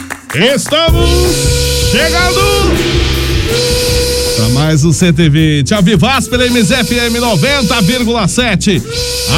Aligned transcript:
Estamos 0.56 1.10
chegando 1.92 2.42
para 4.35 4.50
mais 4.50 4.84
um 4.84 4.91
120 4.91 5.73
ao 5.73 5.81
Vivaz 5.81 6.28
pela 6.28 6.46
MZFM 6.46 7.19
90,7. 7.19 8.84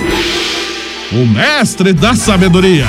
o 1.12 1.28
mestre 1.28 1.94
da 1.94 2.16
sabedoria. 2.16 2.88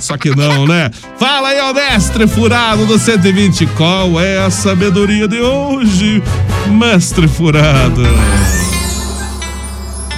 Só 0.00 0.16
que 0.16 0.34
não, 0.34 0.66
né? 0.66 0.90
Fala 1.18 1.48
aí, 1.48 1.60
ó, 1.60 1.72
mestre 1.72 2.28
furado 2.28 2.86
do 2.86 2.98
120. 2.98 3.66
Qual 3.76 4.20
é 4.20 4.38
a 4.38 4.50
sabedoria 4.50 5.26
de 5.26 5.40
hoje, 5.40 6.22
mestre 6.68 7.26
furado? 7.26 8.02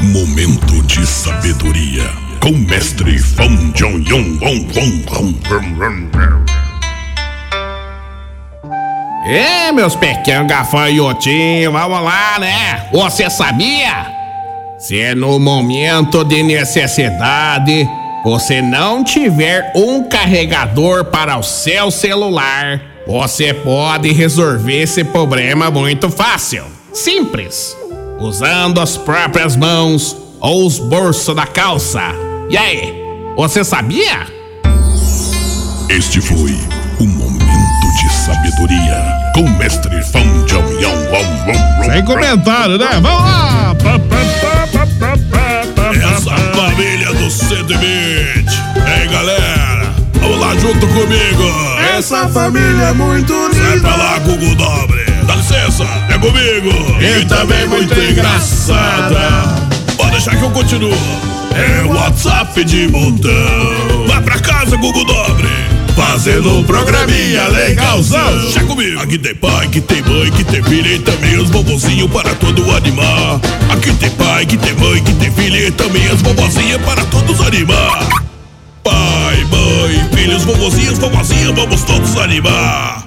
Momento 0.00 0.82
de 0.82 1.06
sabedoria 1.06 2.24
com 2.40 2.52
mestre 2.52 3.18
Fong 3.18 3.72
Jong 3.72 4.06
Yong 4.06 4.38
É, 9.26 9.72
meus 9.72 9.96
pequenos 9.96 10.46
gafanhotinhos, 10.46 11.72
vamos 11.72 12.04
lá, 12.04 12.38
né? 12.38 12.86
Você 12.92 13.30
sabia? 13.30 14.06
Se 14.78 15.14
no 15.14 15.38
momento 15.38 16.22
de 16.24 16.42
necessidade 16.42 17.88
você 18.22 18.60
não 18.60 19.02
tiver 19.02 19.72
um 19.74 20.06
carregador 20.06 21.06
para 21.06 21.38
o 21.38 21.42
seu 21.42 21.90
celular, 21.90 22.82
você 23.06 23.54
pode 23.54 24.12
resolver 24.12 24.82
esse 24.82 25.02
problema 25.02 25.70
muito 25.70 26.10
fácil. 26.10 26.64
Simples. 26.92 27.74
Usando 28.20 28.78
as 28.78 28.98
próprias 28.98 29.56
mãos 29.56 30.14
ou 30.38 30.66
os 30.66 30.78
bolsos 30.78 31.34
da 31.34 31.46
calça. 31.46 32.12
E 32.50 32.58
aí, 32.58 32.94
você 33.36 33.64
sabia? 33.64 34.26
Este 35.88 36.20
foi 36.20 36.58
o 37.00 37.04
momento 37.04 37.33
de 37.94 38.12
sabedoria 38.12 39.02
com 39.34 39.48
mestre 39.50 40.02
Wong 40.02 40.54
Wong 40.54 41.42
Wong. 41.46 41.92
Sem 41.92 42.04
comentário, 42.04 42.78
né? 42.78 42.88
Vamos 43.00 43.22
lá! 43.22 43.74
Essa 45.94 46.36
família 46.54 47.12
do 47.12 47.30
120. 47.30 48.64
Ei, 49.00 49.08
galera, 49.08 49.92
vamos 50.14 50.40
lá 50.40 50.54
junto 50.56 50.86
comigo. 50.88 51.44
Essa 51.96 52.28
família 52.28 52.86
é 52.86 52.92
muito 52.92 53.32
Sai 53.54 53.80
pra 53.80 53.96
lá, 53.96 54.18
Google 54.18 54.54
Dobre. 54.54 55.04
Dá 55.26 55.36
licença, 55.36 55.84
é 56.08 56.18
comigo. 56.18 56.70
E 57.00 57.24
também 57.26 57.66
muito 57.68 57.98
engraçada. 57.98 59.64
Pode 59.96 60.10
deixar 60.12 60.36
que 60.36 60.42
eu 60.42 60.50
continuo. 60.50 60.96
É 61.54 61.84
WhatsApp 61.84 62.64
de 62.64 62.88
montão. 62.88 64.06
Vai 64.08 64.20
pra 64.22 64.38
casa, 64.40 64.76
Google 64.76 65.04
Dobre. 65.04 65.83
Fazendo 65.94 66.58
um 66.58 66.64
programinha 66.64 67.46
legalzão. 67.48 68.50
Já 68.50 68.64
comigo. 68.64 69.00
Aqui 69.00 69.18
tem 69.18 69.34
pai, 69.34 69.68
que 69.68 69.80
tem 69.80 70.02
mãe, 70.02 70.30
que 70.30 70.44
tem 70.44 70.62
filha 70.62 70.94
e 70.94 70.98
também 70.98 71.36
os 71.38 71.50
bobozinhos 71.50 72.10
para 72.10 72.34
todo 72.34 72.70
animar. 72.72 73.40
Aqui 73.70 73.92
tem 73.94 74.10
pai, 74.10 74.46
que 74.46 74.56
tem 74.56 74.74
mãe, 74.74 75.02
que 75.02 75.12
tem 75.14 75.30
filha 75.30 75.68
e 75.68 75.70
também 75.70 76.06
as 76.08 76.20
bobozinhas 76.22 76.80
para 76.82 77.04
todos 77.06 77.40
animar. 77.40 78.08
Pai, 78.82 79.44
mãe, 79.50 80.08
filhos, 80.14 80.44
vovozinhos, 80.44 80.98
vovozinhas, 80.98 81.54
vamos 81.54 81.82
todos 81.82 82.16
animar. 82.18 83.04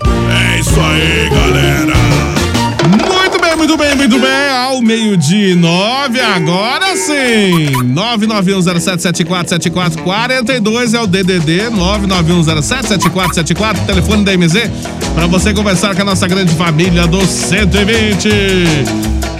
É 0.55 0.59
isso 0.59 0.79
aí, 0.79 1.29
galera. 1.29 3.16
Muito 3.57 3.75
bem, 3.75 3.95
muito 3.95 4.19
bem. 4.19 4.49
Ao 4.51 4.79
meio-dia 4.81 5.55
nove, 5.55 6.21
agora 6.21 6.95
sim. 6.95 7.71
99107747442 7.93 10.93
é 10.93 11.01
o 11.01 11.07
DDD 11.07 11.71
991077474, 11.71 13.83
telefone 13.85 14.23
da 14.23 14.37
MZ, 14.37 14.69
para 15.15 15.25
você 15.25 15.51
conversar 15.53 15.95
com 15.95 16.03
a 16.03 16.05
nossa 16.05 16.27
grande 16.27 16.53
família 16.53 17.07
do 17.07 17.25
120. 17.25 18.29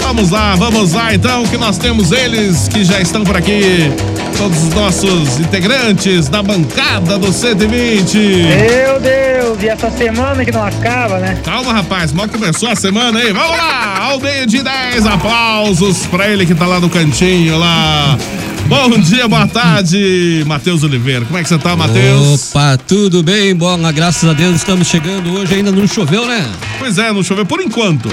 Vamos 0.08 0.32
lá, 0.32 0.56
vamos 0.56 0.94
lá 0.94 1.14
então, 1.14 1.44
que 1.44 1.58
nós 1.58 1.78
temos 1.78 2.14
eles 2.14 2.70
que 2.70 2.82
já 2.86 3.02
estão 3.02 3.26
por 3.26 3.36
aqui. 3.36 3.92
Todos 4.38 4.64
os 4.64 4.70
nossos 4.70 5.38
integrantes 5.38 6.30
da 6.30 6.42
bancada 6.42 7.20
do 7.20 7.34
120. 7.34 8.18
Meu 8.18 9.02
Deus, 9.02 9.62
e 9.62 9.68
essa 9.68 9.92
semana 9.92 10.46
que 10.46 10.52
não 10.52 10.64
acaba, 10.64 11.20
né? 11.20 11.38
Calma, 11.44 11.74
rapaz, 11.74 12.14
mal 12.14 12.26
começou 12.30 12.70
a 12.70 12.76
semana 12.76 13.20
aí. 13.20 13.34
Vamos 13.34 13.58
lá, 13.58 13.98
ao 14.00 14.20
meio 14.22 14.48
de 14.48 14.64
10 14.64 15.06
aplausos 15.06 16.06
pra 16.06 16.30
ele 16.30 16.46
que 16.46 16.56
tá 16.56 16.66
lá 16.66 16.80
no 16.80 16.90
cantinho 16.90 17.60
lá. 17.60 18.18
Bom 18.68 19.00
dia, 19.00 19.30
boa 19.30 19.48
tarde, 19.48 20.44
Matheus 20.46 20.84
Oliveira. 20.84 21.24
Como 21.24 21.38
é 21.38 21.44
que 21.44 21.48
você 21.48 21.58
tá, 21.58 21.74
Matheus? 21.74 22.50
Opa, 22.52 22.78
tudo 22.78 23.24
bem? 23.24 23.56
Bom, 23.56 23.78
graças 23.94 24.30
a 24.30 24.34
Deus 24.34 24.58
estamos 24.58 24.88
chegando 24.90 25.32
hoje. 25.32 25.56
Ainda 25.56 25.72
não 25.72 25.88
choveu, 25.88 26.28
né? 26.28 26.46
Pois 26.78 26.98
é, 26.98 27.14
não 27.14 27.24
choveu 27.24 27.46
por 27.46 27.62
enquanto. 27.62 28.10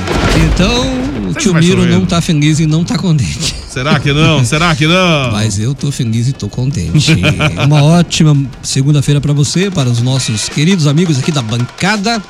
Então, 0.46 1.28
o 1.28 1.34
tio 1.34 1.54
Miro 1.54 1.84
não 1.86 2.06
tá 2.06 2.20
feliz 2.20 2.60
e 2.60 2.66
não 2.66 2.84
tá 2.84 2.96
contente. 2.96 3.52
Será 3.68 3.98
que 3.98 4.12
não? 4.12 4.44
Será 4.44 4.76
que 4.76 4.86
não? 4.86 5.32
Mas 5.32 5.58
eu 5.58 5.74
tô 5.74 5.90
feliz 5.90 6.28
e 6.28 6.32
tô 6.32 6.48
contente. 6.48 7.16
Uma 7.66 7.82
ótima 7.82 8.36
segunda-feira 8.62 9.20
pra 9.20 9.32
você, 9.32 9.72
para 9.72 9.88
os 9.88 10.00
nossos 10.00 10.48
queridos 10.48 10.86
amigos 10.86 11.18
aqui 11.18 11.32
da 11.32 11.42
bancada. 11.42 12.22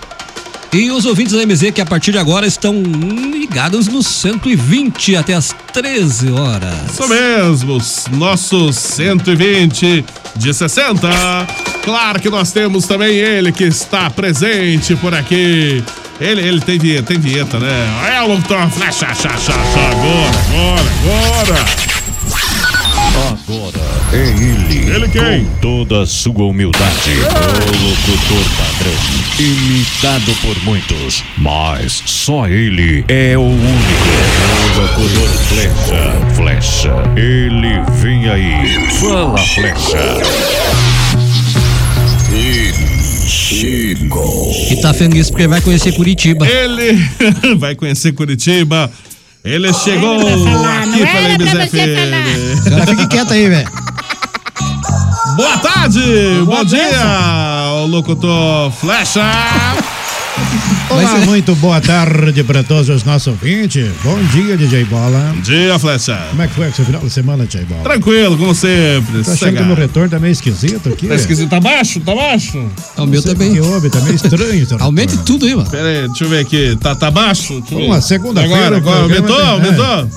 E 0.74 0.90
os 0.90 1.06
ouvintes 1.06 1.32
da 1.32 1.46
MZ 1.46 1.70
que 1.72 1.80
a 1.80 1.86
partir 1.86 2.10
de 2.10 2.18
agora 2.18 2.48
estão 2.48 2.82
ligados 2.82 3.86
no 3.86 4.02
120 4.02 5.14
até 5.14 5.32
as 5.32 5.54
13 5.72 6.32
horas. 6.32 6.74
Isso 6.92 7.08
mesmo, 7.08 7.78
nossos 8.18 8.74
120 8.74 10.04
de 10.34 10.52
60. 10.52 11.08
Claro 11.84 12.20
que 12.20 12.28
nós 12.28 12.50
temos 12.50 12.88
também 12.88 13.14
ele 13.14 13.52
que 13.52 13.62
está 13.62 14.10
presente 14.10 14.96
por 14.96 15.14
aqui. 15.14 15.80
Ele, 16.20 16.40
ele 16.40 16.60
tem 16.60 16.76
vinheta, 16.76 17.04
tem 17.04 17.20
vinheta, 17.20 17.60
né? 17.60 18.16
É 18.16 18.22
o 18.22 18.26
locutor 18.26 18.68
flecha, 18.68 19.06
agora, 19.06 19.20
agora, 20.50 21.54
agora. 21.54 21.93
Agora 23.14 23.80
é 24.12 24.16
ele. 24.16 24.90
Ele 24.90 25.08
quem? 25.08 25.44
Com 25.44 25.54
toda 25.60 26.02
a 26.02 26.06
sua 26.06 26.46
humildade. 26.46 27.12
O 27.12 27.86
locutor 27.86 28.44
padrão. 28.56 28.92
Imitado 29.38 30.34
por 30.42 30.64
muitos. 30.64 31.22
Mas 31.38 32.02
só 32.06 32.48
ele 32.48 33.04
é 33.06 33.38
o 33.38 33.42
único. 33.42 34.08
O 34.74 34.80
locutor 34.80 35.28
flecha. 35.48 36.34
Flecha. 36.34 36.92
Ele 37.16 37.80
vem 38.00 38.28
aí. 38.28 38.90
Fala, 39.00 39.38
flecha. 39.38 40.22
E 44.70 44.76
tá 44.82 44.92
feliz 44.92 45.30
porque 45.30 45.46
vai 45.46 45.60
conhecer 45.60 45.92
Curitiba. 45.92 46.46
Ele 46.48 46.98
vai 47.56 47.76
conhecer 47.76 48.12
Curitiba. 48.12 48.90
Ele 49.44 49.70
chegou 49.74 50.16
aqui 50.20 51.00
não 51.00 51.06
pela 51.06 51.28
MZFM. 51.38 52.66
Agora 52.66 52.86
fique 52.86 53.06
quieto 53.08 53.32
aí, 53.34 53.46
velho. 53.46 53.68
Boa 55.36 55.58
tarde, 55.58 56.00
bom 56.46 56.64
dia, 56.64 57.70
o 57.82 57.86
locutor 57.86 58.70
Flecha. 58.70 59.20
Olá, 60.90 61.18
muito 61.26 61.54
boa 61.56 61.80
tarde 61.80 62.44
para 62.44 62.62
todos 62.62 62.88
os 62.88 63.04
nossos 63.04 63.26
ouvintes. 63.28 63.90
Bom 64.02 64.16
dia, 64.32 64.56
DJ 64.56 64.84
Bola. 64.84 65.32
Bom 65.34 65.40
dia, 65.40 65.78
Flecha. 65.78 66.16
Como 66.30 66.42
é 66.42 66.46
que 66.46 66.54
foi 66.54 66.68
esse 66.68 66.84
final 66.84 67.00
de 67.00 67.10
semana, 67.10 67.44
DJ 67.46 67.64
Bola? 67.64 67.82
Tranquilo, 67.82 68.38
como 68.38 68.54
sempre. 68.54 69.24
Tô 69.24 69.30
achando 69.32 69.56
que 69.56 69.62
o 69.62 69.66
meu 69.66 69.74
retorno 69.76 70.08
tá 70.10 70.20
meio 70.20 70.32
esquisito 70.32 70.88
aqui. 70.88 71.08
Tá 71.08 71.14
esquisito, 71.14 71.50
tá 71.50 71.58
baixo? 71.60 72.00
Tá 72.00 72.14
baixo? 72.14 72.58
O 72.96 73.06
meu 73.06 73.20
o 73.20 73.22
também. 73.22 73.54
que 73.54 73.60
houve, 73.60 73.90
tá 73.90 74.00
meio 74.00 74.14
estranho. 74.14 74.66
seu 74.66 74.78
Aumente 74.82 75.16
tudo 75.18 75.46
aí, 75.46 75.54
mano. 75.54 75.70
Pera 75.70 75.88
aí, 75.88 76.06
deixa 76.08 76.24
eu 76.24 76.28
ver 76.28 76.40
aqui. 76.40 76.76
Tá, 76.80 76.94
tá 76.94 77.10
baixo? 77.10 77.60
Ver. 77.68 77.74
Uma 77.86 78.00
segunda-feira, 78.00 78.56
Agora, 78.56 78.74
o 78.74 78.78
agora 78.78 79.02
aumentou, 79.02 79.42
aumentou? 79.42 80.08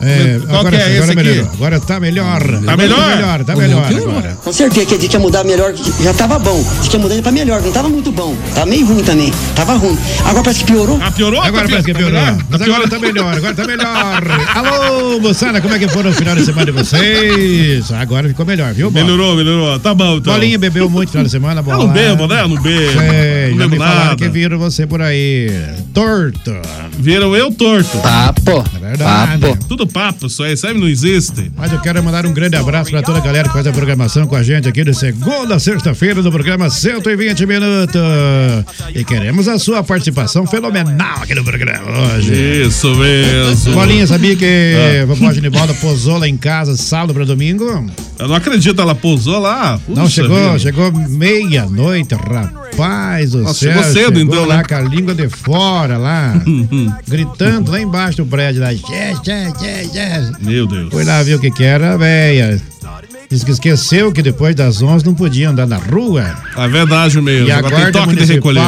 É, 0.00 0.38
Qual 0.46 0.60
agora, 0.60 0.76
que 0.76 0.82
é 0.82 0.86
agora 0.86 0.98
esse 1.00 1.04
aqui? 1.12 1.16
melhorou. 1.16 1.50
Agora 1.54 1.80
tá 1.80 1.98
melhor. 1.98 2.40
Tá 2.40 2.76
melhor? 2.76 2.98
Tá 2.98 3.16
melhor, 3.16 3.44
tá 3.44 3.56
melhor 3.56 3.88
Deus, 3.88 4.02
agora. 4.04 4.38
Com 4.44 4.52
certeza 4.52 4.86
que 4.86 4.94
a 4.94 4.98
gente 4.98 5.12
ia 5.12 5.18
mudar 5.18 5.42
melhor, 5.42 5.72
que 5.72 6.04
já 6.04 6.14
tava 6.14 6.38
bom. 6.38 6.64
A 6.78 6.82
gente 6.84 6.92
ia 6.92 6.98
mudar 7.00 7.20
pra 7.22 7.32
melhor, 7.32 7.60
não 7.62 7.72
tava 7.72 7.88
muito 7.88 8.12
bom. 8.12 8.36
Tava 8.54 8.66
meio 8.66 8.86
ruim 8.86 9.02
também. 9.02 9.32
Tava 9.56 9.74
ruim. 9.74 9.98
Agora 10.24 10.44
parece 10.44 10.60
que 10.64 10.70
piorou. 10.72 11.00
Ah, 11.02 11.10
piorou? 11.10 11.40
Agora 11.42 11.64
Tá 11.64 11.68
parece 11.70 11.86
que 11.86 11.92
pi- 11.94 11.98
piorou. 11.98 12.20
tá 12.20 12.38
Mas 12.48 12.62
agora 12.62 12.88
tá 12.88 12.98
melhor, 13.00 13.36
agora 13.36 13.54
tá 13.54 13.64
melhor. 13.66 14.22
Alô, 14.54 15.18
moçada, 15.20 15.60
como 15.60 15.74
é 15.74 15.78
que 15.80 15.88
foram 15.88 16.10
os 16.10 16.16
final 16.16 16.36
de 16.36 16.44
semana 16.44 16.66
de 16.66 16.72
vocês? 16.72 17.90
Agora 17.92 18.28
ficou 18.28 18.46
melhor, 18.46 18.72
viu, 18.74 18.92
Bola? 18.92 19.04
Melhorou, 19.04 19.34
melhorou. 19.36 19.78
Tá 19.80 19.94
bom, 19.94 20.18
então. 20.18 20.32
Bolinha 20.32 20.58
bebeu 20.60 20.88
muito 20.88 21.08
no 21.08 21.10
final 21.12 21.24
de 21.24 21.30
semana, 21.30 21.60
Eu 21.60 21.64
Bola. 21.64 21.78
não 21.78 21.88
bebo, 21.92 22.26
né? 22.28 22.42
Eu 22.42 22.48
não 22.48 22.62
bebo. 22.62 22.92
Sei, 23.00 23.50
não 23.50 23.58
já 23.58 23.68
bebo 23.68 23.70
me 23.70 23.78
nada. 23.78 24.16
que 24.16 24.28
viram 24.28 24.58
você 24.58 24.86
por 24.86 25.02
aí. 25.02 25.50
Torto. 25.92 26.54
Viram 26.98 27.34
eu 27.34 27.50
torto. 27.52 27.98
Papo. 27.98 28.64
É 28.76 28.78
verdade. 28.78 29.38
Papo. 29.40 29.58
Tudo 29.68 29.87
papo, 29.88 30.26
isso 30.26 30.42
aí, 30.42 30.56
sabe? 30.56 30.78
Não 30.78 30.88
existe. 30.88 31.50
Mas 31.56 31.72
eu 31.72 31.80
quero 31.80 32.02
mandar 32.02 32.24
um 32.26 32.32
grande 32.32 32.56
abraço 32.56 32.90
para 32.90 33.02
toda 33.02 33.18
a 33.18 33.20
galera 33.20 33.48
que 33.48 33.54
faz 33.54 33.66
a 33.66 33.72
programação 33.72 34.26
com 34.26 34.36
a 34.36 34.42
gente 34.42 34.68
aqui 34.68 34.84
de 34.84 34.94
segunda 34.94 35.54
a 35.56 35.58
sexta-feira 35.58 36.22
do 36.22 36.30
programa 36.30 36.68
120 36.70 37.46
Minutos. 37.46 38.00
E 38.94 39.04
queremos 39.04 39.48
a 39.48 39.58
sua 39.58 39.82
participação 39.82 40.46
fenomenal 40.46 41.22
aqui 41.22 41.34
no 41.34 41.44
programa 41.44 42.14
hoje. 42.14 42.32
Isso 42.66 42.94
mesmo. 42.94 43.72
Bolinha, 43.74 44.06
sabia 44.06 44.36
que 44.36 44.74
Ah. 44.98 45.02
a 45.02 45.06
vovó 45.06 45.32
Genibalda 45.32 45.74
posou 45.74 46.18
lá 46.18 46.28
em 46.28 46.36
casa 46.36 46.76
sábado 46.76 47.14
para 47.14 47.24
domingo? 47.24 47.64
Eu 48.18 48.28
não 48.28 48.34
acredito, 48.34 48.80
ela 48.80 48.94
pousou 48.94 49.38
lá. 49.38 49.78
Não, 49.88 50.04
Puxa 50.04 50.22
chegou, 50.22 50.36
vida. 50.46 50.58
chegou 50.58 50.92
meia-noite, 50.92 52.14
rapaz 52.14 53.30
do 53.30 53.38
Nossa, 53.42 53.54
céu. 53.54 53.72
chegou 53.72 53.84
cedo, 53.92 54.20
então, 54.20 54.44
lá 54.44 54.58
né? 54.58 54.62
com 54.64 54.74
a 54.74 54.80
língua 54.80 55.14
de 55.14 55.28
fora 55.28 55.96
lá, 55.96 56.34
gritando 57.06 57.70
lá 57.70 57.80
embaixo 57.80 58.18
do 58.18 58.26
prédio 58.26 58.60
lá. 58.62 58.74
Tchê, 58.74 59.14
tchê, 59.22 59.52
tchê. 59.58 59.77
Meu 60.40 60.66
Deus. 60.66 60.90
Fui 60.90 61.04
lá 61.04 61.22
ver 61.22 61.34
o 61.34 61.40
que 61.40 61.50
que 61.50 61.64
era, 61.64 61.96
véia. 61.96 62.60
Diz 63.30 63.44
que 63.44 63.50
esqueceu 63.50 64.10
que 64.10 64.22
depois 64.22 64.54
das 64.54 64.80
11 64.80 65.04
não 65.04 65.14
podia 65.14 65.50
andar 65.50 65.66
na 65.66 65.76
rua. 65.76 66.34
É 66.56 66.66
verdade 66.66 67.20
mesmo. 67.20 67.46
E 67.46 67.52
a 67.52 67.58
Agora 67.58 67.76
tem 67.76 67.92
toque 67.92 68.16
de 68.16 68.24
recolher. 68.24 68.62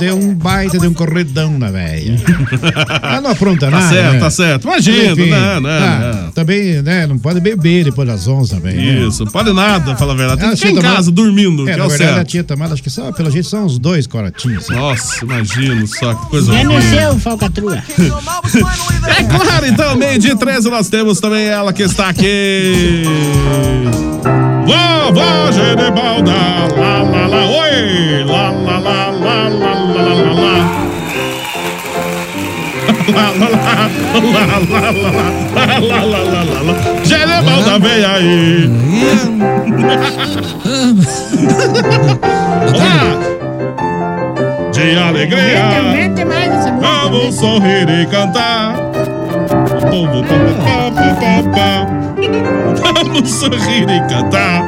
deu 0.00 0.16
um 0.16 0.34
baita 0.34 0.78
de 0.78 0.86
um 0.86 0.94
corredão 0.94 1.58
na 1.58 1.70
véia. 1.70 2.16
Ela 3.02 3.20
não 3.20 3.30
apronta 3.30 3.66
Tá 3.66 3.70
nada, 3.70 3.88
certo, 3.94 4.12
né? 4.14 4.18
tá 4.18 4.30
certo. 4.30 4.64
Imagina, 4.68 5.12
Enfim, 5.12 5.28
não, 5.30 5.60
não, 5.60 5.70
ah, 5.70 6.20
não. 6.24 6.30
Também, 6.32 6.80
né, 6.82 7.06
não 7.06 7.18
pode 7.18 7.40
beber 7.40 7.84
depois 7.84 8.08
das 8.08 8.26
11 8.26 8.54
também, 8.54 8.74
né? 8.74 9.06
Isso, 9.06 9.26
pode 9.26 9.52
nada, 9.52 9.94
fala 9.96 10.14
a 10.14 10.16
verdade. 10.16 10.40
Tem 10.40 10.50
que 10.50 10.56
ficar 10.56 10.70
em 10.70 10.82
casa 10.94 11.10
dormindo, 11.12 11.62
É, 11.62 11.64
que 11.66 11.70
é 11.72 11.76
na 11.76 11.84
o 11.84 11.88
verdade, 11.90 12.14
certo. 12.14 12.28
tinha 12.28 12.44
tomado, 12.44 12.72
acho 12.72 12.82
que 12.82 12.88
só, 12.90 13.12
pelo 13.12 13.30
jeito, 13.30 13.48
são 13.48 13.66
uns 13.66 13.78
dois 13.78 14.06
corotinhos. 14.06 14.66
né? 14.70 14.76
Nossa, 14.76 15.24
imagino 15.26 15.86
só 15.86 16.14
que 16.14 16.26
coisa 16.30 16.54
É 16.54 16.64
no 16.64 16.80
seu, 16.80 17.18
falcatrua. 17.18 17.76
É 17.76 19.22
claro, 19.24 19.66
então, 19.66 19.94
meio 19.94 20.18
de 20.18 20.34
13 20.34 20.70
nós 20.70 20.88
temos 20.88 21.20
também 21.20 21.44
ela 21.48 21.70
que 21.70 21.82
está 21.82 22.08
aqui. 22.08 23.02
Vovó 24.66 25.52
Genebalda, 25.52 26.32
lá, 26.76 27.02
lá, 27.02 27.26
lá, 27.26 27.44
oi! 27.46 28.24
Lá, 28.24 28.50
lá, 28.50 28.78
lá, 28.78 29.10
lá, 29.10 29.48
lá, 29.48 29.74
lá, 36.04 36.22
lá, 36.22 36.60
lá. 36.62 36.74
Genebalda, 37.04 37.78
vem 37.78 38.04
aí! 38.04 38.70
Olá! 42.74 43.18
De 44.72 44.98
alegria! 44.98 45.64
Vamos 46.80 47.34
sorrir 47.36 47.88
e 47.88 48.06
cantar! 48.06 48.74
Pum, 49.90 50.06
pum, 50.08 50.22
pum, 50.22 50.38
pum, 50.64 50.90
pum, 50.92 51.14
pum, 51.14 51.42
pum. 51.52 52.25
Vamos 53.16 53.32
sorrir 53.32 53.88
e 53.88 54.00
cantar. 54.10 54.60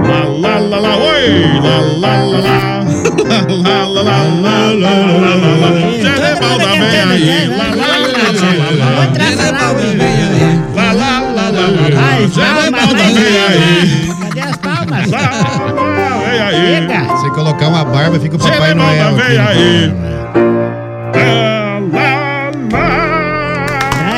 Lá, 0.00 0.24
lá, 0.40 0.58
lá, 0.58 0.78
lá, 0.78 0.96
oi! 0.96 1.60
Lá, 1.60 1.76
lá, 2.00 2.16
lá, 2.24 2.38
lá. 2.40 2.56
Lá, 3.26 3.44
lá, 3.46 3.84
lá, 3.86 4.16
lá, 4.16 4.72
lá, 4.72 4.94
lá, 5.12 5.34
lá, 5.36 5.52
lá. 5.60 5.70
Genebalda 6.00 6.66
vem 6.66 6.96
aí. 6.96 7.48
Lá, 7.48 7.56
lá, 7.56 7.74
lá, 7.76 8.08
lá, 8.08 8.24
lá, 8.32 8.72
lá. 8.72 9.04
Lá, 10.74 10.88
lá, 10.92 11.12
lá, 11.20 11.44
lá, 11.50 11.66
lá, 11.68 11.84
lá. 11.92 12.08
Genebalda 12.26 12.96
vai, 12.96 13.12
vem 13.12 13.36
aí. 13.38 14.08
Cadê 14.18 14.40
as 14.40 14.56
palmas? 14.56 15.04
Lá, 15.10 15.20
lá, 15.20 16.16
vem 16.24 16.40
aí. 16.40 16.88
Você 17.10 17.28
colocar 17.30 17.68
uma 17.68 17.84
barba, 17.84 18.18
fica 18.18 18.36
o 18.36 18.38
Papai 18.38 18.72
Noel. 18.72 19.08
aqui 19.08 19.22
vem 19.22 19.36
no 19.36 19.48
aí. 19.48 19.90
programa. 19.90 20.26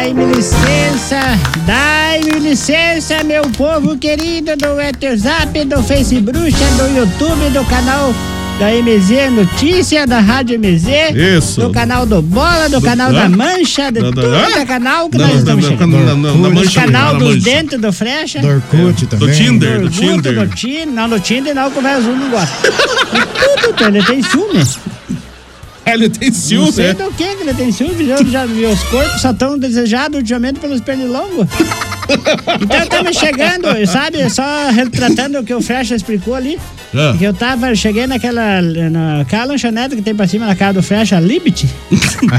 Dai-me 0.09 0.25
licença, 0.35 1.21
dai-me 1.67 2.39
licença, 2.41 2.88
meu 3.25 3.43
povo 3.51 3.97
querido 3.99 4.57
do 4.57 4.75
WhatsApp, 4.75 5.65
do 5.65 5.83
Facebook, 5.83 6.33
do 6.33 6.47
YouTube, 6.97 7.51
do 7.53 7.65
canal 7.69 8.15
da 8.59 8.71
MZ 8.73 9.31
Notícia, 9.31 10.07
da 10.07 10.19
Rádio 10.21 10.59
MZ, 10.59 10.89
Isso. 11.37 11.61
do 11.61 11.71
canal 11.71 12.05
do 12.07 12.21
Bola, 12.21 12.69
do, 12.69 12.81
Do- 12.81 12.85
canal 12.85 13.13
da 13.13 13.29
Mancha, 13.29 13.91
de 13.93 14.01
Da- 14.01 14.11
da- 14.11 14.51
é 14.61 14.67
canal 14.67 15.09
que 15.09 15.17
Da- 15.19 15.27
nós 15.29 15.39
estamos 15.39 15.65
da- 15.65 15.71
chegando. 15.71 15.93
da- 15.93 16.05
da- 16.07 16.15
da 16.15 16.33
Do 16.33 16.55
Mancha, 16.55 16.81
canal 16.81 17.17
dos 17.17 17.29
Mancha. 17.37 17.41
dentes 17.51 17.81
do 17.81 17.93
Frecha. 17.93 18.41
Do 18.41 18.49
Orkut 18.49 19.07
Do 19.07 19.17
também. 19.19 19.35
Tinder, 19.35 19.81
do 19.81 19.91
Tinder. 19.91 20.35
do 20.35 20.47
Tinder. 20.57 20.87
Não, 20.89 21.09
do 21.09 21.21
Tinder 21.21 21.55
não, 21.55 21.71
que 21.71 21.79
o 21.79 21.83
velho 21.83 21.97
azul 21.99 22.17
não 22.17 22.31
gosta. 22.31 22.57
Tudo, 23.63 23.85
ele 23.97 24.03
tem 24.05 24.23
ciúme. 24.23 24.65
Ele 25.91 26.11
tem 26.11 26.29
Não 26.29 26.37
ciúme, 26.37 26.73
sei 26.73 26.87
é? 26.89 26.93
do 26.93 27.11
que 27.15 27.25
que 27.35 27.43
ele 27.45 27.55
tem 27.55 27.73
ciúme, 27.73 28.07
já, 28.07 28.23
já, 28.23 28.47
meus 28.47 28.79
corpos 28.83 29.23
só 29.23 29.33
tão 29.33 29.59
desejados 29.59 30.19
ultimamente 30.19 30.61
pelos 30.61 30.83
pernilongos. 30.83 31.47
Então 32.63 32.83
estamos 32.83 33.17
chegando, 33.17 33.87
sabe, 33.87 34.29
só 34.31 34.71
retratando 34.71 35.39
o 35.41 35.45
que 35.45 35.53
o 35.55 35.61
Frecha 35.61 35.95
explicou 35.95 36.35
ali. 36.35 36.59
Ah. 36.95 37.15
Que 37.19 37.25
eu 37.25 37.35
tava, 37.35 37.75
cheguei 37.75 38.07
naquela, 38.07 38.63
naquela 38.63 39.45
lanchonete 39.45 39.95
que 39.97 40.03
tem 40.03 40.15
pra 40.15 40.27
cima 40.27 40.47
na 40.47 40.55
casa 40.55 40.75
do 40.75 40.83
Frecha, 40.83 41.21
Libit. 41.21 41.67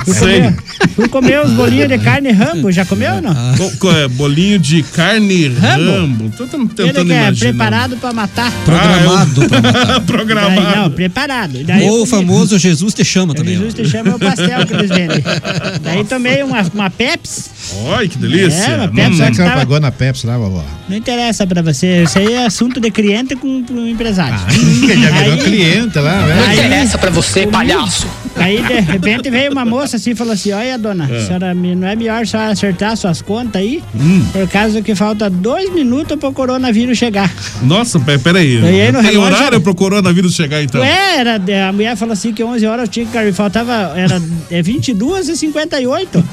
Fui 0.06 0.14
Sei. 0.14 0.42
comer, 0.42 0.58
fui 0.96 1.08
comer 1.08 1.42
os 1.46 1.52
bolinhos 1.52 1.88
de 1.88 1.98
carne 2.00 2.32
Rambo, 2.32 2.72
já 2.72 2.84
comeu 2.86 3.16
ou 3.16 3.22
não? 3.22 3.34
Co- 3.58 3.72
co- 3.80 3.92
é, 3.92 4.08
bolinho 4.08 4.58
de 4.60 4.82
carne 4.84 5.48
Rambo. 5.50 5.92
rambo. 5.92 6.34
Tô 6.36 6.46
tentando 6.48 6.82
Ele 6.82 6.94
que 6.94 7.00
é 7.14 7.22
imaginar. 7.24 7.50
preparado 7.50 7.98
pra 7.98 8.12
matar. 8.14 8.52
Programado 8.66 9.48
pra 9.48 9.62
matar. 9.62 9.86
Daí, 10.00 10.02
Programado. 10.02 10.62
não, 10.78 10.92
preparado. 10.92 11.64
Daí 11.64 11.86
eu 11.86 11.94
Ou 11.94 12.04
o 12.04 12.06
famoso 12.06 12.58
Jesus 12.58 12.94
te 12.94 13.06
chama 13.06 13.34
também. 13.36 13.56
Jesus 13.58 13.74
ó. 13.74 13.84
te 13.84 13.90
chama 13.90 14.12
é 14.12 14.16
o 14.16 14.20
pastel 14.20 14.66
que 14.66 14.74
eles 14.74 14.90
vendem. 14.90 15.24
Daí 15.84 16.04
tomei 16.06 16.42
uma, 16.44 16.62
uma 16.74 16.90
Pepsi. 16.90 17.50
Olha 17.86 18.08
que 18.08 18.18
delícia. 18.18 18.64
É, 18.64 18.78
mas 18.78 18.90
Hum. 18.90 18.94
Pepsi 18.96 19.16
Será 19.18 19.30
que 19.30 19.36
você 19.36 19.44
Tava- 19.44 19.56
pagou 19.58 19.80
na 19.80 19.92
Pepsi 19.92 20.26
lá, 20.28 20.38
vovó? 20.38 20.64
Não 20.90 20.98
interessa 20.98 21.46
pra 21.46 21.62
você. 21.62 22.04
Isso 22.04 22.18
aí 22.18 22.34
é 22.34 22.46
assunto 22.46 22.80
de 22.80 22.90
cliente 22.90 23.36
com, 23.36 23.64
com 23.64 23.86
empresário. 23.86 24.39
Já 24.88 25.10
virou 25.12 25.34
Aí- 25.34 25.40
cliente 25.44 26.00
lá, 26.00 26.22
né? 26.26 26.46
Aí- 26.48 26.58
interessa 26.60 26.98
pra 26.98 27.10
você, 27.10 27.46
palhaço. 27.48 28.08
Aí, 28.36 28.62
de 28.62 28.80
repente, 28.80 29.30
veio 29.30 29.52
uma 29.52 29.66
moça 29.66 29.98
assim 29.98 30.12
e 30.12 30.16
falou 30.16 30.34
assim: 30.34 30.52
Olha, 30.54 30.78
dona, 30.78 31.10
É. 31.12 31.26
senhora, 31.26 31.54
não 31.54 31.88
é 31.88 31.96
melhor 31.96 32.26
senhora 32.26 32.52
acertar 32.52 32.96
suas 32.96 33.22
contas 33.22 33.62
aí? 33.62 33.84
Hum. 33.94 34.26
Por 34.32 34.48
causa 34.48 34.82
que 34.82 34.96
falta 34.96 35.30
dois 35.30 35.74
minutos 35.74 36.18
pro 36.18 36.32
coronavírus 36.32 36.98
chegar. 36.98 37.30
Nossa, 37.62 38.00
pe- 38.00 38.18
peraí. 38.18 38.60
E 38.62 38.82
aí 38.82 38.92
no 38.92 39.02
Tem 39.02 39.12
relógio- 39.12 39.36
horário 39.38 39.62
pro 39.62 39.76
coronavírus 39.76 40.34
chegar, 40.36 40.64
então? 40.64 40.80
Ué, 40.82 41.18
era, 41.18 41.42
a 41.68 41.72
mulher 41.74 41.96
falou 41.98 42.14
assim 42.14 42.32
que 42.34 42.44
11 42.44 42.66
horas 42.66 42.84
eu 42.86 42.88
tinha 42.88 43.06
que. 43.06 43.34
Faltava. 43.34 43.94
Era 43.96 44.22
é 44.50 44.62
22 44.62 45.28
e 45.28 45.36
58. 45.36 46.24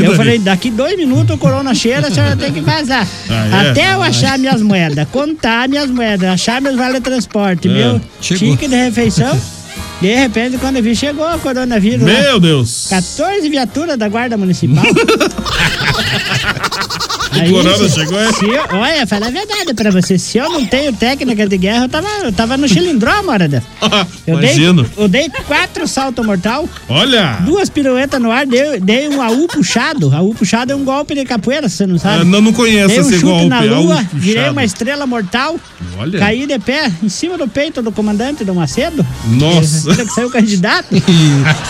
Eu 0.00 0.14
falei, 0.14 0.38
daqui 0.38 0.70
dois 0.70 0.96
minutos 0.96 1.34
o 1.34 1.38
corona 1.38 1.74
cheira, 1.74 2.08
a 2.08 2.10
senhora 2.10 2.36
tem 2.36 2.52
que 2.52 2.60
vazar. 2.60 3.06
Ah, 3.28 3.66
é? 3.66 3.70
Até 3.70 3.94
eu 3.94 4.02
achar 4.02 4.38
minhas 4.38 4.60
moedas, 4.62 5.06
contar 5.10 5.68
minhas 5.68 5.90
moedas, 5.90 6.28
achar 6.30 6.60
meus 6.60 6.76
vale 6.76 7.00
transporte, 7.00 7.68
É. 7.68 7.72
meu 7.72 8.00
Chegou. 8.20 8.50
tique 8.56 8.68
de 8.68 8.76
refeição. 8.76 9.38
De 10.00 10.12
repente, 10.14 10.58
quando 10.58 10.76
eu 10.78 10.82
vi, 10.82 10.96
chegou 10.96 11.24
o 11.32 11.38
coronavírus. 11.38 12.02
lá. 12.04 12.12
Meu 12.22 12.40
Deus. 12.40 12.86
14 12.90 13.48
viaturas 13.48 13.96
da 13.96 14.08
Guarda 14.08 14.36
Municipal. 14.36 14.82
O 17.34 17.50
corona 17.50 17.88
chegou, 17.88 18.18
é? 18.20 18.32
se 18.32 18.44
eu- 18.44 18.64
olha, 18.78 19.06
fala 19.06 19.26
a 19.26 19.30
verdade 19.30 19.72
pra 19.74 19.90
você. 19.90 20.18
Se 20.18 20.38
eu 20.38 20.50
não 20.50 20.64
tenho 20.66 20.92
técnica 20.92 21.46
de 21.48 21.56
guerra, 21.58 21.84
eu 21.84 21.88
tava, 21.88 22.08
eu 22.24 22.32
tava 22.32 22.56
no 22.56 22.68
chilindró 22.68 23.20
uma 23.20 23.32
hora 23.32 23.48
dessa. 23.48 23.66
Eu 24.26 24.36
dei, 24.38 24.50
Imagino. 24.50 24.86
eu 24.96 25.08
dei 25.08 25.28
quatro 25.48 25.86
saltos 25.88 26.24
mortal, 26.24 26.68
Olha. 26.88 27.38
duas 27.40 27.68
piruetas 27.68 28.20
no 28.22 28.30
ar, 28.30 28.46
dei, 28.46 28.78
dei 28.78 29.08
um 29.08 29.20
AU 29.20 29.48
puxado. 29.48 30.14
AU 30.14 30.32
puxado 30.32 30.72
é 30.72 30.76
um 30.76 30.84
golpe 30.84 31.12
de 31.14 31.24
capoeira, 31.24 31.68
você 31.68 31.86
não 31.86 31.98
sabe? 31.98 32.20
Ah, 32.20 32.24
não, 32.24 32.40
não 32.40 32.52
conheço 32.52 32.88
Dei 32.88 32.98
um 32.98 33.00
esse 33.02 33.14
chute 33.14 33.24
golpe. 33.24 33.48
na 33.48 33.64
é 33.64 33.68
lua, 33.68 34.06
virei 34.12 34.48
uma 34.48 34.62
estrela 34.64 35.06
mortal, 35.06 35.58
Olha. 35.98 36.18
caí 36.20 36.46
de 36.46 36.56
pé 36.60 36.90
em 37.02 37.08
cima 37.08 37.36
do 37.36 37.48
peito 37.48 37.82
do 37.82 37.90
comandante 37.90 38.44
do 38.44 38.54
Macedo. 38.54 39.04
Nossa. 39.26 39.90
Ele 39.90 40.04
que 40.06 40.12
saiu 40.12 40.30
candidato. 40.30 40.86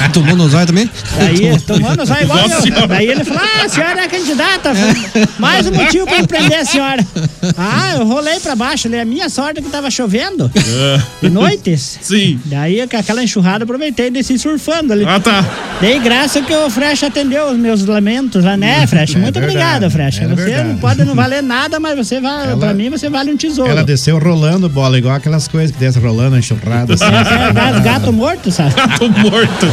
E 0.04 0.09
tomou 0.12 0.37
no 0.37 0.49
zóio 0.49 0.66
também? 0.66 0.90
Daí, 1.16 1.59
tomando 1.61 2.04
só 2.07 2.21
igual 2.21 2.38
Nossa 2.38 2.54
eu. 2.57 2.62
Senhora. 2.62 2.87
Daí 2.88 3.07
ele 3.09 3.25
falou: 3.25 3.42
Ah, 3.42 3.64
a 3.64 3.69
senhora 3.69 4.00
é 4.02 4.09
candidata. 4.09 4.69
Eu 4.71 4.75
falei, 4.76 5.28
Mais 5.53 5.67
um 5.67 5.73
motivo 5.73 6.07
pra 6.07 6.27
prender 6.27 6.59
a 6.61 6.65
senhora. 6.65 7.07
Ah, 7.59 7.97
eu 7.99 8.07
rolei 8.07 8.39
pra 8.39 8.55
baixo. 8.55 8.85
Falei, 8.85 9.01
a 9.01 9.05
minha 9.05 9.29
sorte 9.29 9.59
é 9.59 9.63
que 9.63 9.69
tava 9.69 9.91
chovendo. 9.91 10.51
De 11.21 11.29
noites. 11.29 11.99
Sim. 12.01 12.41
Daí, 12.45 12.87
com 12.87 12.97
aquela 12.97 13.23
enxurrada, 13.23 13.65
aproveitei 13.65 14.07
e 14.07 14.11
desci 14.11 14.39
surfando 14.39 14.93
ali. 14.93 15.05
Ah, 15.05 15.19
tá. 15.19 15.45
Dei 15.81 15.99
graça 15.99 16.41
que 16.41 16.55
o 16.55 16.71
Frecha 16.71 17.09
atendeu 17.09 17.47
os 17.51 17.57
meus 17.59 17.85
lamentos 17.85 18.45
lá, 18.45 18.57
né, 18.57 18.87
Frecha? 18.87 19.19
Muito 19.19 19.35
verdade, 19.41 19.57
obrigado, 19.85 19.91
Frecha. 19.91 20.23
é 20.25 20.29
você 20.29 20.35
verdade. 20.45 20.69
não 20.69 20.77
pode 20.79 21.05
não 21.05 21.15
valer 21.17 21.43
nada, 21.43 21.81
mas 21.81 21.97
você 21.97 22.21
vale, 22.21 22.53
Ela- 22.53 22.57
pra 22.59 22.73
mim 22.75 22.89
você 22.91 23.11
vale 23.11 23.33
um 23.33 23.37
tesouro. 23.37 23.71
Ela 23.71 23.83
desceu 23.85 24.19
rolando 24.19 24.69
bola, 24.69 24.97
igual 24.97 25.17
aquelas 25.17 25.49
coisas 25.49 25.73
que 25.73 25.79
desce 25.81 25.99
rolando, 25.99 26.39
enxurrada. 26.39 26.95
Assim. 26.95 27.05
É 27.05 27.81
gato, 27.83 28.13
morto, 28.13 28.51
sabe? 28.53 28.73
Gato 28.75 29.11
morto. 29.11 29.67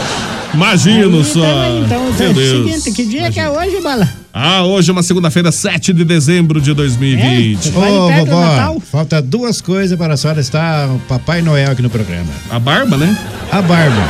Imagino 0.54 1.20
Aí, 1.20 1.24
só. 1.26 1.40
Então, 1.86 2.10
então 2.10 2.26
é 2.26 2.30
o 2.30 2.34
seguinte, 2.36 2.92
que 2.92 3.06
dia 3.06 3.32
que 3.32 3.40
é 3.40 3.48
hoje, 3.50 3.80
Bala? 3.82 4.10
Ah, 4.42 4.64
hoje 4.64 4.90
é 4.90 4.94
uma 4.94 5.04
segunda-feira, 5.04 5.52
7 5.52 5.92
de 5.92 6.06
dezembro 6.06 6.62
de 6.62 6.74
2020. 6.74 7.68
É? 7.68 7.78
Ô, 7.78 8.08
perto 8.08 8.24
do 8.24 8.32
vovó, 8.32 8.46
Natal? 8.46 8.80
falta 8.80 9.22
duas 9.22 9.60
coisas 9.60 9.98
para 9.98 10.14
a 10.14 10.18
senhora 10.18 10.40
estar 10.40 10.88
o 10.88 10.98
Papai 11.10 11.42
Noel 11.42 11.72
aqui 11.72 11.82
no 11.82 11.90
programa. 11.90 12.32
A 12.50 12.58
barba, 12.58 12.96
né? 12.96 13.18
A 13.52 13.62
barba 13.62 14.02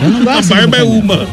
Eu 0.00 0.06
não 0.22 0.22
A 0.22 0.36
gosto 0.36 0.50
barba 0.50 0.76
é 0.76 0.84
uma. 0.84 1.26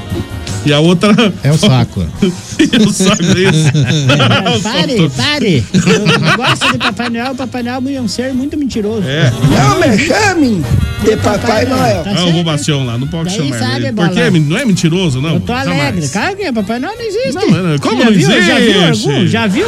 E 0.68 0.74
a 0.74 0.80
outra. 0.80 1.16
é 1.44 1.52
o 1.52 1.58
saco. 1.58 2.06
e 2.22 2.84
o 2.84 2.92
saco 2.92 3.24
desse. 3.24 3.68
É, 3.70 4.60
pare, 4.62 5.10
pare. 5.16 5.66
Eu 5.74 6.20
não 6.20 6.36
gosto 6.36 6.72
de 6.74 6.78
Papai 6.78 7.10
Noel. 7.10 7.36
Papai 7.36 7.64
Noel 7.64 7.84
é 7.98 8.02
um 8.02 8.08
ser 8.08 8.34
muito 8.34 8.58
mentiroso. 8.58 9.08
É. 9.08 9.32
Não 9.32 9.80
me 9.80 9.98
chame 9.98 10.64
de 11.04 11.16
Papai 11.18 11.66
Noel. 11.66 12.04
Tá 12.04 12.10
Ah, 12.10 12.14
o 12.14 12.18
certo? 12.18 12.32
Bobacião 12.34 12.86
lá, 12.86 12.98
não 12.98 13.08
pode 13.08 13.30
Daí 13.30 13.38
chamar 13.50 13.60
sabe, 13.60 13.76
ele. 13.86 13.92
Bola. 13.94 14.10
Por 14.10 14.16
quê? 14.18 14.30
Não 14.40 14.58
é 14.58 14.66
mentiroso, 14.66 15.22
não? 15.22 15.36
Eu 15.36 15.40
tô 15.40 15.54
Jamais. 15.54 15.80
alegre. 15.80 16.10
Claro 16.10 16.36
que 16.36 16.44
é, 16.44 16.52
Papai 16.52 16.80
Noel 16.80 16.96
não 16.98 17.06
existe. 17.06 17.34
Não, 17.34 17.50
não, 17.64 17.78
como 17.80 17.98
já 18.00 18.06
não 18.06 18.14
viu? 18.14 18.28
Já 18.30 18.60
viu 18.60 18.84
existe? 18.84 19.08
algum? 19.10 19.28
Já 19.28 19.48
viu? 19.48 19.68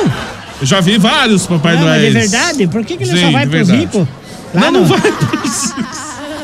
Eu 0.62 0.68
já 0.68 0.82
vi 0.82 0.98
vários 0.98 1.48
Papai 1.48 1.76
não, 1.78 1.84
mas 1.86 2.02
de 2.02 2.10
verdade. 2.10 2.68
Por 2.68 2.84
que, 2.84 2.98
que 2.98 3.04
ele 3.04 3.12
Sim, 3.18 3.22
só 3.26 3.32
vai 3.32 3.48
pros 3.48 3.70
ricos? 3.70 4.06
Lá 4.54 4.62
Não, 4.62 4.72
não 4.72 4.82
no- 4.82 4.86
vai. 4.88 5.00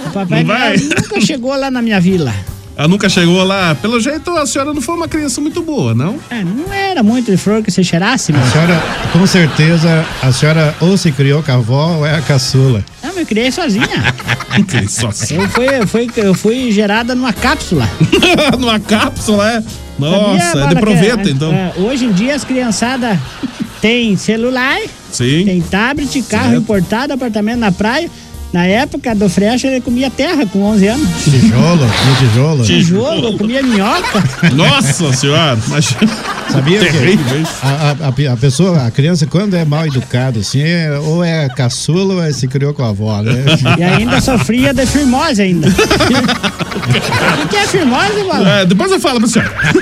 O 0.06 0.10
Papai 0.14 0.44
Não 0.44 0.56
Noel 0.58 0.78
nunca 0.80 1.20
chegou 1.22 1.56
lá 1.58 1.70
na 1.70 1.82
minha 1.82 2.00
vila. 2.00 2.34
Ela 2.78 2.88
nunca 2.88 3.08
chegou 3.08 3.44
lá. 3.44 3.74
Pelo 3.76 4.00
jeito, 4.00 4.32
a 4.32 4.46
senhora 4.46 4.74
não 4.74 4.82
foi 4.82 4.96
uma 4.96 5.08
criança 5.08 5.40
muito 5.40 5.62
boa, 5.62 5.94
não? 5.94 6.18
É, 6.30 6.44
não 6.44 6.74
era 6.74 7.02
muito 7.02 7.32
de 7.32 7.38
flor 7.38 7.64
que 7.64 7.72
você 7.72 7.84
cheirasse, 7.84 8.32
A 8.34 8.38
mas... 8.38 8.52
senhora, 8.52 8.84
com 9.14 9.26
certeza, 9.26 10.06
a 10.22 10.32
senhora 10.32 10.76
ou 10.82 10.98
se 10.98 11.12
criou 11.12 11.42
com 11.42 11.52
a 11.52 11.56
avó 11.56 11.98
ou 11.98 12.06
é 12.06 12.16
a 12.16 12.22
caçula. 12.22 12.84
Não, 13.02 13.12
eu 13.12 13.16
me 13.16 13.26
criei 13.26 13.52
sozinha. 13.52 13.88
Só 14.90 15.08
assim. 15.08 15.36
Eu 15.36 15.50
fui, 15.50 15.66
eu 15.68 15.88
fui, 15.88 16.10
eu 16.18 16.34
fui 16.34 16.72
gerada 16.72 17.16
numa 17.16 17.32
cápsula. 17.34 17.88
Numa 18.60 18.80
cápsula, 18.80 19.50
é? 19.52 19.62
Sabia, 19.62 20.10
Nossa, 20.10 20.44
é 20.46 20.52
Bola, 20.62 20.68
de 20.68 20.76
proveta, 20.82 21.30
é, 21.30 21.32
então. 21.32 21.54
é, 21.54 21.74
hoje 21.78 22.06
em 22.06 22.12
dia 22.12 22.36
as 22.36 22.44
criançadas 22.44 23.18
têm 23.82 24.18
celular, 24.18 24.78
Sim. 25.12 25.46
tem 25.46 25.62
tablet, 25.62 26.22
carro 26.24 26.50
Certo. 26.50 26.58
importado, 26.62 27.14
apartamento 27.14 27.60
na 27.60 27.72
praia. 27.72 28.10
Na 28.54 28.66
época 28.66 29.14
do 29.14 29.28
Frecha, 29.28 29.68
ele 29.68 29.82
comia 29.82 30.10
terra 30.10 30.46
com 30.46 30.62
11 30.64 30.88
anos. 30.88 31.08
Tijolo, 31.26 31.76
no 31.86 32.16
tijolo. 32.30 32.64
Tijolo, 32.64 33.38
comia 33.38 33.62
minhoca. 33.62 34.24
Nossa 34.54 35.12
senhora, 35.12 35.60
imagina. 35.68 36.00
Sabia 36.50 36.80
que 36.80 36.86
Terrível 36.86 37.44
a, 37.62 37.96
a- 38.08 38.32
a- 38.34 38.38
pessoa, 38.38 38.86
a 38.86 38.92
criança, 38.92 39.26
quando 39.26 39.56
é 39.56 39.66
mal 39.66 39.86
educada, 39.88 40.40
assim, 40.40 40.62
é- 40.62 40.98
ou 41.00 41.22
é 41.22 41.50
caçula 41.50 42.14
ou 42.14 42.24
é, 42.24 42.32
se 42.32 42.48
criou 42.48 42.74
com 42.74 42.84
a 42.84 42.90
avó, 42.90 43.22
né? 43.22 43.44
E 43.78 43.84
ainda 43.84 44.22
sofria 44.22 44.74
de 44.74 44.86
firmose 44.86 45.42
ainda. 45.42 45.68
O 47.44 47.48
que 47.48 47.56
é 47.58 47.68
firmose, 47.68 48.24
Bola? 48.24 48.50
É, 48.62 48.66
depois 48.66 48.92
eu 48.92 49.00
falo 49.00 49.20
pra 49.20 49.28
senhora. 49.28 49.52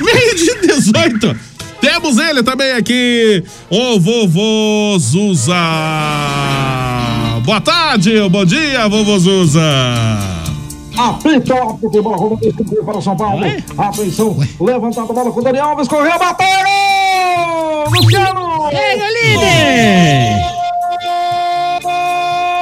Meio 0.00 0.34
de 0.36 0.66
18. 0.74 1.36
Temos 1.80 2.16
ele 2.18 2.42
também 2.42 2.72
aqui, 2.72 3.44
o 3.70 4.00
vovô 4.00 4.96
Zuza. 4.98 5.52
Boa 7.46 7.60
tarde, 7.60 8.28
bom 8.28 8.44
dia, 8.44 8.88
vovô 8.88 9.16
Zuza. 9.20 9.62
Apita 10.98 11.54
o 11.64 11.78
futebol, 11.78 12.16
Roma 12.16 12.36
distribuiu 12.38 12.82
para 12.84 13.00
São 13.00 13.16
Paulo. 13.16 13.40
Ué? 13.42 13.62
Atenção, 13.78 14.36
levantada 14.60 15.12
a 15.12 15.14
bola 15.14 15.30
com 15.30 15.38
o 15.38 15.44
Daniel 15.44 15.66
Alves, 15.66 15.86
correu, 15.86 16.18
bateu! 16.18 16.48
Luciano! 17.88 18.68
Pega 18.68 19.04
o 19.04 19.06
líder! 19.06 20.40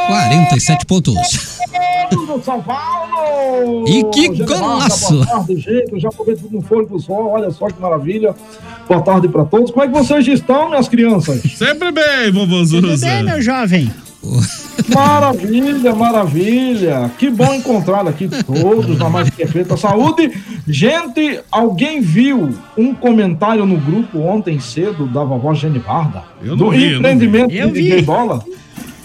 47 0.06 0.84
pontos. 0.84 1.16
do 2.10 2.42
São 2.44 2.60
Paulo! 2.60 3.88
E 3.88 4.04
que 4.04 4.34
General, 4.36 4.58
golaço! 4.58 5.14
Boa 5.14 5.26
tarde, 5.26 5.56
gente. 5.56 5.98
Já 5.98 6.10
aproveito 6.10 6.42
tudo 6.42 6.56
no 6.56 6.62
fôlego 6.62 6.98
do 6.98 7.02
sol. 7.02 7.30
Olha 7.30 7.50
só 7.50 7.68
que 7.68 7.80
maravilha. 7.80 8.34
Boa 8.86 9.00
tarde 9.00 9.28
para 9.28 9.46
todos. 9.46 9.70
Como 9.70 9.82
é 9.82 9.88
que 9.88 9.94
vocês 9.94 10.28
estão, 10.28 10.68
minhas 10.68 10.88
crianças? 10.88 11.40
Sempre 11.56 11.90
bem, 11.90 12.30
vovô 12.30 12.56
Tudo 12.66 12.90
Zuza. 12.90 13.06
bem, 13.06 13.22
meu 13.22 13.40
jovem? 13.40 13.90
Maravilha, 14.94 15.94
maravilha. 15.94 17.10
Que 17.18 17.30
bom 17.30 17.52
encontrar 17.54 18.06
aqui 18.06 18.28
todos 18.28 18.98
na 18.98 19.08
mais 19.08 19.30
perfeita 19.30 19.76
saúde. 19.76 20.30
Gente, 20.66 21.40
alguém 21.50 22.00
viu 22.00 22.54
um 22.76 22.94
comentário 22.94 23.64
no 23.64 23.76
grupo 23.76 24.20
ontem 24.20 24.58
cedo 24.58 25.06
da 25.06 25.22
vovó 25.24 25.54
Genibarda? 25.54 26.22
Eu 26.42 26.56
do 26.56 26.64
não 26.64 26.70
vi, 26.70 26.84
eu 26.84 26.90
não 26.90 26.96
empreendimento 26.98 27.50
vi. 27.50 27.58
Eu 27.58 27.68
de 27.68 27.72
vi. 27.74 27.82
DJ 27.82 28.02
Bola? 28.02 28.44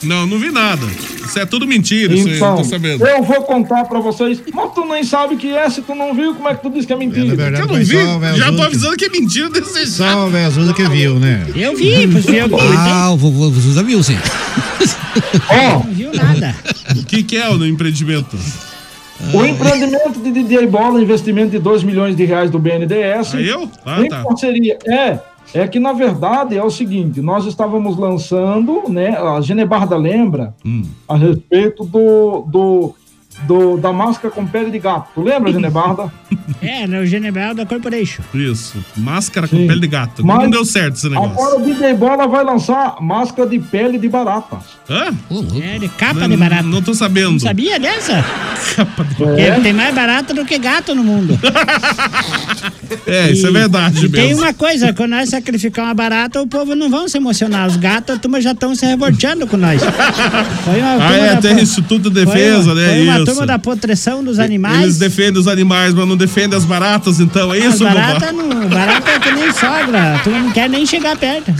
Não, 0.03 0.25
não 0.25 0.37
vi 0.37 0.51
nada. 0.51 0.85
Isso 1.25 1.37
é 1.37 1.45
tudo 1.45 1.67
mentira, 1.67 2.13
isso 2.13 2.27
aí, 2.27 2.35
Então, 2.37 2.49
não 2.55 2.57
tô 2.57 2.63
sabendo. 2.63 3.05
eu 3.05 3.21
vou 3.23 3.41
contar 3.43 3.85
pra 3.85 3.99
vocês. 3.99 4.41
Mas 4.53 4.73
tu 4.73 4.85
nem 4.85 5.03
sabe 5.03 5.35
que 5.35 5.53
é, 5.53 5.69
se 5.69 5.81
tu 5.81 5.93
não 5.93 6.13
viu, 6.13 6.33
como 6.35 6.47
é 6.49 6.55
que 6.55 6.61
tu 6.61 6.69
diz 6.69 6.85
que 6.85 6.93
é 6.93 6.95
mentira? 6.95 7.35
verdade, 7.35 7.61
Eu 7.61 7.67
não 7.67 7.75
vi, 7.83 7.95
o 7.95 8.37
já 8.37 8.51
tô 8.53 8.61
avisando 8.61 8.97
que 8.97 9.05
é 9.05 9.09
mentira 9.09 9.49
desse 9.49 9.87
Só 9.87 10.25
o 10.25 10.29
velho 10.29 10.47
Azusa 10.47 10.73
que 10.73 10.87
viu, 10.89 11.19
né? 11.19 11.45
Eu 11.55 11.75
vi, 11.75 12.07
pois 12.07 12.25
fui 12.25 12.41
eu 12.41 12.49
que 12.49 12.55
Ah, 12.77 13.11
o 13.11 13.17
vovô 13.17 13.49
Zuza 13.51 13.83
viu, 13.83 14.01
sim. 14.01 14.17
Ó, 15.49 15.73
Não 15.85 15.93
viu 15.93 16.11
nada. 16.13 16.55
O 16.95 17.03
que, 17.05 17.23
que 17.23 17.37
é 17.37 17.49
o 17.49 17.63
empreendimento? 17.65 18.37
O 19.33 19.43
empreendimento 19.45 20.19
de 20.21 20.31
DJ 20.31 20.65
Bola, 20.67 21.01
investimento 21.01 21.51
de 21.51 21.59
2 21.59 21.83
milhões 21.83 22.15
de 22.15 22.23
reais 22.23 22.49
do 22.49 22.57
BNDES. 22.57 23.35
Ah, 23.35 23.41
eu? 23.41 23.69
Ah, 23.85 24.01
em 24.01 24.07
tá. 24.07 24.23
parceria. 24.23 24.77
É, 24.87 25.19
é 25.53 25.67
que 25.67 25.79
na 25.79 25.93
verdade 25.93 26.57
é 26.57 26.63
o 26.63 26.69
seguinte, 26.69 27.21
nós 27.21 27.45
estávamos 27.45 27.97
lançando, 27.97 28.83
né, 28.87 29.17
a 29.17 29.41
Genebarda 29.41 29.97
lembra 29.97 30.53
Hum. 30.65 30.83
a 31.07 31.15
respeito 31.15 31.83
do, 31.83 32.41
do, 32.47 32.95
do- 33.47 33.77
da 33.77 33.91
máscara 33.93 34.33
com 34.33 34.45
pele 34.45 34.69
de 34.71 34.79
gato. 34.79 35.09
Tu 35.15 35.21
lembra, 35.21 35.51
Genebarda? 35.53 36.11
É, 36.61 36.85
no 36.87 37.05
Genebel 37.05 37.53
da 37.55 37.65
Corporation. 37.65 38.21
Isso. 38.33 38.77
Máscara 38.97 39.47
com 39.47 39.55
Sim. 39.57 39.67
pele 39.67 39.79
de 39.81 39.87
gato. 39.87 40.25
Mas- 40.25 40.39
Não 40.43 40.49
deu 40.49 40.65
certo 40.65 40.95
esse 40.95 41.09
negócio. 41.09 41.31
Agora 41.31 41.59
o 41.59 41.65
DJ 41.65 41.93
Bola 41.93 42.27
vai 42.27 42.43
lançar 42.43 42.97
máscara 43.01 43.47
de 43.49 43.59
pele 43.59 43.97
de 43.97 44.09
baratas. 44.09 44.59
Hã? 44.89 45.13
É, 45.61 45.79
de 45.79 45.87
capa 45.89 46.21
Não- 46.21 46.29
de 46.29 46.37
barata. 46.37 46.63
Não 46.63 46.81
tô 46.81 46.93
sabendo. 46.93 47.31
Não 47.33 47.39
sabia 47.39 47.79
dessa? 47.79 48.23
Capa 48.75 49.03
de 49.03 49.15
Porque 49.15 49.51
Tem 49.61 49.73
mais 49.73 49.93
barata 49.95 50.33
do 50.33 50.45
que 50.45 50.57
gato 50.57 50.93
no 50.95 51.03
mundo. 51.03 51.37
É, 53.05 53.31
isso 53.31 53.45
é 53.47 53.51
verdade 53.51 54.05
E 54.05 54.09
tem 54.09 54.29
mesmo. 54.29 54.43
uma 54.43 54.53
coisa, 54.53 54.93
quando 54.93 55.11
nós 55.11 55.29
sacrificar 55.29 55.85
uma 55.85 55.93
barata, 55.93 56.41
o 56.41 56.47
povo 56.47 56.75
não 56.75 56.89
vão 56.89 57.07
se 57.07 57.17
emocionar. 57.17 57.67
Os 57.67 57.75
gatos, 57.77 58.15
a 58.15 58.19
turma 58.19 58.41
já 58.41 58.51
estão 58.51 58.73
se 58.75 58.85
revolteando 58.85 59.45
com 59.47 59.57
nós. 59.57 59.81
Foi 60.65 60.79
uma 60.81 61.07
Ah, 61.07 61.15
é, 61.15 61.35
tem 61.35 61.59
Instituto 61.61 62.09
de 62.09 62.23
foi 62.25 62.33
Defesa, 62.35 62.73
uma- 62.73 62.75
né? 62.75 62.87
Foi 62.87 63.03
uma 63.03 63.15
Isso. 63.17 63.25
Turma 63.29 63.45
da 63.45 63.59
proteção 63.59 64.23
dos 64.23 64.39
animais. 64.39 64.81
Eles 64.81 64.97
defendem 64.97 65.39
os 65.39 65.47
animais, 65.47 65.93
mas 65.93 66.07
não 66.07 66.17
defendem 66.17 66.57
as 66.57 66.65
baratas, 66.65 67.19
então, 67.19 67.53
é 67.53 67.59
As 67.59 67.75
isso, 67.75 67.83
barata, 67.83 68.31
vovó? 68.31 68.43
não, 68.43 68.67
barata 68.67 69.09
é 69.11 69.19
que 69.19 69.31
nem 69.31 69.51
sogra. 69.51 70.19
Turma 70.23 70.39
não 70.39 70.51
quer 70.51 70.69
nem 70.69 70.85
chegar 70.85 71.17
perto. 71.17 71.53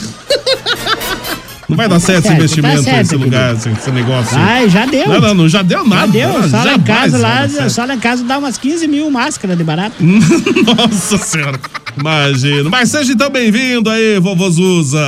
Não 1.70 1.78
vai 1.78 1.88
dar 1.88 2.00
certo 2.00 2.26
esse 2.26 2.28
certo, 2.30 2.40
investimento 2.40 2.78
tá 2.78 2.84
certo, 2.84 2.98
nesse 2.98 3.10
querido. 3.10 3.26
lugar, 3.26 3.56
esse, 3.56 3.70
esse 3.70 3.92
negócio. 3.92 4.38
Ai, 4.40 4.68
já 4.70 4.88
deu. 4.88 5.08
Não, 5.08 5.22
não, 5.22 5.34
não, 5.36 5.48
já 5.48 5.62
deu 5.62 5.86
nada. 5.86 6.08
Já 6.08 6.08
deu. 6.08 6.50
Só 6.50 6.58
lá 6.58 6.64
em 6.64 6.66
jamais 6.66 6.84
casa, 6.84 7.18
lá, 7.20 7.70
só 7.70 7.86
lá 7.86 7.94
em 7.94 8.00
casa 8.00 8.24
dá 8.24 8.40
umas 8.40 8.58
15 8.58 8.88
mil 8.88 9.12
máscaras 9.12 9.56
de 9.56 9.64
barata. 9.64 9.96
Nossa 10.02 11.18
senhora, 11.20 11.60
imagino. 11.96 12.72
Mas 12.72 12.90
seja 12.90 13.14
então 13.14 13.30
bem-vindo 13.30 13.88
aí, 13.88 14.20
vovô 14.20 14.50
Zuza. 14.50 15.00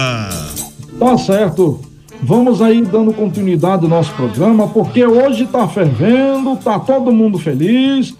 Tá 0.99 1.17
certo. 1.17 1.90
Vamos 2.23 2.61
aí 2.61 2.81
dando 2.83 3.11
continuidade 3.13 3.83
ao 3.83 3.89
nosso 3.89 4.13
programa, 4.13 4.67
porque 4.67 5.03
hoje 5.05 5.47
tá 5.47 5.67
fervendo, 5.67 6.55
tá 6.57 6.79
todo 6.79 7.11
mundo 7.11 7.39
feliz. 7.39 8.13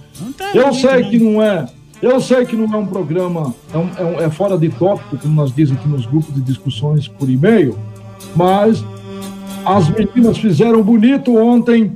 Eu 0.53 0.73
sei 0.73 1.03
que 1.03 1.19
não 1.19 1.41
é, 1.41 1.67
eu 2.01 2.19
sei 2.19 2.45
que 2.45 2.55
não 2.55 2.65
é 2.73 2.77
um 2.77 2.85
programa, 2.85 3.53
é, 3.73 3.77
um- 3.77 3.89
é 3.97 4.03
um- 4.03 4.19
é 4.21 4.29
fora 4.29 4.57
de 4.57 4.69
tópico, 4.69 5.17
como 5.17 5.35
nós 5.35 5.53
dizem 5.53 5.75
aqui 5.77 5.87
nos 5.87 6.05
grupos 6.05 6.33
de 6.33 6.41
discussões 6.41 7.07
por 7.07 7.29
e-mail, 7.29 7.77
mas 8.35 8.83
as 9.65 9.87
meninas 9.89 10.37
fizeram 10.37 10.81
bonito 10.81 11.35
ontem. 11.37 11.91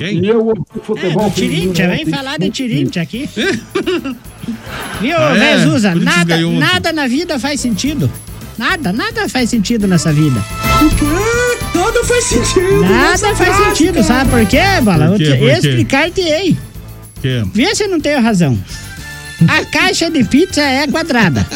E 0.00 0.26
eu 0.28 0.44
ouvi 0.48 0.60
É, 0.76 0.80
futebol 0.80 1.30
do 1.30 1.34
Tirintia, 1.36 1.88
vem 1.88 2.06
falar 2.06 2.38
de 2.38 2.50
Tirintia 2.50 3.02
aqui. 3.02 3.28
Viu, 5.00 5.16
Ah, 5.16 5.36
é? 5.38 5.54
Nada, 6.04 6.34
nada 6.58 6.92
na 6.92 7.06
vida 7.06 7.38
faz 7.38 7.60
sentido. 7.60 8.10
Nada, 8.58 8.92
nada 8.92 9.28
faz 9.28 9.50
sentido 9.50 9.86
nessa 9.86 10.12
vida. 10.12 10.40
O 10.82 10.90
quê? 10.96 11.78
Nada 11.78 12.04
faz 12.04 12.24
sentido. 12.24 12.80
Nada 12.82 13.18
faz 13.18 13.36
frase, 13.38 13.64
sentido, 13.64 13.92
cara. 13.94 14.04
sabe 14.04 14.30
por 14.30 14.46
quê, 14.46 14.62
Bola? 14.82 15.06
Por 15.08 15.16
quê? 15.18 15.24
Eu 15.24 15.32
te- 15.32 15.38
Por 15.38 15.46
quê? 15.60 15.68
explicar-te-ei. 15.68 16.56
Vê 17.54 17.74
se 17.74 17.84
eu 17.84 17.88
não 17.88 18.00
tenho 18.00 18.20
razão. 18.22 18.58
A 19.48 19.64
caixa 19.64 20.10
de 20.10 20.24
pizza 20.24 20.60
é 20.62 20.86
quadrada. 20.86 21.46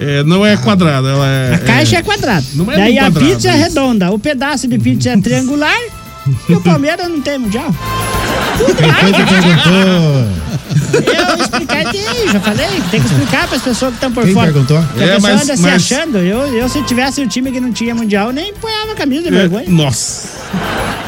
É, 0.00 0.22
não 0.24 0.44
é 0.46 0.56
quadrada, 0.56 1.08
ela 1.08 1.26
é. 1.26 1.54
A 1.54 1.58
caixa 1.58 1.96
é, 1.98 2.02
quadrada. 2.02 2.44
Não 2.54 2.70
é 2.70 2.76
Daí 2.76 2.94
bem 2.94 2.98
a 3.00 3.10
pizza 3.10 3.48
é 3.48 3.54
isso. 3.56 3.64
redonda. 3.64 4.10
O 4.10 4.18
pedaço 4.18 4.66
de 4.68 4.78
pizza 4.78 5.10
é 5.10 5.16
triangular. 5.20 5.76
e 6.48 6.52
o 6.52 6.60
Palmeiras 6.62 7.08
não 7.08 7.20
tem 7.20 7.38
mundial. 7.38 7.74
Quem 8.56 8.66
foi 8.66 9.12
que 9.12 9.24
perguntou? 9.24 10.28
Eu 10.92 11.42
explicar-te-ei, 11.42 12.28
já 12.32 12.40
falei. 12.40 12.66
Tem 12.90 13.00
que 13.00 13.06
explicar 13.06 13.46
para 13.48 13.56
as 13.56 13.62
pessoas 13.62 13.90
que 13.92 13.96
estão 13.96 14.12
por 14.12 14.24
Quem 14.24 14.34
fora. 14.34 14.52
perguntou? 14.52 14.78
A 14.78 14.82
É, 14.82 15.14
pessoa 15.14 15.20
mas- 15.20 15.42
anda 15.42 15.56
se 15.56 15.62
mas- 15.62 15.74
achando. 15.92 16.18
Eu, 16.18 16.46
eu, 16.54 16.68
se 16.68 16.82
tivesse 16.82 17.20
um 17.22 17.28
time 17.28 17.50
que 17.52 17.60
não 17.60 17.72
tinha 17.72 17.94
mundial, 17.94 18.32
nem 18.32 18.52
ponhava 18.54 18.92
a 18.92 18.94
camisa 18.94 19.22
de 19.22 19.28
É, 19.36 19.40
vergonha. 19.40 19.64
Nossa. 19.68 20.38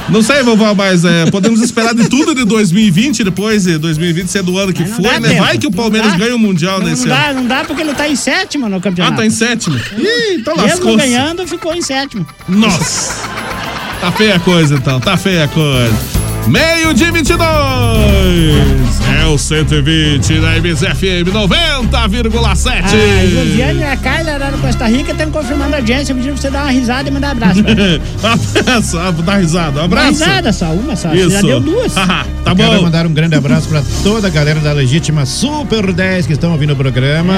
Não 0.08 0.22
sei, 0.22 0.42
vovó, 0.42 0.74
mas 0.74 1.04
é, 1.04 1.30
podemos 1.30 1.60
esperar 1.62 1.94
de 1.94 2.08
tudo 2.08 2.34
de 2.34 2.44
2020, 2.44 3.22
depois 3.22 3.62
de 3.62 3.78
2020 3.78 4.28
ser 4.28 4.42
do 4.42 4.58
ano 4.58 4.72
que 4.72 4.82
não 4.82 4.96
foi, 4.96 5.18
né? 5.20 5.28
tempo. 5.28 5.40
Vai 5.42 5.56
que 5.58 5.66
o 5.66 5.70
Não 5.70 5.76
Palmeiras 5.76 6.12
dá. 6.12 6.18
ganha 6.18 6.34
o 6.34 6.38
Mundial 6.38 6.80
Não, 6.80 6.86
nesse 6.88 7.06
não 7.06 7.14
ano. 7.14 7.24
dá, 7.26 7.32
não 7.34 7.46
dá 7.46 7.64
porque 7.64 7.80
ele 7.82 7.94
tá 7.94 8.08
em 8.08 8.16
sétimo 8.16 8.68
no 8.68 8.76
Ah, 8.76 8.80
campeonato. 8.80 9.16
tá 9.16 9.24
em 9.24 9.30
sétimo. 9.30 9.76
Ih, 9.76 10.34
então 10.40 10.54
Mesmo 10.56 10.68
lascou 10.70 10.96
ganhando, 10.96 11.46
ficou 11.46 11.72
em 11.74 11.80
sétimo. 11.82 12.26
Nossa. 12.48 13.14
Tá 14.00 14.10
feia 14.12 14.34
a 14.36 14.40
coisa, 14.40 14.74
então. 14.74 14.98
Tá 14.98 15.16
feia 15.16 15.44
a 15.44 15.48
coisa. 15.48 16.19
Meio 16.46 16.92
de 16.94 17.10
22. 17.10 17.40
É 19.22 19.26
o 19.26 19.38
120 19.38 20.40
da 20.40 20.56
MZFM 20.58 21.30
90,7. 21.32 22.82
Ah, 22.82 23.24
o 23.24 23.44
Viviane 23.44 23.80
e 23.80 23.84
a 23.84 23.96
Carla 23.96 24.36
lá 24.36 24.50
no 24.50 24.58
Costa 24.58 24.86
Rica 24.88 25.12
estão 25.12 25.30
confirmando 25.30 25.74
a 25.74 25.78
audiência, 25.78 26.12
pedindo 26.14 26.32
pra 26.32 26.40
você 26.42 26.50
dar 26.50 26.62
uma 26.64 26.70
risada 26.72 27.08
e 27.08 27.12
mandar 27.12 27.30
abraço. 27.30 27.62
pra 27.62 27.72
ela. 27.72 28.00
abraço. 28.58 28.98
Ah, 28.98 29.10
Dá 29.12 29.36
risada. 29.36 29.70
Um 29.70 29.74
Uma 29.74 29.84
abraço. 29.84 30.08
risada 30.10 30.52
só, 30.52 30.66
uma 30.72 30.96
só. 30.96 31.14
Isso. 31.14 31.30
já 31.30 31.40
deu 31.42 31.60
duas. 31.60 31.92
tá 31.94 32.24
Quero 32.56 32.76
bom. 32.76 32.82
mandar 32.82 33.06
um 33.06 33.12
grande 33.12 33.36
abraço 33.36 33.68
pra 33.68 33.82
toda 34.02 34.26
a 34.26 34.30
galera 34.30 34.58
da 34.60 34.72
Legítima 34.72 35.24
Super 35.26 35.92
10 35.92 36.26
que 36.26 36.32
estão 36.32 36.50
ouvindo 36.52 36.72
o 36.72 36.76
programa. 36.76 37.34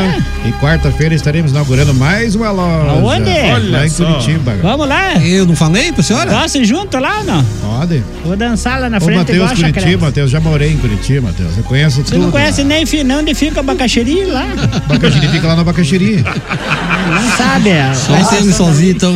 E 0.47 0.53
quarta-feira 0.53 1.15
estaremos 1.15 1.51
inaugurando 1.51 1.93
mais 1.93 2.35
uma 2.35 2.51
loja. 2.51 2.91
Aonde? 2.93 3.31
Lá 3.31 3.55
Olha 3.81 3.87
em 3.87 3.91
só. 3.91 4.05
Curitiba. 4.07 4.55
Vamos 4.63 4.89
lá? 4.89 5.17
Eu 5.19 5.45
não 5.45 5.57
falei 5.57 5.93
pra 5.93 6.03
senhora? 6.03 6.31
Posso 6.31 6.57
ir 6.59 6.65
junto 6.65 6.97
lá 6.99 7.19
ou 7.19 7.25
não? 7.25 7.45
Pode. 7.61 8.03
Vou 8.25 8.37
dançar 8.37 8.81
lá 8.81 8.89
na 8.93 8.99
Ô, 8.99 9.01
frente 9.01 9.33
igual 9.33 9.49
Matheus, 9.49 9.51
a 9.51 9.57
chacrete. 9.57 9.73
Curitiba, 9.81 10.07
Matheus. 10.07 10.31
Já 10.31 10.41
morei 10.41 10.73
em 10.73 10.77
Curitiba, 10.77 11.29
Matheus. 11.29 11.57
Eu 11.57 11.65
conheço 11.65 11.97
Você 11.97 12.13
tudo. 12.13 12.23
não 12.23 12.31
conhece 12.31 12.63
nem 12.63 12.85
não 13.05 13.19
onde 13.21 13.35
fica 13.35 13.57
o 13.57 13.61
abacaxiri 13.61 14.25
lá? 14.27 14.47
Abacaxiri 14.89 15.29
fica 15.29 15.47
lá 15.49 15.55
no 15.57 15.63
abacaxiri. 15.63 16.17
Não 16.23 17.37
sabe. 17.37 17.71
é. 17.71 17.93
Só 17.95 18.17
entendo 18.17 18.53
sozinho, 18.53 18.91
então. 18.93 19.15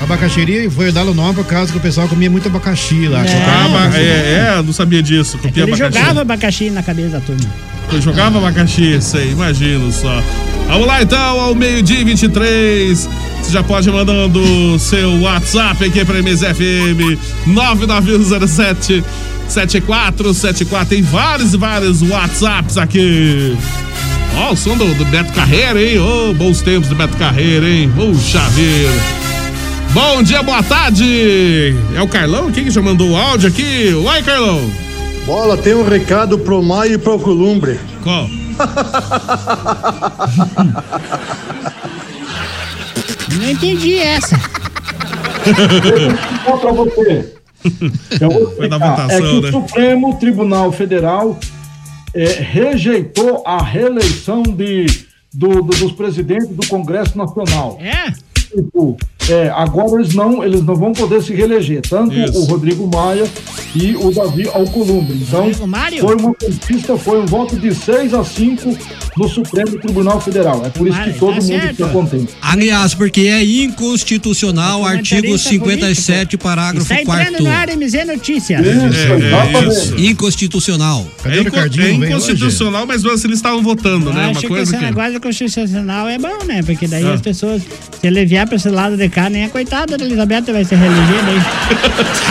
Abacaxiri 0.00 0.70
foi 0.70 0.92
dar 0.92 1.04
o 1.04 1.12
nome 1.12 1.34
por 1.34 1.44
causa 1.44 1.72
que 1.72 1.78
o 1.78 1.80
pessoal 1.80 2.08
comia 2.08 2.30
muito 2.30 2.48
abacaxi 2.48 3.08
lá. 3.08 3.24
É. 3.24 3.30
Ah, 3.30 3.90
é, 3.94 4.00
é, 4.00 4.54
eu 4.58 4.62
não 4.62 4.72
sabia 4.72 5.02
disso. 5.02 5.36
Copia 5.38 5.64
Ele 5.64 5.72
abacaxi. 5.74 5.98
jogava 5.98 6.20
abacaxi 6.22 6.70
na 6.70 6.82
cabeça 6.82 7.08
da 7.10 7.20
turma. 7.20 7.44
Eu 7.92 8.00
jogava 8.00 8.38
abacaxi, 8.38 9.00
sei, 9.00 9.32
imagino 9.32 9.90
só. 9.90 10.22
Vamos 10.68 10.86
lá 10.86 11.02
então, 11.02 11.40
ao 11.40 11.54
meio-dia 11.54 12.00
e 12.00 12.04
23. 12.04 13.08
Você 13.48 13.54
já 13.54 13.62
pode 13.62 13.88
ir 13.88 13.92
mandando 13.92 14.42
o 14.42 14.78
seu 14.78 15.22
WhatsApp 15.22 15.82
aqui 15.82 16.04
pra 16.04 16.18
MSFM 16.18 17.18
99107 17.46 19.02
7474. 19.48 20.90
Tem 20.90 21.00
vários 21.00 21.54
e 21.54 21.56
vários 21.56 22.02
WhatsApps 22.02 22.76
aqui. 22.76 23.56
Ó, 24.36 24.52
o 24.52 24.56
som 24.56 24.76
do, 24.76 24.84
do 24.96 25.04
Beto 25.06 25.32
Carreira, 25.32 25.82
hein? 25.82 25.98
Ô, 25.98 26.34
bons 26.34 26.60
tempos 26.60 26.90
do 26.90 26.94
Beto 26.94 27.16
Carreira, 27.16 27.66
hein? 27.66 27.90
Puxa 27.96 28.40
vida. 28.50 28.92
Bom 29.94 30.22
dia, 30.22 30.42
boa 30.42 30.62
tarde. 30.62 31.74
É 31.96 32.02
o 32.02 32.08
Carlão? 32.08 32.52
Quem 32.52 32.64
que 32.64 32.70
já 32.70 32.82
mandou 32.82 33.12
o 33.12 33.16
áudio 33.16 33.48
aqui? 33.48 33.94
Uai, 33.94 34.22
Carlão. 34.22 34.60
Bola, 35.24 35.56
tem 35.56 35.74
um 35.74 35.88
recado 35.88 36.38
pro 36.38 36.62
Maio 36.62 36.96
e 36.96 36.98
pro 36.98 37.18
Columbre. 37.18 37.80
Qual? 38.02 38.28
Não 43.36 43.50
entendi 43.50 43.98
essa. 43.98 44.36
Só 46.44 46.56
pra 46.56 46.72
você. 46.72 47.34
Eu 48.20 48.30
vou 48.30 48.54
Foi 48.56 48.68
da 48.68 48.76
explicar. 48.76 48.96
votação, 49.08 49.10
é 49.10 49.20
que 49.20 49.40
né? 49.40 49.48
o 49.48 49.52
Supremo 49.52 50.18
Tribunal 50.18 50.72
Federal 50.72 51.38
é, 52.14 52.24
rejeitou 52.40 53.42
a 53.46 53.62
reeleição 53.62 54.42
de, 54.42 54.86
do- 55.32 55.62
do- 55.62 55.76
dos 55.76 55.92
presidentes 55.92 56.48
do 56.48 56.66
Congresso 56.68 57.16
Nacional. 57.18 57.78
É? 57.80 58.12
Tipo, 58.38 58.96
É, 59.28 59.50
agora 59.54 60.00
eles 60.00 60.14
não, 60.14 60.42
eles 60.42 60.62
não 60.64 60.74
vão 60.74 60.92
poder 60.92 61.22
se 61.22 61.34
reeleger, 61.34 61.82
tanto 61.82 62.14
Isso. 62.14 62.38
o 62.40 62.44
Rodrigo 62.44 62.88
Maia 62.92 63.24
e 63.74 63.94
o 63.96 64.10
Davi 64.10 64.48
Alcolumbre. 64.48 65.16
Então, 65.20 65.52
foi 65.52 66.14
uma 66.16 66.34
conquista, 66.34 66.96
foi 66.96 67.20
um 67.20 67.26
voto 67.26 67.56
de 67.56 67.74
6 67.74 68.14
a 68.14 68.24
5 68.24 68.76
no 69.18 69.28
Supremo 69.28 69.78
Tribunal 69.78 70.20
Federal. 70.20 70.64
É 70.64 70.70
por 70.70 70.86
isso 70.88 70.96
Mário, 70.96 71.12
que 71.12 71.18
todo 71.18 71.34
tá 71.34 71.40
mundo 71.42 71.46
certo. 71.46 71.76
fica 71.76 71.88
contente. 71.90 72.28
Aliás, 72.40 72.94
porque 72.94 73.20
é 73.22 73.44
inconstitucional 73.44 74.82
o 74.82 74.86
artigo 74.86 75.22
Comentarista 75.22 75.50
57, 75.50 76.36
parágrafo 76.38 76.82
Está 76.92 77.02
entrando 77.02 77.36
4 77.38 77.44
no 77.44 77.50
ar 77.50 77.68
MZ 77.76 78.06
Notícias. 78.06 78.60
Isso, 78.64 78.96
É, 78.96 79.10
é 79.12 79.26
exatamente. 79.26 79.68
isso. 79.76 80.00
Inconstitucional. 80.00 81.06
Cadê 81.22 81.36
É, 81.36 81.40
o 81.40 81.44
Ricardinho? 81.44 82.04
é 82.04 82.08
inconstitucional, 82.08 82.86
mas 82.86 83.04
assim 83.04 83.26
eles 83.28 83.38
estavam 83.38 83.62
votando, 83.62 84.10
Eu 84.10 84.14
né? 84.14 84.22
Uma 84.22 84.30
acho 84.30 84.40
que 84.40 84.46
coisa 84.48 84.62
esse 84.62 84.76
que. 84.78 84.84
negócio 84.84 85.20
constitucional 85.20 86.08
é 86.08 86.18
bom, 86.18 86.44
né? 86.46 86.62
Porque 86.62 86.86
daí 86.86 87.04
Ah. 87.04 87.14
as 87.14 87.20
pessoas, 87.20 87.62
se 87.62 88.06
ele 88.06 88.24
vier 88.24 88.46
pra 88.46 88.56
esse 88.56 88.68
lado 88.68 88.96
de 88.96 89.08
cá, 89.08 89.17
nem 89.30 89.44
a 89.44 89.48
coitada 89.48 89.96
da 89.98 90.04
Elizabeth 90.04 90.42
vai 90.52 90.64
ser 90.64 90.76
reelegida 90.76 91.30
aí. 91.30 91.40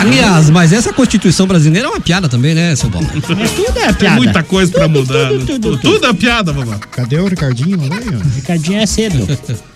Aliás, 0.00 0.50
mas 0.50 0.72
essa 0.72 0.92
Constituição 0.92 1.46
brasileira 1.46 1.88
é 1.88 1.90
uma 1.90 2.00
piada 2.00 2.28
também, 2.28 2.54
né, 2.54 2.74
seu 2.76 2.88
Paulo? 2.90 3.06
Mas 3.14 3.50
tudo 3.52 3.78
é 3.78 3.86
Tem 3.86 3.94
piada. 3.94 4.16
muita 4.16 4.42
coisa 4.42 4.72
pra 4.72 4.88
mudar. 4.88 5.28
tudo, 5.28 5.38
né? 5.38 5.44
tudo, 5.46 5.76
Tudo, 5.76 5.78
tudo 5.78 6.06
é 6.06 6.12
piada, 6.14 6.52
vovó. 6.52 6.74
Cadê 6.90 7.18
o 7.18 7.26
Ricardinho? 7.28 7.80
Olha 7.82 7.94
aí, 7.94 8.08
ó. 8.14 8.34
Ricardinho 8.36 8.80
é 8.80 8.86
cedo. 8.86 9.28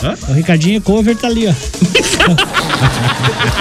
Hã? 0.02 0.14
O 0.28 0.32
Ricardinho 0.32 0.80
cover 0.80 1.16
tá 1.16 1.26
ali, 1.28 1.46
ó. 1.48 1.52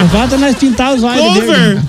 Falta 0.08 0.36
nós 0.38 0.56
pintar 0.56 0.94
os 0.94 1.02
olhos 1.02 1.20
Cover! 1.22 1.46
dele. 1.76 1.80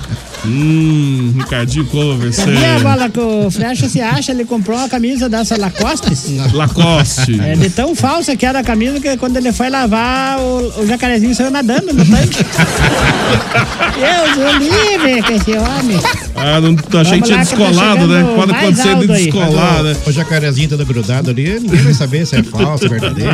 Hum, 0.46 1.34
Ricardinho 1.38 1.86
Cover, 1.86 2.34
sei. 2.34 2.56
Sabia, 2.56 2.80
bola, 2.80 3.10
que 3.10 3.20
o 3.20 3.50
Frecha 3.50 3.88
se 3.88 4.02
acha, 4.02 4.32
ele 4.32 4.44
comprou 4.44 4.78
uma 4.78 4.90
camisa 4.90 5.30
dessa 5.30 5.58
Lacoste. 5.60 6.14
Lacoste. 6.54 7.40
É 7.40 7.56
de 7.56 7.70
tão 7.70 7.96
falsa 7.96 8.36
que 8.36 8.46
era 8.46 8.60
a 8.60 8.64
camisa 8.64 9.00
que 9.00 9.16
quando 9.18 9.38
ele 9.38 9.54
foi 9.54 9.70
lavar, 9.70 10.40
o, 10.40 10.82
o 10.82 10.88
jacarezinho 10.88 11.34
saiu 11.34 11.52
nadando 11.52 11.94
no 11.94 12.06
tanque. 12.06 12.44
Deus 13.96 14.38
o 14.38 14.58
livre 14.60 15.22
com 15.24 15.32
esse 15.34 15.52
homem. 15.58 16.00
Ah, 16.46 16.60
não, 16.62 16.76
achei 17.00 17.20
que 17.20 17.26
tinha 17.26 17.38
lá 17.38 17.46
que 17.46 17.56
tá 17.56 17.58
descolado, 17.66 18.08
né? 18.08 18.34
Pode 18.36 18.52
acontecer 18.52 18.96
de 18.98 19.08
descolar, 19.08 19.84
né? 19.84 19.96
O 20.06 20.12
jacarezinho 20.12 20.70
todo 20.70 20.86
grudado 20.86 21.30
ali, 21.30 21.60
ninguém 21.60 21.82
vai 21.82 21.94
saber 21.94 22.26
se 22.28 22.36
é 22.36 22.44
falso, 22.44 22.90
verdadeiro. 22.90 23.32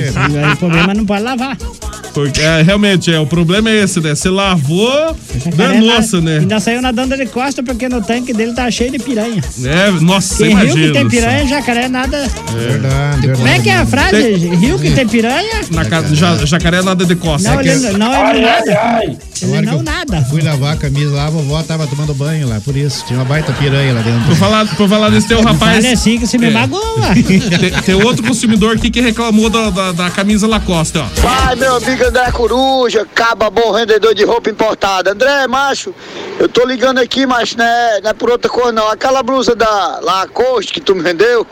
O 0.54 0.58
problema 0.58 0.91
é 0.91 0.95
não 0.95 1.06
pode 1.06 1.24
lavar. 1.24 1.58
Porque, 2.13 2.41
é, 2.41 2.62
realmente, 2.63 3.13
é, 3.13 3.19
o 3.19 3.26
problema 3.26 3.69
é 3.69 3.84
esse, 3.84 4.00
né? 4.00 4.15
Você 4.15 4.30
lavou, 4.30 4.89
Jacaré 5.45 5.74
danou-se, 5.80 6.15
na- 6.15 6.22
né? 6.22 6.38
Ainda 6.39 6.60
saiu 6.60 6.82
nadando 6.82 7.15
de 7.15 7.26
costa 7.28 7.62
porque 7.62 7.88
no 7.88 8.02
tanque 8.02 8.34
dele 8.34 8.54
tá 8.54 8.69
cheio 8.72 8.91
de 8.91 8.98
piranha. 9.00 9.41
É, 9.63 9.91
nossa, 10.02 10.38
Quem 10.43 10.52
imagina. 10.52 10.74
rio 10.76 10.88
que 10.88 10.91
tem 11.00 11.08
piranha, 11.08 11.48
jacaré 11.48 11.88
nada. 11.88 12.17
Verdade, 12.52 13.28
verdade. 13.28 13.32
Como 13.38 13.48
é 13.48 13.60
que 13.60 13.69
é 13.69 13.76
a 13.78 13.86
frase? 13.86 14.32
Rio 14.34 14.80
que 14.80 14.89
tem 14.91 15.08
piranha? 15.08 15.62
Na 15.72 15.86
casa, 15.86 16.15
ja, 16.15 16.36
jacaré 16.45 16.82
nada 16.82 17.06
de 17.06 17.15
costa. 17.15 17.52
Não, 17.54 17.62
ele 17.62 17.76
não, 17.98 18.30
ele 18.32 18.39
Ai, 18.39 18.41
nada. 18.41 18.80
ai, 18.82 19.06
ai. 19.08 19.17
Ele 19.41 19.62
não 19.62 19.82
nada. 19.84 20.22
Fui 20.30 20.41
lavar 20.41 20.74
a 20.74 20.78
camisa 20.78 21.12
lá, 21.15 21.28
a 21.28 21.30
vovó 21.30 21.62
tava 21.63 21.86
tomando 21.88 22.13
banho 22.15 22.48
lá, 22.50 22.60
por 22.60 22.76
isso. 22.76 22.98
Tinha 23.05 23.19
uma 23.19 23.25
baita 23.25 23.51
piranha 23.53 23.93
lá 23.93 24.01
dentro. 24.01 24.25
Por 24.27 24.35
falar, 24.35 24.65
por 24.75 24.88
falar 24.89 25.09
nisso, 25.09 25.27
tem 25.27 25.38
um 25.38 25.41
rapaz. 25.43 25.83
Olha 25.83 25.93
assim 25.93 26.19
que 26.19 26.27
você 26.27 26.38
me 26.38 26.47
É. 26.47 26.51
magoa. 26.51 26.79
Tem, 27.59 27.71
tem 27.71 27.95
outro 27.95 28.23
consumidor 28.25 28.75
aqui 28.75 28.89
que 28.89 29.01
reclamou 29.01 29.49
da, 29.49 29.69
da, 29.69 29.91
da 29.91 30.09
camisa 30.09 30.47
Lacoste, 30.47 30.97
ó. 30.97 31.05
Vai, 31.21 31.55
meu 31.55 31.75
amigo 31.75 32.03
André 32.05 32.31
Coruja, 32.31 33.05
caba 33.13 33.49
bom 33.49 33.73
vendedor 33.73 34.13
de 34.15 34.23
roupa 34.23 34.49
importada. 34.49 35.12
André, 35.12 35.47
macho, 35.47 35.93
eu 36.39 36.47
tô 36.47 36.65
ligando 36.65 36.99
aqui, 36.99 37.25
mas 37.25 37.55
não 37.55 37.65
é, 37.65 38.01
não 38.01 38.09
é 38.12 38.13
por 38.13 38.29
outra 38.29 38.49
coisa 38.49 38.71
não. 38.71 38.88
Aquela 38.89 39.21
blusa 39.23 39.55
da 39.55 39.99
Lacoste 40.01 40.73
que 40.73 40.79
tu 40.81 40.95
me 40.95 41.01
vendeu, 41.01 41.45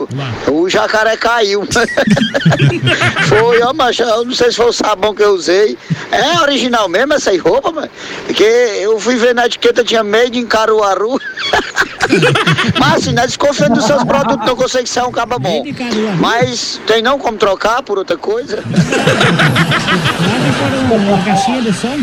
o 0.50 0.68
jacaré 0.68 1.16
caiu. 1.16 1.66
foi, 3.28 3.62
ó, 3.62 3.72
macho, 3.72 4.02
eu 4.02 4.24
não 4.24 4.34
sei 4.34 4.50
se 4.50 4.56
foi 4.56 4.66
o 4.66 4.72
sabão 4.72 5.14
que 5.14 5.22
eu 5.22 5.30
usei. 5.34 5.76
É 6.10 6.40
original 6.40 6.88
mesmo 6.88 7.14
essa 7.14 7.30
aí 7.30 7.38
roupa, 7.38 7.70
mano? 7.72 7.90
Porque 8.26 8.42
eu 8.42 8.98
fui 8.98 9.16
ver 9.16 9.34
na 9.34 9.46
etiqueta, 9.46 9.84
tinha 9.84 10.02
made 10.02 10.38
em 10.38 10.46
Caruaru. 10.46 11.18
mas 12.78 12.94
assim, 12.94 13.12
não 13.12 13.22
é 13.22 13.26
desconfiando 13.26 13.74
dos 13.74 13.84
seus 13.84 14.02
produtos, 14.04 14.46
não 14.46 14.56
consegue 14.56 14.88
ser 14.88 15.02
um 15.02 15.12
caba 15.12 15.38
bom. 15.38 15.64
Mas 16.18 16.80
tem 16.86 17.02
não 17.02 17.18
como 17.18 17.36
trocar 17.36 17.82
por 17.82 17.98
outra 17.98 18.16
coisa? 18.16 18.62
Uma 20.90 21.22
caixinha 21.24 21.62
de 21.62 21.72
som. 21.72 21.98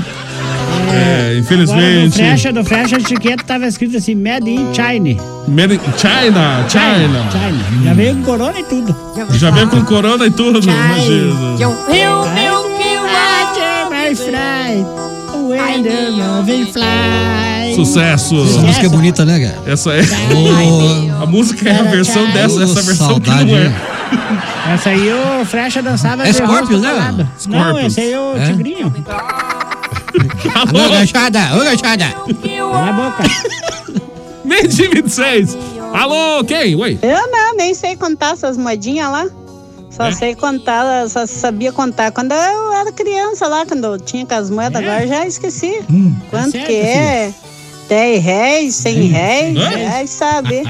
É, 0.94 1.16
Agora 1.16 1.34
no 1.34 1.40
infelizmente. 1.40 2.18
Frecha, 2.18 2.54
do 2.54 2.64
Frecha, 2.64 2.96
a 2.98 3.00
etiqueta 3.00 3.44
tava 3.44 3.66
escrito 3.68 3.98
assim, 3.98 4.16
Made 4.16 4.50
in 4.50 4.74
China. 4.74 5.22
Made 5.48 5.76
in 5.76 5.80
China, 5.98 6.66
China. 6.70 7.26
China. 7.32 7.84
Já 7.84 7.94
veio 7.94 8.16
com 8.16 8.24
corona 8.24 8.60
e 8.60 8.64
tudo. 8.64 8.96
Já 9.34 9.52
veio 9.52 9.70
com 9.70 9.84
corona 9.86 10.26
e 10.26 10.32
tudo, 10.32 10.60
imagina. 10.60 11.34
My 13.90 14.14
friend, 14.14 14.86
when 15.48 15.84
the 15.84 16.10
loving 16.12 16.72
fly. 16.72 17.55
Sucesso. 17.76 18.36
Essa 18.44 18.60
música 18.62 18.86
é 18.86 18.90
bonita, 18.90 19.26
né, 19.26 19.40
cara? 19.40 19.72
Essa 19.74 19.92
é. 19.94 20.02
Ô, 20.02 21.24
A 21.24 21.26
música 21.26 21.70
é 21.70 21.80
a 21.80 21.84
versão 21.84 22.26
dessa, 22.32 22.64
essa 22.64 22.82
versão 22.82 23.20
que 23.20 23.28
saudade, 23.30 23.52
não 23.52 23.58
é. 23.58 24.74
Essa 24.74 24.90
aí 24.90 25.10
o 25.42 25.46
Frecha 25.46 25.82
dançava 25.82 26.28
É 26.28 26.34
Scorpions, 26.34 26.82
né? 26.82 26.90
colado. 26.90 27.30
Não, 27.48 27.80
esse 27.80 28.00
aí 28.02 28.12
é 28.14 28.20
o 28.20 28.36
É? 28.38 28.46
Tigrinho. 28.48 28.94
Ô, 30.74 30.90
gachada, 30.90 31.40
ô, 31.56 31.64
gachada. 31.64 32.06
Na 32.84 32.94
boca. 32.94 33.24
Meio 34.46 34.68
de 34.68 34.88
26. 34.88 35.58
Alô, 35.94 36.44
quem? 36.44 36.76
Oi. 36.76 37.00
Eu 37.02 37.32
não, 37.32 37.56
nem 37.56 37.74
sei 37.74 37.96
contar 37.96 38.34
essas 38.34 38.58
moedinhas 38.58 39.12
lá. 39.12 39.26
Só 39.90 40.08
É? 40.08 40.12
sei 40.12 40.36
contar, 40.36 41.08
só 41.10 41.26
sabia 41.26 41.72
contar 41.72 42.12
quando 42.12 42.34
eu 42.34 42.74
era 42.74 42.92
criança 42.92 43.48
lá, 43.48 43.66
quando 43.66 43.86
eu 43.86 44.00
tinha 44.00 44.26
com 44.26 44.34
as 44.34 44.50
moedas, 44.50 44.82
É? 44.82 44.86
agora 44.86 45.04
eu 45.04 45.08
já 45.08 45.26
esqueci. 45.26 45.80
Quanto 46.30 46.52
certo, 46.52 46.68
que 46.68 46.74
é? 46.74 47.34
10 47.90 48.24
reais, 48.24 48.76
100 48.76 49.02
reais, 49.08 49.58
Hã? 49.58 49.70
é, 49.72 50.06
sabe? 50.08 50.64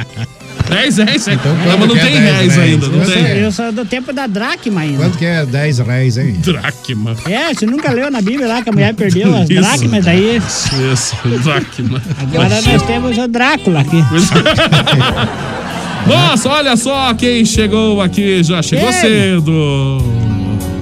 10 0.70 0.98
reais, 0.98 1.28
hein? 1.28 1.36
Então, 1.40 1.56
Não, 1.56 1.78
mas 1.78 1.88
não 1.88 1.96
é 1.96 2.00
tem 2.00 2.12
10 2.12 2.24
reais 2.24 2.56
reais? 2.56 2.74
ainda, 2.74 2.88
não 2.88 3.00
Eu 3.00 3.06
sou, 3.06 3.14
tem. 3.14 3.38
eu 3.38 3.52
sou 3.52 3.72
do 3.72 3.86
tempo 3.86 4.12
da 4.12 4.28
dracma 4.28 4.82
ainda. 4.82 4.98
Quanto 4.98 5.18
que 5.18 5.26
é 5.26 5.46
10 5.46 5.80
reais, 5.80 6.18
hein? 6.18 6.36
Dracma. 6.40 7.16
É, 7.30 7.54
você 7.54 7.66
nunca 7.66 7.92
leu 7.92 8.10
na 8.12 8.22
Bíblia 8.22 8.48
lá 8.48 8.62
que 8.62 8.70
a 8.70 8.74
mulher 8.74 8.94
perdeu 8.96 9.34
as 9.36 9.50
Isso. 9.50 9.62
dracmas 9.62 10.06
daí. 10.06 10.38
Isso, 10.38 11.16
dracma. 11.44 12.02
Agora 12.20 12.62
nós 12.62 12.82
temos 12.84 13.18
o 13.18 13.28
Drácula 13.28 13.82
aqui. 13.82 13.98
Nossa, 16.08 16.50
olha 16.50 16.76
só 16.78 17.14
quem 17.16 17.44
chegou 17.46 18.00
aqui, 18.02 18.44
já 18.44 18.62
chegou 18.62 18.90
Quem? 18.92 19.02
cedo. 19.02 19.98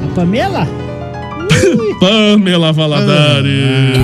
A 0.03 0.07
Pamela? 0.15 0.67
Pamela 1.99 2.73
Valadares. 2.73 3.97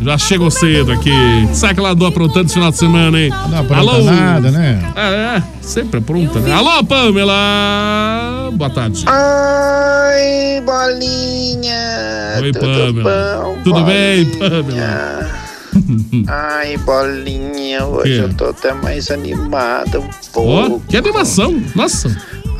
Já 0.00 0.16
chegou 0.16 0.50
cedo 0.50 0.92
aqui. 0.92 1.12
Sabe 1.52 1.74
que 1.74 1.80
ela 1.80 1.90
andou 1.90 2.08
aprontando 2.08 2.46
esse 2.46 2.54
final 2.54 2.70
de 2.70 2.78
semana, 2.78 3.20
hein? 3.20 3.30
Não 3.50 3.58
apronta 3.60 4.02
nada, 4.02 4.50
né? 4.50 4.92
É, 4.96 5.36
é, 5.36 5.42
sempre 5.60 6.00
pronta, 6.00 6.38
né? 6.40 6.52
Alô, 6.52 6.82
Pamela! 6.84 8.50
Boa 8.52 8.70
tarde. 8.70 9.04
Ai, 9.06 10.62
bolinha. 10.64 12.40
Oi, 12.40 12.52
tudo 12.52 12.60
Pamela. 12.94 13.42
bom, 13.44 13.58
Tudo 13.62 13.84
bem, 13.84 14.24
bolinha? 14.24 14.62
Pamela? 14.62 15.40
Ai, 16.28 16.76
bolinha, 16.78 17.84
hoje 17.86 18.14
Que? 18.14 18.18
eu 18.24 18.34
tô 18.34 18.46
até 18.46 18.72
mais 18.72 19.10
animada 19.10 20.00
um 20.00 20.04
Ó, 20.04 20.08
pouco. 20.32 20.82
que 20.88 20.96
animação! 20.96 21.62
Nossa! 21.76 22.08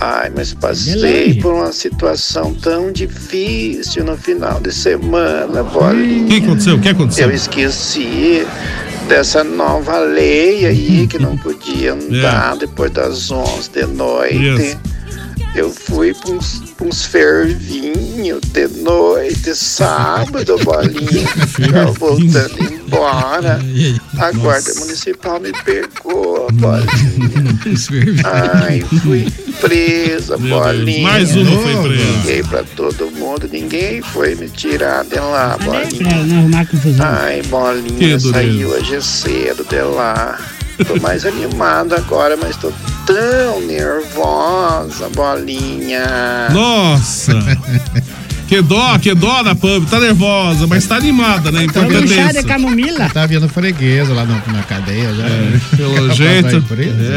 Ai, 0.02 0.30
mas 0.34 0.54
passei 0.54 1.34
por 1.42 1.52
uma 1.52 1.72
situação 1.72 2.54
tão 2.54 2.90
difícil 2.90 4.02
no 4.04 4.16
final 4.16 4.58
de 4.58 4.72
semana, 4.72 5.60
O 5.60 5.64
bolinha. 5.64 6.26
que 6.26 6.44
aconteceu? 6.44 6.76
O 6.76 6.80
que 6.80 6.88
aconteceu? 6.88 7.28
Eu 7.28 7.34
esqueci 7.34 8.46
dessa 9.08 9.44
nova 9.44 9.98
lei 9.98 10.64
aí 10.64 11.06
que 11.06 11.18
não 11.18 11.36
podia 11.38 11.92
andar 11.92 12.56
depois 12.56 12.90
das 12.92 13.30
11 13.30 13.70
de 13.70 13.86
noite. 13.86 14.36
Yes. 14.36 14.76
Eu 15.54 15.70
fui 15.70 16.14
pra 16.14 16.30
uns, 16.30 16.62
pra 16.76 16.86
uns 16.86 17.04
fervinhos 17.06 18.40
de 18.52 18.68
noite, 18.82 19.54
sábado, 19.54 20.56
bolinha. 20.64 21.28
Eu 21.86 21.92
voltando 21.94 22.56
embora. 22.62 23.58
A 24.18 24.32
guarda 24.32 24.72
municipal 24.78 25.40
me 25.40 25.52
pegou, 25.64 26.46
bolinha. 26.52 27.58
Ai, 28.24 28.80
fui 29.02 29.26
presa, 29.60 30.36
Meu 30.38 30.48
Deus, 30.60 30.76
bolinha. 30.76 31.02
mais 31.02 31.34
uma 31.34 31.62
foi 31.62 31.88
presa. 31.88 32.04
Liguei 32.12 32.42
pra 32.44 32.62
todo 32.76 33.10
mundo, 33.10 33.48
ninguém 33.50 34.00
foi 34.02 34.34
me 34.36 34.48
tirar 34.48 35.04
de 35.04 35.16
lá, 35.18 35.56
Pra 35.58 35.66
bolinha. 35.66 36.60
Ai, 37.00 37.42
bolinha, 37.42 38.20
saí 38.20 38.64
hoje 38.64 39.02
cedo 39.02 39.64
de 39.64 39.80
lá. 39.82 40.38
Tô 40.86 41.00
mais 41.00 41.24
animado 41.26 41.94
agora, 41.94 42.36
mas 42.36 42.56
tô 42.56 42.72
tão 43.06 43.60
nervosa, 43.62 45.08
bolinha. 45.10 46.48
Nossa! 46.50 47.32
Que 48.50 48.60
dó, 48.60 48.98
que 48.98 49.14
dó 49.14 49.44
da 49.44 49.54
pub. 49.54 49.86
Tá 49.88 50.00
nervosa, 50.00 50.66
mas 50.66 50.84
tá 50.84 50.96
animada, 50.96 51.52
né? 51.52 51.62
Importante 51.62 52.12
é 52.12 52.16
chá 52.26 52.32
de 52.32 52.42
camomila. 52.42 53.08
Tá 53.08 53.24
vindo 53.24 53.48
freguesa 53.48 54.12
lá 54.12 54.24
na, 54.24 54.42
na 54.52 54.62
cadeia 54.64 55.08
já. 55.14 55.76
Pelo 55.76 55.92
Capaz 56.08 56.08
da 56.08 56.14
jeito. 56.14 56.64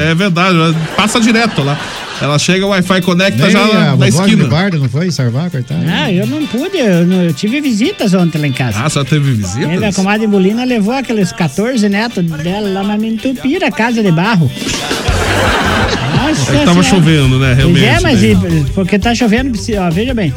É 0.09 0.13
verdade, 0.13 0.55
passa 0.95 1.19
direto 1.19 1.63
lá. 1.63 1.75
Ela 2.21 2.37
chega, 2.37 2.67
o 2.67 2.69
Wi-Fi 2.69 3.01
conecta 3.01 3.41
Nem 3.41 3.51
já 3.51 3.59
a 3.63 3.73
na, 3.73 3.95
na 3.95 4.07
esquina. 4.07 4.47
Bardo 4.47 4.77
não 4.77 4.87
foi 4.87 5.09
salvar, 5.09 5.49
coitado? 5.49 5.83
Não, 5.83 6.07
eu 6.07 6.27
não 6.27 6.45
pude, 6.45 6.77
eu, 6.77 7.05
não- 7.07 7.23
eu 7.23 7.33
tive 7.33 7.59
visitas 7.59 8.13
ontem 8.13 8.37
lá 8.39 8.47
em 8.47 8.53
casa. 8.53 8.79
Ah, 8.85 8.87
só 8.87 9.03
teve 9.03 9.31
visitas? 9.33 9.67
Teve 9.69 9.85
a 9.85 9.91
comadre 9.91 10.27
Bolina 10.27 10.63
levou 10.63 10.93
aqueles 10.93 11.31
14 11.31 11.89
netos 11.89 12.23
dela 12.43 12.69
lá, 12.69 12.83
mas 12.83 13.01
me 13.01 13.09
entupiram 13.09 13.67
a 13.67 13.71
casa 13.71 14.03
de 14.03 14.11
barro. 14.11 14.49
Nossa 16.15 16.51
É 16.53 16.59
que 16.59 16.65
tava 16.65 16.83
Senhora. 16.83 16.83
chovendo, 16.83 17.39
né? 17.39 17.47
Pois 17.55 17.57
Realmente. 17.57 17.85
é, 17.85 17.99
mas 17.99 18.21
né? 18.21 18.29
e- 18.29 18.71
porque 18.71 18.99
tá 18.99 19.15
chovendo, 19.15 19.57
ó, 19.79 19.89
veja 19.89 20.13
bem. 20.13 20.31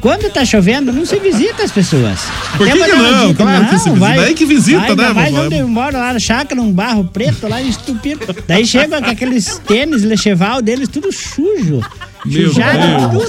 Quando 0.00 0.30
tá 0.30 0.44
chovendo, 0.44 0.92
não 0.92 1.04
se 1.04 1.18
visita 1.18 1.62
as 1.64 1.72
pessoas. 1.72 2.20
Por 2.56 2.68
Até 2.68 2.78
que 2.78 2.84
que 2.84 2.96
não? 2.96 3.28
dica, 3.28 3.42
Claro 3.42 3.68
que 3.68 3.78
se 3.78 3.90
visita. 3.90 4.14
Daí 4.16 4.34
que 4.34 4.44
visita, 4.46 4.94
vai, 4.94 5.14
né, 5.14 5.30
vovó? 5.30 5.46
onde 5.46 5.58
eu 5.58 5.68
moro 5.68 5.96
lá 5.98 6.12
na 6.12 6.18
chácara, 6.18 6.60
um 6.60 6.72
barro 6.72 7.04
preto 7.04 7.48
lá 7.48 7.60
estupido. 7.60 8.20
Daí 8.46 8.66
chega 8.66 9.00
com 9.02 9.10
aqueles 9.10 9.58
tênis 9.66 10.02
lecheval 10.04 10.62
deles, 10.62 10.88
tudo 10.88 11.10
sujo. 11.12 11.80
Meu 12.24 12.52
Deus. 12.52 12.54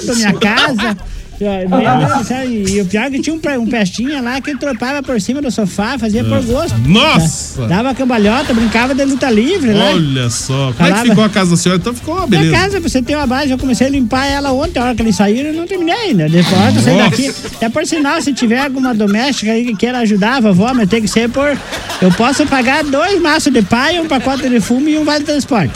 tudo, 0.05 0.15
minha 0.15 0.33
casa. 0.33 0.97
E 2.67 2.81
o 2.81 2.85
pior 2.85 3.05
é 3.05 3.09
que 3.09 3.21
tinha 3.21 3.33
um, 3.33 3.61
um 3.61 3.67
pestinha 3.67 4.21
lá 4.21 4.41
que 4.41 4.55
tropava 4.57 5.01
por 5.01 5.19
cima 5.21 5.41
do 5.41 5.49
sofá, 5.49 5.97
fazia 5.97 6.23
por 6.23 6.43
gosto. 6.43 6.77
Nossa! 6.85 7.67
Dava 7.67 7.93
cambalhota, 7.95 8.53
brincava 8.53 8.93
de 8.93 9.05
luta 9.05 9.29
livre 9.29 9.73
lá. 9.73 9.91
Olha 9.91 10.29
só. 10.29 10.73
Como 10.73 10.89
é 10.89 10.93
que 10.93 11.09
ficou 11.09 11.23
a 11.23 11.29
casa 11.29 11.51
da 11.51 11.57
senhora? 11.57 11.79
Então 11.79 11.93
ficou 11.93 12.15
uma 12.15 12.27
beleza. 12.27 12.51
casa, 12.51 12.81
pra 12.81 12.89
você 12.89 13.01
ter 13.01 13.15
uma 13.15 13.27
base, 13.27 13.51
eu 13.51 13.57
comecei 13.57 13.87
a 13.87 13.89
limpar 13.89 14.25
ela 14.25 14.51
ontem, 14.51 14.79
a 14.79 14.85
hora 14.85 14.95
que 14.95 15.01
eles 15.01 15.15
saíram, 15.15 15.49
eu 15.49 15.55
não 15.55 15.65
terminei 15.65 15.95
ainda. 15.95 16.27
Depois 16.27 16.61
a 16.61 16.71
eu 16.71 16.81
saí 16.81 16.97
daqui. 16.97 17.33
Até 17.55 17.69
por 17.69 17.85
sinal, 17.85 18.21
se 18.21 18.33
tiver 18.33 18.59
alguma 18.59 18.93
doméstica 18.93 19.51
aí 19.51 19.65
que 19.65 19.75
queira 19.75 19.99
ajudar 19.99 20.37
a 20.37 20.39
vovó, 20.41 20.73
mas 20.73 20.89
tem 20.89 21.01
que 21.01 21.07
ser 21.07 21.29
por. 21.29 21.57
Eu 22.01 22.11
posso 22.11 22.45
pagar 22.45 22.83
dois 22.83 23.21
maços 23.21 23.51
de 23.51 23.61
paia, 23.61 24.01
um 24.01 24.07
pacote 24.07 24.49
de 24.49 24.59
fumo 24.59 24.89
e 24.89 24.97
um 24.97 25.05
vale 25.05 25.23
transporte. 25.23 25.73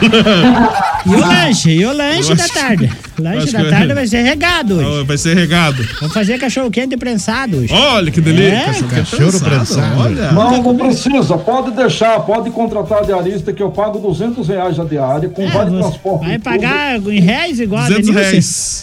E 1.06 1.08
o 1.14 1.20
lanche, 1.20 1.70
e 1.70 1.86
o 1.86 1.92
lanche 1.92 2.34
da 2.34 2.48
tarde. 2.48 2.90
O 3.16 3.22
lanche 3.22 3.52
da 3.52 3.62
que- 3.62 3.70
tarde 3.70 3.94
vai 3.94 4.06
ser 4.08 4.22
regado 4.24 4.74
hoje. 4.74 5.00
Ah, 5.00 5.04
Vai 5.04 5.16
ser 5.16 5.36
regado. 5.36 5.86
Vou 6.00 6.10
fazer 6.10 6.36
cachorro 6.36 6.68
quente 6.68 6.96
prensado 6.96 7.58
hoje. 7.58 7.72
Olha 7.72 8.10
que 8.10 8.20
delícia. 8.20 8.54
É? 8.56 8.64
Cachorro 8.66 8.88
quente 8.88 9.10
Cachorro 9.10 9.40
prensado. 9.40 10.00
Olha. 10.00 10.32
Não, 10.32 10.62
não 10.64 10.76
precisa. 10.76 11.38
Pode 11.38 11.70
deixar, 11.70 12.18
pode 12.20 12.50
contratar 12.50 12.98
a 12.98 13.02
diarista 13.02 13.52
que 13.52 13.62
eu 13.62 13.70
pago 13.70 14.00
200 14.00 14.48
reais 14.48 14.80
a 14.80 14.84
diária, 14.84 15.28
com 15.28 15.48
vale 15.48 15.70
transporte. 15.78 16.24
Vai 16.26 16.38
tudo, 16.38 16.42
pagar 16.44 16.98
em 16.98 17.20
réis 17.20 17.60
igual 17.60 17.82
a 17.82 17.86
200 17.88 18.06
Denilce? 18.10 18.82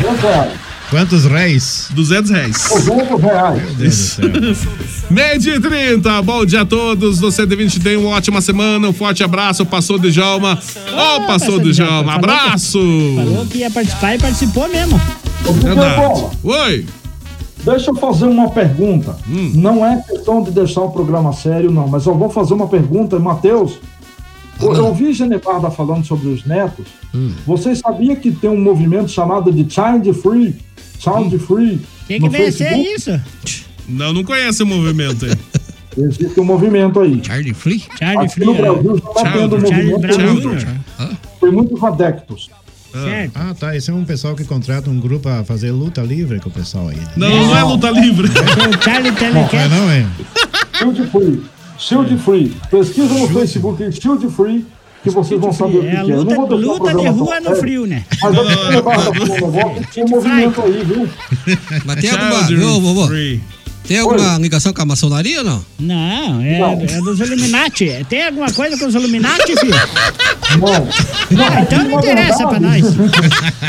200 0.00 0.20
reais. 0.22 0.52
Quantos 0.90 1.26
réis? 1.26 1.88
200 1.90 2.30
reais. 2.30 2.64
200 2.70 3.20
reais. 3.20 4.18
Meio 5.10 5.38
dia 5.38 5.56
e 5.56 5.60
30, 5.60 6.22
bom 6.22 6.46
dia 6.46 6.62
a 6.62 6.64
todos. 6.64 7.20
No 7.20 7.30
120 7.30 7.80
tem 7.80 7.96
uma 7.96 8.10
ótima 8.16 8.40
semana. 8.40 8.88
Um 8.88 8.92
forte 8.92 9.22
abraço. 9.22 9.66
Passou 9.66 9.98
de 9.98 10.10
Jalma. 10.10 10.54
Ô, 10.54 10.56
passou 10.56 11.26
passou 11.26 11.58
de 11.58 11.64
de. 11.66 11.72
Jalma. 11.74 12.14
Abraço. 12.14 12.78
Falou 13.16 13.46
que 13.46 13.58
ia 13.58 13.70
participar 13.70 14.14
e 14.14 14.18
participou 14.18 14.66
mesmo. 14.68 14.98
Ô, 16.42 16.48
Oi. 16.48 16.86
Deixa 17.64 17.90
eu 17.90 17.94
fazer 17.96 18.24
uma 18.24 18.48
pergunta. 18.48 19.14
Hum. 19.28 19.52
Não 19.56 19.84
é 19.84 20.02
questão 20.08 20.42
de 20.42 20.50
deixar 20.52 20.80
o 20.80 20.90
programa 20.90 21.34
sério, 21.34 21.70
não, 21.70 21.86
mas 21.86 22.06
eu 22.06 22.14
vou 22.14 22.30
fazer 22.30 22.54
uma 22.54 22.66
pergunta, 22.66 23.18
Matheus. 23.18 23.78
Eu, 24.60 24.74
eu 24.74 24.86
ouvi 24.86 25.12
Genevarda 25.12 25.70
falando 25.70 26.04
sobre 26.04 26.28
os 26.28 26.44
netos. 26.44 26.86
Hum. 27.14 27.32
Vocês 27.46 27.78
sabiam 27.78 28.16
que 28.16 28.30
tem 28.32 28.50
um 28.50 28.60
movimento 28.60 29.10
chamado 29.10 29.52
de 29.52 29.62
Child 29.72 30.12
Free? 30.14 30.56
Child 30.98 31.38
Free. 31.38 31.74
O 31.76 32.06
que, 32.06 32.20
ser 32.20 32.30
Facebook? 32.30 32.94
isso? 32.94 33.20
Não, 33.88 34.12
não 34.12 34.24
conhece 34.24 34.62
o 34.62 34.66
movimento 34.66 35.24
aí. 35.26 35.32
Existe 35.96 36.38
um 36.40 36.44
movimento 36.44 37.00
aí. 37.00 37.20
Charlie 37.24 37.54
Free? 37.54 37.82
Charlie 37.98 38.26
Aqui 38.26 38.44
no 38.44 38.54
Free. 38.54 38.62
Brasil 38.62 38.96
já 38.98 39.10
está 39.10 39.20
Child- 39.32 39.38
tendo 39.38 39.56
um 39.56 39.68
Charlie 39.68 39.90
movimento. 39.92 40.20
Muitos- 40.20 40.62
Jr. 40.62 41.16
Tem 41.40 41.50
muitos 41.52 41.84
adeptos. 41.84 42.50
Certo. 42.92 43.32
Ah, 43.36 43.54
tá. 43.58 43.76
Esse 43.76 43.90
é 43.90 43.94
um 43.94 44.04
pessoal 44.04 44.34
que 44.34 44.44
contrata 44.44 44.88
um 44.90 44.98
grupo 44.98 45.28
a 45.28 45.44
fazer 45.44 45.70
luta 45.70 46.00
livre 46.00 46.40
com 46.40 46.48
o 46.48 46.52
pessoal 46.52 46.88
aí. 46.88 46.96
né? 46.96 47.06
Não, 47.16 47.28
não 47.46 47.56
é 47.56 47.62
luta 47.62 47.90
livre. 47.90 48.28
Tem 48.28 48.42
o 48.42 48.82
Charlie 48.82 49.10
Não, 49.12 49.48
é 49.60 49.68
não, 49.68 49.90
é? 49.90 50.06
Shield 50.78 51.06
Free. 51.10 51.42
Shield 51.78 52.16
Free. 52.18 52.52
Pesquisa 52.70 53.14
no 53.14 53.28
Facebook 53.28 53.92
Shield 53.92 54.28
Free 54.30 54.66
que 55.02 55.10
vocês 55.10 55.40
vão 55.40 55.52
saber 55.52 55.78
o 55.78 55.80
que 55.82 55.86
É 55.86 55.90
que 55.90 55.96
a 55.96 56.00
é. 56.00 56.02
Eu 56.10 56.24
não 56.24 56.40
luta, 56.40 56.56
vou 56.56 56.56
luta 56.56 56.94
de 56.94 57.06
rua 57.06 57.40
no 57.40 57.56
frio, 57.56 57.86
né? 57.86 58.04
Mas 58.20 58.34
eu 58.36 58.44
que 58.44 58.56
levar 58.74 58.94
essa 58.96 59.10
negócio, 59.12 59.86
tem 59.94 60.04
um 60.04 60.08
movimento 60.08 60.60
aí, 60.62 60.84
viu? 60.84 61.08
Mas 61.84 62.00
tem 62.00 62.10
alguma. 62.10 62.42
Viu, 62.42 62.80
vovô? 62.80 63.06
free. 63.06 63.40
Tem 63.86 64.00
alguma 64.00 64.36
ligação 64.36 64.70
com 64.70 64.82
a 64.82 64.84
maçonaria 64.84 65.38
ou 65.38 65.44
não? 65.44 65.64
Não, 65.78 66.42
é, 66.42 66.58
Não. 66.58 66.72
é 66.72 67.00
dos 67.00 67.20
Illuminati. 67.20 68.04
Tem 68.06 68.26
alguma 68.26 68.52
coisa 68.52 68.76
com 68.76 68.84
os 68.84 68.94
Illuminati, 68.94 69.56
filho? 69.56 69.72
Não. 70.60 70.88
Ah, 71.42 71.62
então 71.62 71.84
não 71.84 71.98
interessa 71.98 72.46
pra 72.48 72.58
verdade- 72.58 72.82
nós. 72.82 72.96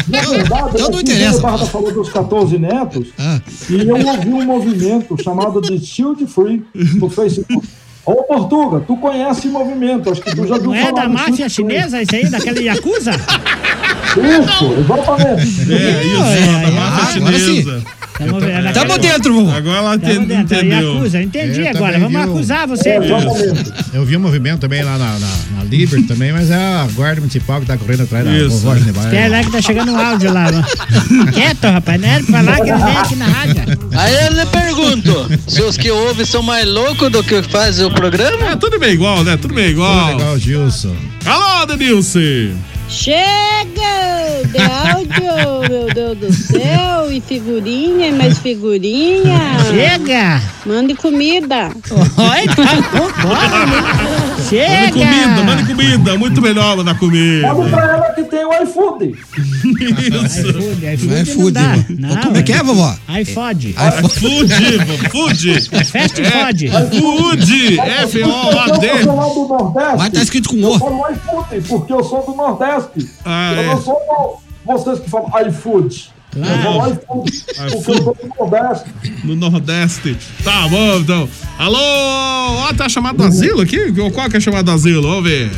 Na 0.09 0.21
verdade, 0.21 0.69
Então 0.73 0.89
não 0.91 0.99
interessa. 0.99 1.37
o 1.37 1.41
Barda 1.41 1.65
falou 1.67 1.93
dos 1.93 2.09
14 2.09 2.57
netos 2.57 3.07
Ah. 3.17 3.39
e 3.69 3.75
eu 3.87 3.95
ouvi 4.07 4.27
um 4.29 4.43
movimento 4.45 5.15
chamado 5.23 5.61
de 5.61 5.79
Shield 5.85 6.25
Free 6.27 6.65
no 6.75 7.09
Facebook. 7.09 7.65
Ô, 8.09 8.23
Portuga, 8.23 8.79
tu 8.87 8.97
conhece 8.97 9.47
movimento, 9.49 10.09
acho 10.09 10.19
que 10.19 10.35
tu 10.35 10.47
já 10.47 10.57
viu 10.57 10.71
Não 10.71 10.73
é 10.73 10.91
da 10.91 11.07
máfia 11.07 11.47
chinesa 11.47 12.01
isso 12.01 12.15
aí, 12.15 12.27
daquele 12.27 12.63
Yakuza? 12.63 13.11
Isso, 14.17 14.75
exatamente. 14.79 15.73
É, 15.73 16.03
isso, 16.03 16.23
é, 16.23 16.61
da 16.61 16.67
é, 16.67 16.71
máfia 16.71 17.13
chinesa. 17.13 17.81
Tamo, 18.19 18.43
é 18.43 18.71
Tamo 18.73 18.97
dentro, 18.97 19.33
vovô. 19.33 19.51
Agora 19.55 19.77
ela 19.77 19.93
é 19.93 19.95
entendeu. 19.95 20.93
Yakuza, 20.93 21.21
entendi 21.21 21.61
Eu 21.61 21.69
agora. 21.69 21.99
Vamos 21.99 22.11
vi 22.11 22.17
o- 22.17 22.31
acusar 22.31 22.67
você. 22.67 22.97
Eu 23.93 24.03
vi 24.03 24.17
um 24.17 24.19
movimento 24.19 24.59
também 24.59 24.83
lá 24.83 24.97
na, 24.97 25.17
na, 25.19 25.27
na 25.55 25.63
Liber 25.63 26.05
também, 26.05 26.33
mas 26.33 26.51
é 26.51 26.55
a 26.55 26.85
guarda 26.93 27.21
municipal 27.21 27.61
que 27.61 27.67
tá 27.67 27.77
correndo 27.77 28.03
atrás 28.03 28.25
da 28.25 28.31
Isso. 28.35 28.49
vovó 28.49 28.75
Genevarda. 28.75 29.09
Espera 29.09 29.29
lá 29.37 29.43
que 29.43 29.51
tá 29.51 29.61
chegando 29.61 29.91
um 29.93 29.97
áudio 29.97 30.33
lá. 30.33 30.51
mano. 30.51 30.65
Quieto, 31.31 31.63
rapaz. 31.67 32.01
Não 32.01 32.09
é 32.09 32.21
pra 32.23 32.37
falar 32.43 32.55
que 32.55 32.69
ele 32.69 32.83
vem 32.83 32.97
aqui 32.97 33.15
na 33.15 33.25
rádio. 33.25 33.55
Aí 33.93 34.25
eu 34.25 34.33
lhe 34.33 34.45
pergunto, 34.47 35.39
se 35.47 35.61
os 35.61 35.77
que 35.77 35.89
ouvem 35.89 36.25
são 36.25 36.43
mais 36.43 36.67
loucos 36.67 37.09
do 37.09 37.23
que 37.23 37.41
fazem 37.43 37.85
o 37.85 37.91
programa? 37.91 38.51
É 38.51 38.55
tudo 38.57 38.77
bem 38.79 38.91
igual, 38.91 39.23
né? 39.23 39.37
Tudo 39.37 39.53
bem 39.53 39.67
Tudo 39.67 39.75
igual. 39.75 40.17
legal, 40.17 40.37
Gilson. 40.37 40.93
Alô, 41.25 41.65
Denilce. 41.67 42.51
Chega 42.89 44.41
de 44.51 44.57
áudio, 44.57 45.69
meu 45.69 45.93
Deus 45.93 46.17
do 46.17 46.33
céu, 46.33 47.11
e 47.11 47.21
figurinha, 47.21 48.07
e 48.07 48.11
mais 48.11 48.39
figurinha. 48.39 49.57
Chega! 49.69 50.41
Mande 50.65 50.95
comida. 50.95 51.69
Oi, 51.91 52.47
tá 52.55 52.81
com 52.89 53.07
fome, 53.09 54.18
né? 54.55 54.67
Mande 54.67 54.79
Chega! 54.79 54.91
comida, 54.93 55.43
mande 55.43 55.65
comida. 55.65 56.17
Muito 56.17 56.41
melhor 56.41 56.77
mandar 56.77 56.97
comida. 56.99 57.47
Fala 57.47 57.69
pra 57.69 57.83
ela 57.93 58.13
que 58.13 58.23
tem 58.23 58.45
o 58.45 58.53
iFood. 58.63 59.15
Isso. 60.25 60.47
iFood, 60.49 61.21
iFood 61.21 61.53
não. 61.59 62.09
Não, 62.09 62.21
Como 62.23 62.37
é 62.37 62.43
que 62.43 62.53
é, 62.53 62.63
vovó? 62.63 62.95
iFood. 63.21 63.75
Food, 64.19 64.53
vô, 64.85 65.09
food. 65.09 65.61
Fast 65.85 66.21
É, 66.21 66.45
food. 66.45 66.69
Food. 66.69 67.79
F-O-O-D. 67.79 68.87
Eu 68.87 69.03
sou 69.03 69.15
lá 69.15 69.27
do 69.27 69.47
Nordeste. 69.47 69.97
Mas 69.97 70.09
tá 70.13 70.21
escrito 70.21 70.49
com 70.49 70.57
Eu 70.57 70.69
O. 70.71 70.79
falo 70.79 71.05
iFood, 71.11 71.61
porque 71.67 71.93
eu 71.93 72.03
sou 72.03 72.25
do 72.25 72.35
Nordeste. 72.35 73.09
Ah, 73.25 73.53
eu 73.55 73.59
é. 73.61 73.65
não 73.67 73.81
sou 73.81 73.97
igual 74.03 74.41
vocês 74.65 74.99
que 74.99 75.09
falam 75.09 75.31
iFood. 75.47 76.09
Eu 76.35 76.95
porque 76.95 77.41
eu 77.59 77.81
sou 77.81 77.95
do 78.13 78.33
Nordeste. 78.37 78.89
No 79.23 79.35
Nordeste. 79.35 80.17
Tá 80.43 80.67
bom, 80.67 80.97
então. 80.97 81.29
Alô, 81.57 81.77
ó, 81.79 82.73
tá 82.73 82.87
chamado 82.87 83.17
do 83.17 83.23
asilo 83.23 83.61
aqui? 83.61 83.91
Qual 84.13 84.29
que 84.29 84.37
é 84.37 84.39
chamado 84.39 84.65
do 84.65 84.71
asilo? 84.71 85.01
Vamos 85.01 85.23
ver. 85.23 85.49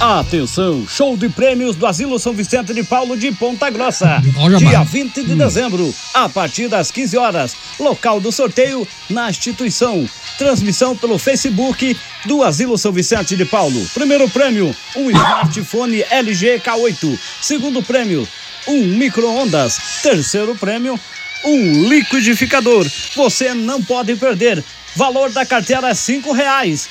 Atenção, 0.00 0.84
show 0.88 1.16
de 1.16 1.28
prêmios 1.28 1.76
do 1.76 1.86
Asilo 1.86 2.18
São 2.18 2.32
Vicente 2.34 2.74
de 2.74 2.82
Paulo 2.82 3.16
de 3.16 3.32
Ponta 3.32 3.70
Grossa. 3.70 4.22
Olha, 4.36 4.58
Dia 4.58 4.78
mano. 4.80 4.84
20 4.90 5.24
de 5.24 5.34
dezembro, 5.34 5.94
a 6.12 6.28
partir 6.28 6.68
das 6.68 6.90
15 6.90 7.16
horas. 7.16 7.56
Local 7.78 8.20
do 8.20 8.30
sorteio 8.30 8.86
na 9.08 9.30
instituição. 9.30 10.06
Transmissão 10.36 10.96
pelo 10.96 11.16
Facebook 11.16 11.96
do 12.26 12.42
Asilo 12.42 12.76
São 12.76 12.92
Vicente 12.92 13.36
de 13.36 13.44
Paulo. 13.44 13.80
Primeiro 13.94 14.28
prêmio, 14.28 14.74
um 14.96 15.08
smartphone 15.10 16.04
LG 16.10 16.60
K8. 16.60 17.18
Segundo 17.40 17.82
prêmio, 17.82 18.28
um 18.66 18.82
micro-ondas. 18.84 19.78
Terceiro 20.02 20.54
prêmio, 20.54 20.98
um 21.44 21.88
liquidificador. 21.88 22.86
Você 23.14 23.54
não 23.54 23.82
pode 23.82 24.14
perder. 24.16 24.62
Valor 24.96 25.30
da 25.30 25.44
carteira 25.44 25.88
é 25.88 25.94
cinco 25.94 26.32
reais. 26.32 26.88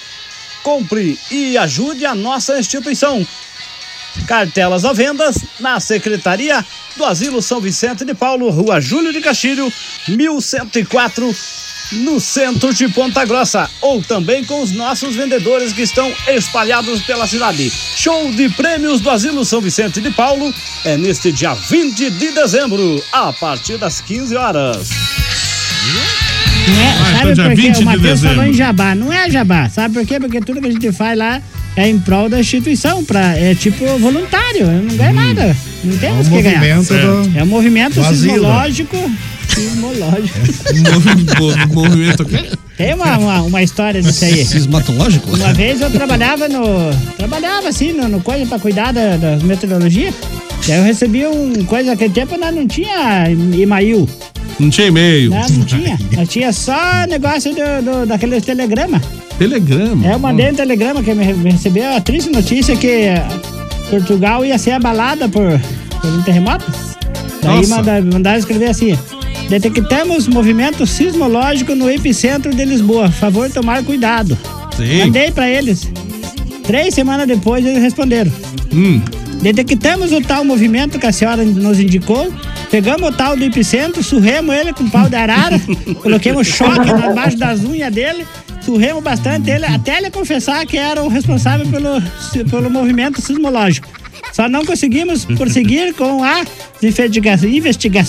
Compre 0.61 1.19
e 1.31 1.57
ajude 1.57 2.05
a 2.05 2.15
nossa 2.15 2.59
instituição. 2.59 3.25
Cartelas 4.27 4.85
à 4.85 4.93
vendas 4.93 5.37
na 5.59 5.79
Secretaria 5.79 6.63
do 6.95 7.03
Asilo 7.03 7.41
São 7.41 7.59
Vicente 7.59 8.05
de 8.05 8.13
Paulo, 8.13 8.49
Rua 8.49 8.79
Júlio 8.79 9.11
de 9.11 9.21
Castilho, 9.21 9.71
1104, 10.07 11.35
no 11.91 12.19
centro 12.19 12.73
de 12.73 12.87
Ponta 12.89 13.23
Grossa. 13.25 13.69
Ou 13.81 14.01
também 14.01 14.43
com 14.43 14.61
os 14.61 14.71
nossos 14.71 15.15
vendedores 15.15 15.73
que 15.73 15.81
estão 15.81 16.11
espalhados 16.27 17.01
pela 17.01 17.27
cidade. 17.27 17.71
Show 17.95 18.31
de 18.31 18.49
prêmios 18.49 18.99
do 19.01 19.09
Asilo 19.09 19.43
São 19.45 19.61
Vicente 19.61 20.01
de 20.01 20.09
Paulo 20.11 20.53
é 20.85 20.97
neste 20.97 21.31
dia 21.31 21.53
20 21.53 22.09
de 22.11 22.31
dezembro, 22.31 23.03
a 23.11 23.31
partir 23.33 23.77
das 23.77 24.01
15 24.01 24.35
horas. 24.35 24.89
Não 26.65 26.81
é, 26.81 26.87
Ah, 26.87 27.17
sabe 27.17 27.31
então 27.31 27.33
dia 27.33 27.43
por 27.43 27.55
quê? 27.55 27.61
20 27.61 27.75
O 27.75 27.79
de 27.79 27.85
Matheus 27.85 28.03
falou 28.03 28.15
dezembro. 28.35 28.45
em 28.49 28.53
jabá. 28.53 28.95
Não 28.95 29.11
é 29.13 29.29
jabá. 29.29 29.69
Sabe 29.69 29.93
por 29.93 30.05
quê? 30.05 30.19
Porque 30.19 30.39
tudo 30.39 30.61
que 30.61 30.67
a 30.67 30.71
gente 30.71 30.91
faz 30.93 31.17
lá 31.17 31.41
é 31.75 31.89
em 31.89 31.99
prol 31.99 32.29
da 32.29 32.39
instituição. 32.39 33.03
Pra, 33.03 33.37
é 33.37 33.53
tipo 33.53 33.85
voluntário. 33.97 34.61
Eu 34.61 34.81
não 34.83 34.95
ganho 34.95 35.13
nada. 35.13 35.57
Não 35.83 35.97
temos 35.97 36.27
É 36.27 36.29
o 36.29 36.33
que 36.33 36.41
ganhar. 36.41 36.59
movimento 36.77 36.93
do- 36.93 37.37
É 37.37 37.43
um 37.43 37.47
movimento 37.47 38.03
sismológico. 38.05 39.11
Sismológico. 39.55 40.39
Mo- 41.39 41.81
Movimento 41.83 42.23
o 42.23 42.25
quê? 42.25 42.49
Tem 42.77 42.93
uma, 42.93 43.17
uma, 43.17 43.41
uma 43.43 43.63
história 43.63 44.01
disso 44.01 44.25
aí. 44.25 44.43
Sismatológico? 44.45 45.35
Uma 45.35 45.53
vez 45.53 45.79
eu 45.81 45.89
trabalhava 45.91 46.47
no. 46.47 46.63
Trabalhava 47.17 47.69
assim, 47.69 47.93
no, 47.93 48.07
no 48.07 48.19
coisa 48.21 48.45
pra 48.45 48.59
cuidar 48.59 48.91
da, 48.91 49.15
das 49.17 49.43
meteorologia. 49.43 50.11
E 50.67 50.71
aí 50.71 50.77
eu 50.79 50.83
recebi 50.83 51.25
um 51.27 51.63
coisa, 51.65 51.91
naquele 51.91 52.13
tempo 52.13 52.37
nós 52.37 52.53
não 52.55 52.65
tinha 52.67 53.29
e-mail. 53.29 54.07
Não 54.59 54.69
tinha 54.69 54.87
e-mail. 54.87 55.29
Não, 55.29 55.49
não 55.49 55.65
tinha. 55.65 55.99
Nós 56.15 56.29
tinha 56.29 56.51
só 56.53 57.05
negócio 57.07 57.51
do, 57.53 57.83
do, 57.83 58.05
daqueles 58.05 58.43
telegrama. 58.43 59.01
Telegrama. 59.37 60.07
É, 60.07 60.13
eu 60.13 60.19
mandei 60.19 60.51
um 60.51 60.55
telegrama 60.55 61.01
que 61.03 61.13
me, 61.13 61.33
me 61.33 61.51
recebeu 61.51 61.95
a 61.95 61.99
triste 62.01 62.29
notícia 62.29 62.75
que 62.75 62.87
eh, 62.87 63.25
Portugal 63.89 64.45
ia 64.45 64.57
ser 64.57 64.71
abalada 64.71 65.27
por, 65.27 65.59
por 66.01 66.09
um 66.09 66.21
terremoto. 66.21 66.65
Daí 67.41 67.67
manda, 67.67 68.01
mandaram 68.01 68.37
escrever 68.39 68.69
assim: 68.69 68.97
Detectamos 69.59 70.27
movimento 70.27 70.83
sismológico 70.87 71.75
no 71.75 71.87
epicentro 71.87 72.51
de 72.55 72.65
Lisboa. 72.65 73.11
Favor 73.11 73.47
tomar 73.51 73.83
cuidado. 73.83 74.35
Sim. 74.75 74.97
Mandei 75.03 75.29
pra 75.29 75.47
eles. 75.47 75.87
Três 76.63 76.95
semanas 76.95 77.27
depois 77.27 77.63
eles 77.63 77.79
responderam. 77.79 78.31
Hum. 78.73 78.99
Detectamos 79.43 80.11
o 80.11 80.19
tal 80.21 80.43
movimento 80.43 80.97
que 80.97 81.05
a 81.05 81.11
senhora 81.11 81.45
nos 81.45 81.79
indicou. 81.79 82.33
Pegamos 82.71 83.07
o 83.07 83.11
tal 83.11 83.37
do 83.37 83.43
epicentro, 83.43 84.01
surremos 84.01 84.55
ele 84.55 84.73
com 84.73 84.89
pau 84.89 85.07
de 85.07 85.15
arara, 85.15 85.61
coloquemos 86.01 86.47
choque 86.47 86.89
embaixo 86.89 87.37
das 87.37 87.59
unhas 87.59 87.93
dele, 87.93 88.25
surremos 88.61 89.03
bastante 89.03 89.51
ele, 89.51 89.65
até 89.65 89.99
ele 89.99 90.09
confessar 90.09 90.65
que 90.65 90.79
era 90.79 91.03
o 91.03 91.09
responsável 91.09 91.67
pelo, 91.67 92.01
pelo 92.49 92.71
movimento 92.71 93.21
sismológico. 93.21 93.87
Só 94.31 94.49
não 94.49 94.65
conseguimos 94.65 95.25
prosseguir 95.25 95.93
com 95.93 96.23
as 96.23 96.47
investiga- 96.81 98.03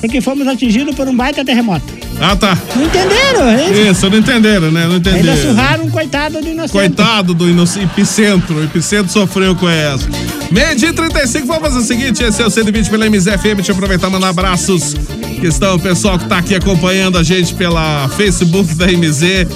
porque 0.00 0.20
fomos 0.20 0.46
atingidos 0.46 0.94
por 0.94 1.08
um 1.08 1.16
baita 1.16 1.44
terremoto. 1.44 1.84
Ah, 2.20 2.34
tá. 2.34 2.58
Não 2.74 2.84
entenderam? 2.84 3.48
Eles 3.50 3.96
Isso, 3.96 4.10
não 4.10 4.18
entenderam, 4.18 4.70
né? 4.72 4.86
Não 4.86 4.94
ainda 4.94 5.10
entenderam. 5.10 5.36
surraram 5.42 5.84
um 5.84 5.90
coitado 5.90 6.40
do 6.40 6.48
inocente. 6.48 6.72
Coitado 6.72 7.34
do 7.34 7.48
inoc- 7.48 7.76
epicentro. 7.76 8.62
Epicentro 8.64 9.12
sofreu 9.12 9.54
com 9.54 9.68
essa. 9.68 10.08
Meio 10.50 10.74
dia 10.74 10.88
e 10.88 10.92
35, 10.92 11.46
vamos 11.46 11.62
fazer 11.62 11.78
o 11.78 11.82
seguinte: 11.82 12.22
esse 12.24 12.42
é 12.42 12.46
o 12.46 12.50
120 12.50 12.90
pela 12.90 13.06
MZFM. 13.08 13.54
Deixa 13.56 13.70
eu 13.70 13.74
aproveitar 13.76 14.08
e 14.08 14.10
mandar 14.10 14.28
abraços. 14.30 14.94
Que 15.40 15.46
estão 15.46 15.76
o 15.76 15.78
pessoal 15.78 16.18
que 16.18 16.24
tá 16.26 16.38
aqui 16.38 16.54
acompanhando 16.56 17.16
a 17.18 17.22
gente 17.22 17.54
pela 17.54 18.08
Facebook 18.16 18.74
da 18.74 18.86
MZ 18.86 19.46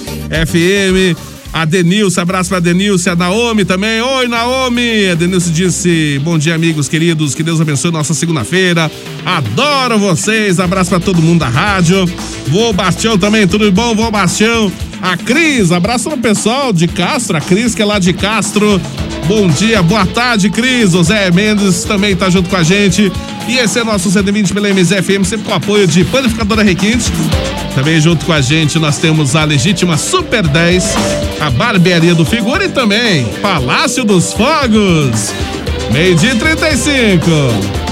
FM. 0.47 1.17
A 1.53 1.67
Denilce, 1.67 2.19
abraço 2.19 2.49
pra 2.49 2.61
Denilce, 2.61 3.11
a 3.11 3.15
Naomi 3.15 3.65
também. 3.65 4.01
Oi, 4.01 4.27
Naomi! 4.27 5.09
A 5.11 5.15
Denilce 5.15 5.51
disse: 5.51 6.19
Bom 6.25 6.39
dia, 6.39 6.55
amigos 6.55 6.89
queridos. 6.89 7.35
Que 7.35 7.43
Deus 7.43 7.61
abençoe 7.61 7.91
nossa 7.91 8.15
segunda-feira. 8.15 8.91
Adoro 9.25 9.99
vocês. 9.99 10.59
Abraço 10.59 10.89
pra 10.89 10.99
todo 10.99 11.21
mundo 11.21 11.41
da 11.41 11.49
rádio. 11.49 12.07
Vô 12.49 12.73
Bastião 12.73 13.19
também, 13.19 13.47
tudo 13.47 13.71
bom, 13.71 13.95
Vô 13.95 14.11
Bastião? 14.11 14.73
A 15.03 15.17
Cris, 15.17 15.73
abraço 15.73 16.09
pro 16.09 16.19
pessoal 16.19 16.73
de 16.73 16.89
Castro. 16.89 17.37
A 17.37 17.41
Cris, 17.41 17.75
que 17.75 17.83
é 17.83 17.85
lá 17.85 17.99
de 17.99 18.13
Castro. 18.13 18.81
Bom 19.27 19.49
dia, 19.49 19.83
boa 19.83 20.07
tarde, 20.07 20.49
Cris. 20.49 20.95
O 20.95 21.03
Zé 21.03 21.31
Mendes 21.31 21.85
também 21.85 22.17
tá 22.17 22.31
junto 22.31 22.49
com 22.49 22.57
a 22.57 22.63
gente. 22.63 23.13
E 23.49 23.59
esse 23.59 23.79
é 23.79 23.85
nosso 23.85 24.11
120 24.11 24.53
pela 24.53 24.69
MZFM, 24.69 25.25
sempre 25.25 25.47
com 25.47 25.53
o 25.53 25.55
apoio 25.55 25.87
de 25.87 26.05
Panificadora 26.05 26.63
Requinte. 26.63 27.11
Também 27.75 28.01
junto 28.01 28.25
com 28.25 28.33
a 28.33 28.41
gente 28.41 28.79
nós 28.79 28.99
temos 28.99 29.35
a 29.35 29.45
legítima 29.45 29.97
Super 29.97 30.47
10, 30.47 30.95
a 31.41 31.51
Barbearia 31.51 32.15
do 32.15 32.25
Figura 32.25 32.65
e 32.65 32.69
também 32.69 33.25
Palácio 33.41 34.05
dos 34.05 34.33
Fogos. 34.33 35.33
Meio 35.91 36.15
dia 36.15 36.33
e 36.33 36.39
35. 36.39 37.92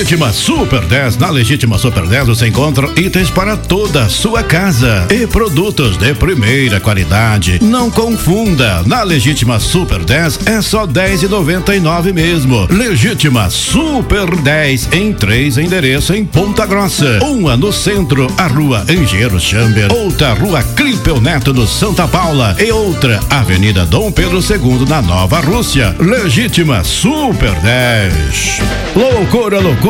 Legítima 0.00 0.32
Super 0.32 0.80
10. 0.80 1.18
Na 1.18 1.28
Legítima 1.28 1.76
Super 1.76 2.06
10 2.06 2.28
você 2.28 2.48
encontra 2.48 2.88
itens 2.96 3.28
para 3.28 3.54
toda 3.54 4.04
a 4.04 4.08
sua 4.08 4.42
casa 4.42 5.06
e 5.10 5.26
produtos 5.26 5.98
de 5.98 6.14
primeira 6.14 6.80
qualidade. 6.80 7.58
Não 7.62 7.90
confunda. 7.90 8.82
Na 8.86 9.02
Legítima 9.02 9.60
Super 9.60 10.02
10 10.02 10.46
é 10.46 10.62
só 10.62 10.86
10,99 10.86 12.14
mesmo. 12.14 12.66
Legítima 12.70 13.50
Super 13.50 14.34
10 14.36 14.88
em 14.94 15.12
três 15.12 15.58
endereços 15.58 16.16
em 16.16 16.24
Ponta 16.24 16.64
Grossa. 16.64 17.22
Uma 17.22 17.54
no 17.54 17.70
centro, 17.70 18.26
a 18.38 18.46
Rua 18.46 18.86
Engenheiro 18.88 19.38
Chamber. 19.38 19.92
Outra, 19.92 20.32
Rua 20.32 20.62
Clipeu 20.62 21.20
Neto 21.20 21.52
no 21.52 21.66
Santa 21.66 22.08
Paula. 22.08 22.56
E 22.58 22.72
outra, 22.72 23.20
Avenida 23.28 23.84
Dom 23.84 24.10
Pedro 24.10 24.38
II 24.38 24.88
na 24.88 25.02
Nova 25.02 25.40
Rússia. 25.40 25.94
Legítima 26.00 26.82
Super 26.84 27.52
10. 27.60 28.62
Loucura, 28.96 29.60
loucura 29.60 29.89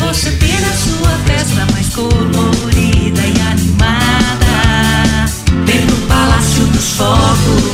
Você 0.00 0.30
ter 0.32 0.64
a 0.64 0.72
sua 0.72 1.10
festa 1.26 1.66
mais 1.72 1.88
colorida 1.90 3.20
e 3.20 3.40
animada. 3.52 5.26
Vem 5.66 5.84
no 5.84 5.96
Palácio 6.08 6.64
dos 6.68 6.96
Fogos. 6.96 7.69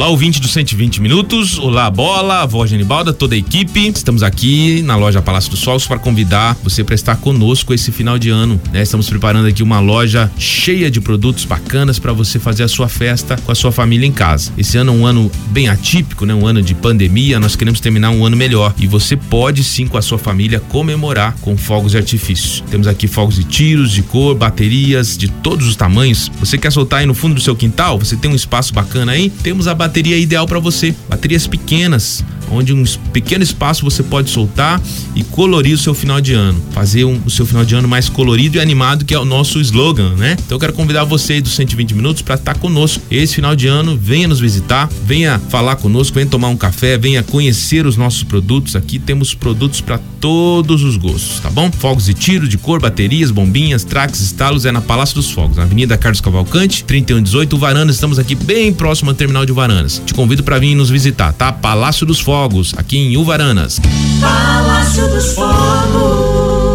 Olá, 0.00 0.08
ouvinte 0.08 0.40
do 0.40 0.48
120 0.48 1.02
Minutos. 1.02 1.58
Olá, 1.58 1.90
Bola, 1.90 2.40
avó 2.40 2.66
Genibalda, 2.66 3.12
toda 3.12 3.34
a 3.34 3.38
equipe. 3.38 3.88
Estamos 3.88 4.22
aqui 4.22 4.80
na 4.80 4.96
loja 4.96 5.20
Palácio 5.20 5.50
dos 5.50 5.60
Solos 5.60 5.86
para 5.86 5.98
convidar 5.98 6.56
você 6.64 6.82
para 6.82 6.94
estar 6.94 7.16
conosco 7.16 7.74
esse 7.74 7.92
final 7.92 8.18
de 8.18 8.30
ano. 8.30 8.58
né? 8.72 8.80
Estamos 8.80 9.10
preparando 9.10 9.46
aqui 9.46 9.62
uma 9.62 9.78
loja 9.78 10.32
cheia 10.38 10.90
de 10.90 11.02
produtos 11.02 11.44
bacanas 11.44 11.98
para 11.98 12.14
você 12.14 12.38
fazer 12.38 12.62
a 12.62 12.68
sua 12.68 12.88
festa 12.88 13.36
com 13.44 13.52
a 13.52 13.54
sua 13.54 13.70
família 13.70 14.06
em 14.06 14.10
casa. 14.10 14.50
Esse 14.56 14.78
ano 14.78 14.90
é 14.90 14.94
um 14.96 15.04
ano 15.04 15.30
bem 15.48 15.68
atípico, 15.68 16.24
né? 16.24 16.32
Um 16.32 16.46
ano 16.46 16.62
de 16.62 16.74
pandemia. 16.74 17.38
Nós 17.38 17.54
queremos 17.54 17.78
terminar 17.78 18.08
um 18.08 18.24
ano 18.24 18.38
melhor 18.38 18.74
e 18.78 18.86
você 18.86 19.18
pode 19.18 19.62
sim 19.62 19.86
com 19.86 19.98
a 19.98 20.02
sua 20.02 20.16
família 20.16 20.60
comemorar 20.60 21.36
com 21.42 21.58
fogos 21.58 21.92
de 21.92 21.98
artifício. 21.98 22.64
Temos 22.70 22.86
aqui 22.86 23.06
fogos 23.06 23.34
de 23.34 23.44
tiros, 23.44 23.92
de 23.92 24.00
cor, 24.00 24.34
baterias 24.34 25.18
de 25.18 25.28
todos 25.28 25.68
os 25.68 25.76
tamanhos. 25.76 26.32
Você 26.40 26.56
quer 26.56 26.72
soltar 26.72 27.00
aí 27.00 27.06
no 27.06 27.12
fundo 27.12 27.34
do 27.34 27.40
seu 27.42 27.54
quintal? 27.54 27.98
Você 27.98 28.16
tem 28.16 28.30
um 28.30 28.34
espaço 28.34 28.72
bacana 28.72 29.12
aí? 29.12 29.28
Temos 29.28 29.68
a 29.68 29.74
bateria 29.74 29.89
ideal 30.18 30.46
para 30.46 30.58
você. 30.58 30.94
Baterias 31.08 31.46
pequenas, 31.46 32.24
onde 32.50 32.72
um 32.72 32.84
pequeno 33.12 33.42
espaço 33.44 33.84
você 33.84 34.02
pode 34.02 34.30
soltar 34.30 34.80
e 35.14 35.22
colorir 35.22 35.74
o 35.74 35.78
seu 35.78 35.94
final 35.94 36.20
de 36.20 36.32
ano. 36.32 36.60
Fazer 36.72 37.04
um- 37.04 37.20
o 37.24 37.30
seu 37.30 37.46
final 37.46 37.64
de 37.64 37.74
ano 37.74 37.88
mais 37.88 38.08
colorido 38.08 38.56
e 38.56 38.60
animado, 38.60 39.04
que 39.04 39.14
é 39.14 39.18
o 39.18 39.24
nosso 39.24 39.60
slogan, 39.60 40.14
né? 40.16 40.36
Então 40.44 40.56
eu 40.56 40.60
quero 40.60 40.72
convidar 40.72 41.04
você 41.04 41.40
dos 41.40 41.54
120 41.54 41.94
minutos 41.94 42.22
para 42.22 42.34
estar 42.34 42.56
conosco. 42.58 43.02
Esse 43.10 43.34
final 43.36 43.54
de 43.54 43.66
ano, 43.66 43.96
venha 44.00 44.28
nos 44.28 44.40
visitar, 44.40 44.88
venha 45.04 45.38
falar 45.48 45.76
conosco, 45.76 46.14
venha 46.14 46.26
tomar 46.26 46.48
um 46.48 46.56
café, 46.56 46.98
venha 46.98 47.22
conhecer 47.22 47.86
os 47.86 47.96
nossos 47.96 48.22
produtos. 48.22 48.76
Aqui 48.76 48.98
temos 48.98 49.34
produtos 49.34 49.80
para 49.80 49.98
todos 50.20 50.82
os 50.82 50.96
gostos, 50.96 51.40
tá 51.40 51.48
bom? 51.50 51.70
Fogos 51.72 52.06
de 52.06 52.14
tiro, 52.14 52.46
de 52.48 52.58
cor, 52.58 52.80
baterias, 52.80 53.30
bombinhas, 53.30 53.84
traques, 53.84 54.20
estalos, 54.20 54.64
é 54.66 54.72
na 54.72 54.80
Palácio 54.80 55.14
dos 55.14 55.30
Fogos, 55.30 55.56
na 55.56 55.62
Avenida 55.62 55.96
Carlos 55.96 56.20
Cavalcante, 56.20 56.84
3118, 56.84 57.56
Varanas. 57.56 57.94
Estamos 57.96 58.18
aqui 58.18 58.34
bem 58.34 58.72
próximo 58.72 59.10
ao 59.10 59.14
terminal 59.16 59.46
de 59.46 59.52
Varanas. 59.52 60.02
Te 60.04 60.12
convido 60.14 60.42
para 60.42 60.58
vir 60.58 60.74
nos 60.74 60.90
visitar, 60.90 61.32
tá? 61.32 61.52
Palácio 61.52 62.04
dos 62.06 62.20
Fogos, 62.20 62.39
aqui 62.78 62.96
em 62.96 63.16
Uvaranas. 63.16 63.78
Palácio 64.18 65.06
dos 65.08 65.32
Fogos. 65.34 66.70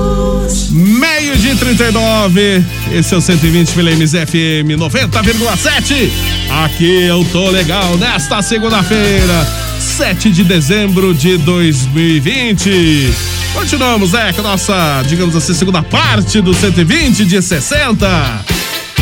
Meio 0.69 1.35
de 1.37 1.55
39, 1.55 2.63
esse 2.93 3.13
é 3.13 3.17
o 3.17 3.21
120 3.21 3.71
pela 3.71 3.89
MZFM 3.91 4.77
90,7. 4.77 6.11
Aqui 6.63 7.05
eu 7.05 7.25
tô 7.31 7.49
legal 7.49 7.97
nesta 7.97 8.43
segunda-feira, 8.43 9.47
7 9.79 10.29
de 10.29 10.43
dezembro 10.43 11.15
de 11.15 11.37
2020. 11.37 13.11
Continuamos, 13.53 14.13
é, 14.13 14.31
com 14.33 14.41
a 14.41 14.43
nossa, 14.43 15.03
digamos 15.07 15.35
assim, 15.35 15.55
segunda 15.55 15.81
parte 15.81 16.41
do 16.41 16.53
120 16.53 17.25
de 17.25 17.41
60. 17.41 18.07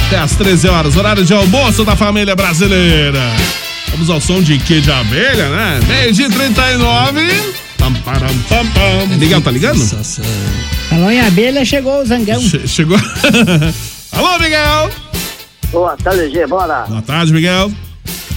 Até 0.07 0.17
às 0.17 0.31
13 0.35 0.69
horas, 0.69 0.95
horário 0.95 1.25
de 1.25 1.33
almoço 1.33 1.83
da 1.83 1.95
família 1.95 2.35
brasileira. 2.35 3.19
Vamos 3.93 4.09
ao 4.09 4.19
som 4.19 4.41
de 4.41 4.57
que 4.57 4.81
de 4.81 4.91
abelha, 4.91 5.49
né? 5.49 5.79
Meio 5.87 6.11
de 6.11 6.27
39. 6.27 7.53
Pam, 7.77 7.93
param, 8.03 8.27
pam, 8.49 8.65
pam. 8.71 9.17
Miguel, 9.19 9.39
tá 9.39 9.51
ligando? 9.51 9.79
Falou 10.89 11.11
em 11.11 11.21
abelha, 11.21 11.63
chegou 11.63 12.01
o 12.01 12.05
zangão. 12.05 12.41
chegou. 12.41 12.97
Alô, 14.11 14.39
Miguel! 14.39 14.89
Boa 15.71 15.95
tarde, 15.97 16.31
G, 16.31 16.47
bora. 16.47 16.85
Boa 16.87 17.01
tarde, 17.03 17.33
Miguel. 17.33 17.71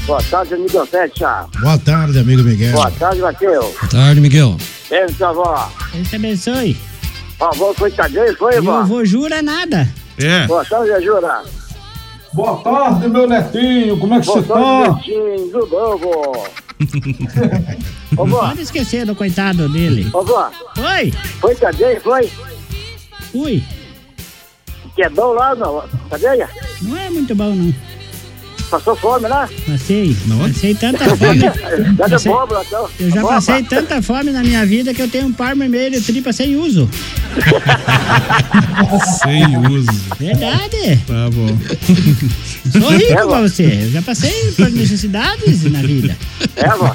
Boa 0.07 0.23
tarde, 0.25 0.57
Miguel 0.57 0.87
Fecha. 0.87 1.47
Boa 1.59 1.79
tarde, 1.79 2.19
amigo 2.19 2.43
Miguel. 2.43 2.73
Boa 2.73 2.91
tarde, 2.91 3.21
Matheus. 3.23 3.75
Boa 3.81 3.89
tarde, 3.91 4.21
Miguel. 4.21 4.57
Beijo, 4.91 5.25
avó. 5.25 5.73
Deus 5.95 6.09
te 6.09 6.17
abençoe. 6.17 6.77
Ó, 7.41 7.47
avó 7.47 7.73
foi 7.75 7.91
cadeia, 7.91 8.37
foi, 8.37 8.57
avó? 8.59 8.83
o 8.83 8.87
vô 8.87 9.05
jura 9.07 9.41
nada. 9.41 9.89
É. 10.19 10.47
Boa 10.47 10.65
tarde, 10.67 11.03
Jura. 11.03 11.43
Boa 12.37 12.59
tarde, 12.59 13.09
meu 13.09 13.27
netinho. 13.27 13.99
Como 13.99 14.15
é 14.15 14.21
que 14.21 14.27
Boa 14.27 14.43
você 14.43 14.47
tarde, 14.47 14.85
tá? 14.85 14.93
Betinho. 14.93 15.51
Tudo 15.51 15.67
bom, 15.69 15.97
vô? 15.97 16.47
Não 18.13 18.29
pode 18.29 18.61
esquecer 18.61 19.07
do 19.07 19.17
coitado 19.17 19.67
dele. 19.71 20.11
Ô, 20.13 20.23
vó. 20.23 20.51
Oi. 20.77 21.11
Foi 21.41 21.55
cadeia, 21.55 21.99
foi? 21.99 22.31
Fui. 23.33 23.65
Que 24.95 25.05
é 25.05 25.09
bom 25.09 25.33
lá, 25.33 25.55
não? 25.55 25.83
Cadeia? 26.11 26.47
Não 26.83 26.95
é 26.99 27.09
muito 27.09 27.35
bom, 27.35 27.55
não. 27.55 27.75
Passou 28.71 28.97
fome 28.97 29.29
lá? 29.29 29.49
Passei. 29.67 30.17
Passei 30.39 30.75
tanta 30.75 31.05
fome. 31.17 31.39
Já 31.41 31.51
deu 31.51 31.97
Passei- 32.11 32.33
bobo, 32.33 32.57
então. 32.67 32.89
Eu 32.99 33.11
já 33.11 33.23
passei 33.23 33.63
tanta 33.63 34.03
fome 34.03 34.31
na 34.33 34.43
minha 34.43 34.67
vida 34.67 34.93
que 34.93 35.01
eu 35.03 35.09
tenho 35.09 35.27
um 35.27 35.33
par 35.33 35.55
vermelho 35.55 36.01
de 36.01 36.05
tripa 36.07 36.33
sem 36.33 36.57
uso. 36.57 36.89
Sem 39.23 39.57
uso. 39.69 39.89
Verdade. 40.19 41.01
Tá 41.07 41.29
bom. 41.31 41.59
Sou 42.81 42.91
rico 42.97 43.29
pra 43.29 43.41
você. 43.41 43.65
Eu 43.85 43.91
já 43.91 44.03
passei 44.03 44.53
por 44.57 44.71
necessidades 44.71 45.65
na 45.71 45.81
vida. 45.83 46.17
É, 46.57 46.69
vó? 46.71 46.93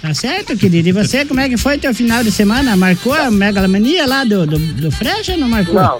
Tá 0.00 0.14
certo, 0.14 0.56
querido? 0.56 0.88
E 0.88 0.92
você, 0.92 1.24
como 1.24 1.40
é 1.40 1.48
que 1.48 1.56
foi 1.56 1.78
teu 1.78 1.94
final 1.94 2.22
de 2.24 2.30
semana? 2.32 2.76
Marcou 2.76 3.12
a 3.14 3.30
megalomania 3.30 4.06
lá 4.06 4.24
do, 4.24 4.46
do, 4.46 4.58
do 4.58 4.90
Frecha 4.90 5.32
ou 5.32 5.38
não 5.38 5.48
marcou? 5.48 5.74
Não. 5.74 5.98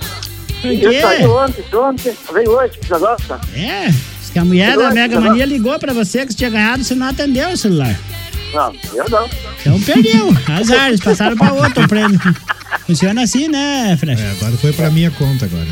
Por 0.61 0.72
Eu 0.72 0.90
quê? 0.90 1.00
saí 1.00 1.26
ontem, 1.26 1.64
ontem. 1.74 2.12
Veio 2.32 2.50
hoje, 2.50 2.72
que 2.80 2.86
você 2.88 2.98
gosta? 2.98 3.40
É, 3.54 3.92
que 4.39 4.43
a 4.43 4.45
mulher 4.45 4.76
da 4.76 4.91
Mega 4.91 5.20
Mania 5.20 5.45
ligou 5.45 5.76
pra 5.78 5.93
você 5.93 6.24
que 6.24 6.32
você 6.32 6.39
tinha 6.39 6.51
ganhado, 6.51 6.84
você 6.84 6.95
não 6.95 7.09
atendeu 7.09 7.51
o 7.51 7.57
celular. 7.57 7.99
Não, 8.55 8.72
eu 8.95 9.11
não. 9.11 9.28
Então 9.61 9.80
perdeu. 9.82 10.34
Azar, 10.49 10.89
eles 10.89 11.01
passaram 11.01 11.36
pra 11.36 11.53
outro 11.53 11.86
prêmio. 11.89 12.18
Funciona 12.86 13.22
assim, 13.22 13.49
né, 13.49 13.97
Frecha? 13.99 14.22
É, 14.22 14.30
agora 14.30 14.57
foi 14.57 14.72
pra 14.72 14.91
minha 14.91 15.11
conta 15.11 15.45
agora. 15.45 15.66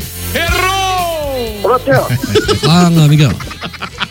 Ô, 1.63 1.69
Matheus, 1.69 2.07
Fala, 2.59 3.07
Miguel. 3.07 3.31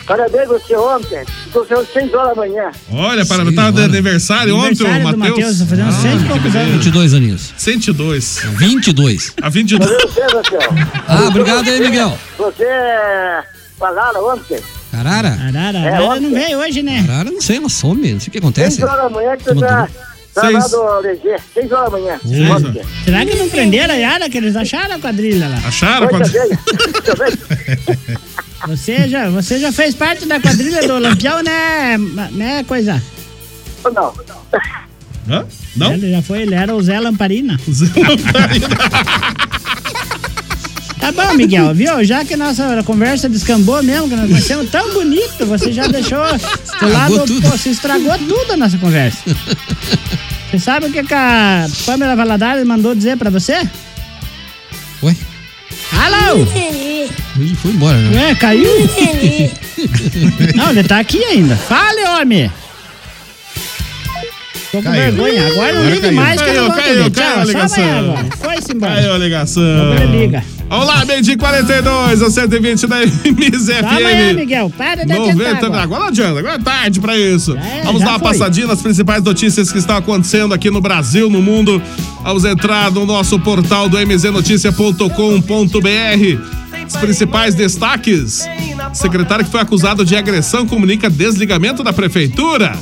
parabéns 0.05 0.47
você 0.47 0.75
ontem. 0.75 1.23
Estou 1.45 1.65
saindo 1.65 1.87
6 1.93 2.13
horas 2.13 2.29
da 2.29 2.35
manhã. 2.35 2.71
Olha, 2.91 3.25
para 3.25 3.51
tava 3.53 3.71
de 3.73 3.83
aniversário 3.83 4.55
ontem, 4.55 4.85
Aniversário 4.85 5.17
Matheus. 5.17 5.37
Matheus, 5.37 5.59
tá 5.59 5.65
fazendo 5.65 5.91
cento 5.91 6.23
e 6.23 6.27
poucos 6.27 6.55
anos. 6.55 6.71
22 6.73 7.13
aninhos. 7.13 7.53
102. 7.57 8.39
22. 8.57 9.33
A 9.41 9.49
22. 9.49 9.89
Valeu 9.89 10.07
você, 10.07 10.21
Matheus. 10.33 10.63
Ah, 11.07 11.23
obrigado 11.27 11.69
aí, 11.69 11.79
Miguel. 11.79 12.17
Você 12.37 12.65
falaram 13.77 14.33
ontem? 14.33 14.59
Carara? 14.91 15.29
Arara, 15.29 15.77
É, 15.79 15.93
Arara 15.95 16.19
não 16.19 16.31
veio 16.31 16.59
hoje, 16.59 16.81
né? 16.81 17.03
Carara, 17.05 17.29
não 17.31 17.41
sei, 17.41 17.57
ela 17.57 17.69
some. 17.69 18.13
Não 18.13 18.19
sei 18.19 18.29
o 18.29 18.31
que 18.31 18.39
6 18.39 18.43
acontece. 18.43 18.83
horas 18.83 19.03
da 19.03 19.09
manhã 19.09 19.35
que 19.37 19.43
você 19.43 19.49
Toma 19.53 19.67
tá, 19.67 19.89
tá 20.33 20.49
lá 20.49 20.61
Seis. 20.61 20.71
do 20.71 21.07
LG. 21.07 21.35
6 21.53 21.71
horas 21.71 21.91
da 21.91 21.97
manhã. 21.99 22.19
Seis. 22.25 22.49
Ontem. 22.49 22.81
Será 23.05 23.25
que 23.25 23.35
não 23.35 23.49
prenderam 23.49 23.93
a 23.93 23.97
Yara, 23.97 24.29
que 24.29 24.37
eles 24.37 24.55
acharam 24.55 24.95
a 24.95 24.99
quadrilha 24.99 25.47
lá? 25.49 25.57
Acharam? 25.67 26.07
Quando... 26.07 26.23
cadeia. 26.23 26.59
Também. 27.03 27.33
Você 28.67 29.07
já, 29.07 29.29
você 29.29 29.59
já 29.59 29.71
fez 29.71 29.93
parte 29.93 30.25
da 30.25 30.39
quadrilha 30.39 30.87
do 30.87 30.97
Lampião, 30.97 31.43
né, 31.43 31.97
né, 32.31 32.63
coisa? 32.63 33.01
Ou 33.83 33.91
não? 33.93 34.13
Hã? 35.29 35.45
Não? 35.75 35.93
Ele 35.93 36.09
já 36.11 36.21
foi, 36.21 36.41
ele 36.41 36.55
era 36.55 36.73
o 36.73 36.81
Zé 36.81 36.99
Lamparina. 36.99 37.57
Tá 40.99 41.11
bom, 41.11 41.33
Miguel, 41.35 41.73
viu? 41.73 42.03
Já 42.03 42.25
que 42.25 42.35
nossa 42.35 42.81
conversa 42.83 43.29
descambou 43.29 43.81
mesmo, 43.83 44.09
que 44.09 44.15
nós 44.15 44.29
conhecemos 44.29 44.69
tão 44.69 44.93
bonito, 44.93 45.45
você 45.45 45.71
já 45.71 45.87
deixou 45.87 46.25
do 46.79 46.87
lado, 46.91 47.25
pô, 47.41 47.49
você 47.49 47.69
estragou 47.69 48.17
tudo 48.17 48.53
a 48.53 48.57
nossa 48.57 48.77
conversa. 48.77 49.19
Você 50.49 50.59
sabe 50.59 50.87
o 50.87 50.91
que, 50.91 51.03
que 51.03 51.13
a 51.13 51.67
Pamela 51.85 52.15
Valadares 52.15 52.65
mandou 52.65 52.95
dizer 52.95 53.17
pra 53.17 53.29
você? 53.29 53.67
Ué? 55.03 55.15
Alô? 55.93 56.39
Ele 57.39 57.55
foi 57.55 57.71
embora, 57.71 57.97
né? 57.97 58.27
Ué, 58.29 58.35
caiu? 58.35 58.69
Não, 60.55 60.71
ele 60.71 60.83
tá 60.83 60.99
aqui 60.99 61.23
ainda. 61.23 61.55
Fale, 61.55 62.03
homem! 62.05 62.51
Tô 64.71 64.81
com 64.83 64.91
vergonha. 64.91 65.47
Agora 65.47 65.81
não 65.81 66.01
caiu. 66.01 66.11
mais 66.13 66.41
que 66.41 66.49
eu 66.49 66.53
não 66.55 66.65
vou 66.65 66.75
Caiu, 66.75 67.01
atender. 67.05 67.09
Tchau, 67.11 67.35
só 67.35 67.43
ligação. 67.43 68.15
Foi-se 68.41 68.73
embora. 68.73 68.95
Caiu 68.95 69.13
a 69.13 69.17
ligação. 69.17 69.81
Agora 69.91 70.05
liga. 70.05 70.43
Vamos 70.69 70.87
lá, 70.87 71.05
meio 71.05 71.21
de 71.21 71.37
42, 71.37 72.21
a 72.21 72.29
120 72.29 72.87
da 72.87 72.97
MZFM. 73.01 73.85
Amanhã, 73.87 74.33
Miguel. 74.33 74.69
Para 74.77 75.05
de 75.05 75.13
90, 75.13 75.37
tentar 75.37 75.65
agora. 75.67 75.81
agora 75.83 75.99
não 76.01 76.07
adianta, 76.09 76.39
agora 76.39 76.55
é 76.55 76.59
tarde 76.59 76.99
pra 76.99 77.17
isso. 77.17 77.55
é, 77.55 77.83
Vamos 77.85 78.01
dar 78.01 78.09
uma 78.09 78.19
foi. 78.19 78.27
passadinha 78.33 78.67
nas 78.67 78.81
principais 78.81 79.23
notícias 79.23 79.71
que 79.71 79.77
estão 79.77 79.95
acontecendo 79.95 80.53
aqui 80.53 80.69
no 80.69 80.81
Brasil, 80.81 81.29
no 81.29 81.41
mundo. 81.41 81.81
Vamos 82.21 82.43
entrar 82.43 82.91
no 82.91 83.05
nosso 83.05 83.39
portal 83.39 83.87
do 83.87 83.97
mznoticia.com.br. 83.97 86.57
Os 86.87 86.95
principais 86.97 87.55
destaques. 87.55 88.45
Secretário 88.93 89.45
que 89.45 89.51
foi 89.51 89.61
acusado 89.61 90.03
de 90.03 90.15
agressão 90.17 90.65
comunica 90.65 91.09
desligamento 91.09 91.81
da 91.83 91.93
prefeitura. 91.93 92.73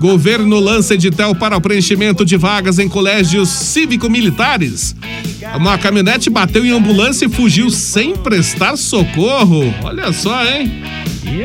Governo 0.00 0.58
lança 0.58 0.94
edital 0.94 1.34
para 1.34 1.60
preenchimento 1.60 2.24
de 2.24 2.34
vagas 2.34 2.78
em 2.78 2.88
colégios 2.88 3.50
cívico-militares. 3.50 4.96
Uma 5.54 5.76
caminhonete 5.76 6.30
bateu 6.30 6.64
em 6.64 6.70
ambulância 6.70 7.26
e 7.26 7.28
fugiu 7.28 7.68
sem 7.68 8.16
prestar 8.16 8.78
socorro. 8.78 9.74
Olha 9.82 10.10
só, 10.10 10.42
hein? 10.46 10.82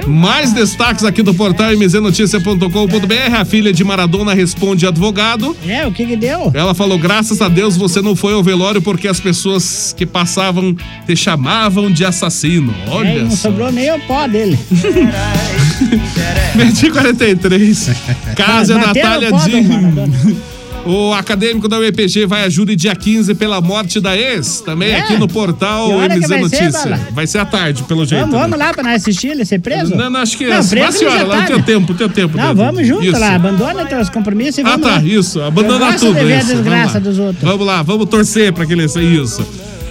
Mais 0.08 0.54
destaques 0.54 1.04
aqui 1.04 1.22
do 1.22 1.34
portal 1.34 1.72
mznoticia.com.br. 1.74 3.36
A 3.36 3.46
filha 3.46 3.74
de 3.74 3.84
Maradona 3.84 4.34
responde 4.34 4.86
advogado. 4.86 5.56
É, 5.68 5.86
o 5.86 5.92
que 5.92 6.06
que 6.06 6.16
deu? 6.16 6.52
Ela 6.54 6.74
falou: 6.74 6.98
graças 6.98 7.42
a 7.42 7.48
Deus 7.50 7.76
você 7.78 8.02
não 8.02 8.16
foi 8.16 8.34
ao 8.34 8.44
velório 8.44 8.82
porque 8.82 9.08
as 9.08 9.20
pessoas 9.20 9.94
que 9.96 10.06
passavam 10.06 10.76
te 11.06 11.16
chamavam 11.16 11.92
de 11.92 12.06
assassino. 12.06 12.74
É, 12.88 12.90
Olha 12.90 13.24
não 13.24 13.32
só. 13.32 13.50
sobrou 13.50 13.72
nem 13.72 13.92
o 13.94 14.00
pó 14.02 14.28
dele. 14.28 14.58
Medir 16.56 16.92
43. 16.92 17.90
Casa 18.36 18.76
Natália. 18.78 19.30
Maradona. 19.32 20.46
O 20.86 21.12
acadêmico 21.14 21.68
da 21.68 21.80
UEPG 21.80 22.28
vai 22.28 22.44
a 22.44 22.50
júri 22.50 22.76
dia 22.76 22.96
15 22.96 23.34
pela 23.34 23.60
morte 23.60 24.00
da 24.00 24.16
ex. 24.16 24.62
Também 24.62 24.92
É? 24.92 25.00
aqui 25.00 25.18
no 25.18 25.28
portal 25.28 25.90
MZ 26.00 26.08
vai 26.08 26.22
ser, 26.22 26.40
Notícia. 26.42 26.72
Bala? 26.72 27.00
vai 27.12 27.26
ser 27.28 27.38
à 27.40 27.46
tarde, 27.46 27.82
pelo 27.84 28.06
jeito. 28.06 28.22
Vamos, 28.22 28.36
né? 28.36 28.42
vamos 28.44 28.60
lá 28.60 28.72
pra 28.72 28.84
nós 28.84 29.02
assistir 29.02 29.30
ele 29.30 29.44
ser 29.46 29.60
preso? 29.60 29.96
Não, 29.96 30.12
não, 30.12 30.20
acho 30.20 30.38
que 30.38 30.44
é. 30.44 30.50
Não, 30.50 30.62
Vai, 30.62 30.70
preso 30.70 30.98
senhora, 31.00 31.24
lá 31.24 31.36
tá, 31.38 31.42
no 31.42 31.48
teu 31.48 31.58
né? 31.58 31.64
tempo, 31.64 31.94
teu 31.96 32.08
tempo. 32.10 32.38
Não, 32.38 32.54
vamos 32.54 32.86
junto 32.86 33.04
Isso. 33.04 33.20
lá, 33.20 33.34
abandona 33.36 33.86
teus 33.86 34.10
compromissos 34.10 34.60
e 34.60 34.62
Ah, 34.62 34.70
vamos 34.72 34.88
tá, 34.88 34.96
lá. 34.98 35.04
isso. 35.04 35.42
Abandona 35.42 35.94
tudo. 35.98 36.14
de 36.20 36.24
ver 36.26 36.34
a 36.34 36.38
isso. 36.38 36.48
Vamos 36.50 36.64
desgraça 36.64 36.94
lá. 36.94 37.00
dos 37.00 37.18
outros. 37.20 37.44
Vamos 37.44 37.66
lá, 37.66 37.82
vamos 37.82 38.06
torcer 38.08 38.54
pra 38.54 38.66
que 38.68 38.74
ele 38.74 38.88
seja 38.88 39.24
isso. 39.24 39.48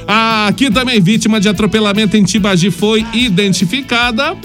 Aqui 0.07 0.71
também, 0.71 1.01
vítima 1.01 1.41
de 1.41 1.49
atropelamento 1.49 2.17
em 2.17 2.23
Tibagi 2.23 2.71
foi 2.71 3.05
identificada. 3.13 4.37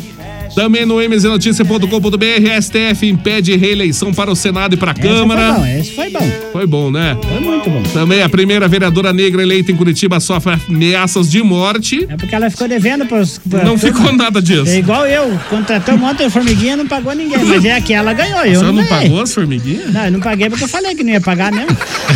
Também 0.56 0.86
no 0.86 1.00
mznoticia.com.br, 1.02 2.62
STF 2.62 3.08
impede 3.08 3.56
reeleição 3.56 4.14
para 4.14 4.32
o 4.32 4.36
Senado 4.36 4.74
e 4.74 4.78
para 4.78 4.92
a 4.92 4.94
Câmara. 4.94 5.50
Esse 5.80 5.92
foi 5.94 6.10
bom, 6.10 6.20
esse 6.20 6.30
foi 6.30 6.30
bom. 6.30 6.52
Foi 6.52 6.66
bom, 6.68 6.92
né? 6.92 7.18
Foi 7.22 7.40
muito 7.40 7.70
bom. 7.70 7.84
Também 7.94 8.22
a 8.22 8.30
primeira 8.30 8.68
vereadora 8.68 9.14
negra 9.14 9.42
eleita 9.42 9.72
em 9.72 9.76
Curitiba 9.76 10.20
sofre 10.20 10.58
ameaças 10.68 11.30
de 11.30 11.42
morte. 11.44 12.06
É 12.10 12.18
porque 12.18 12.34
ela 12.36 12.50
ficou 12.50 12.68
devendo 12.68 13.06
pros. 13.06 13.38
pra 13.50 13.64
Não 13.64 13.78
turma. 13.78 13.96
ficou 13.98 14.14
nada 14.14 14.42
disso. 14.42 14.70
É 14.70 14.78
igual 14.80 15.06
eu, 15.08 15.40
contratou 15.50 15.96
um 15.96 16.00
monte 16.00 16.24
de 16.24 16.30
formiguinha 16.30 16.76
não 16.76 16.88
pagou 16.88 17.14
ninguém. 17.14 17.44
Mas 17.46 17.64
é 17.66 17.80
que 17.82 17.94
ela 17.94 18.14
ganhou, 18.14 18.44
eu 18.46 18.60
Você 18.60 18.66
não, 18.66 18.74
não 18.74 18.86
pagou 18.86 19.22
as 19.22 19.34
formiguinhas? 19.34 19.94
Não, 19.94 20.06
eu 20.06 20.12
não 20.12 20.20
paguei 20.20 20.50
porque 20.50 20.64
eu 20.64 20.68
falei 20.70 20.96
que 20.96 21.04
não 21.04 21.12
ia 21.14 21.22
pagar 21.22 21.52
mesmo. 21.52 21.76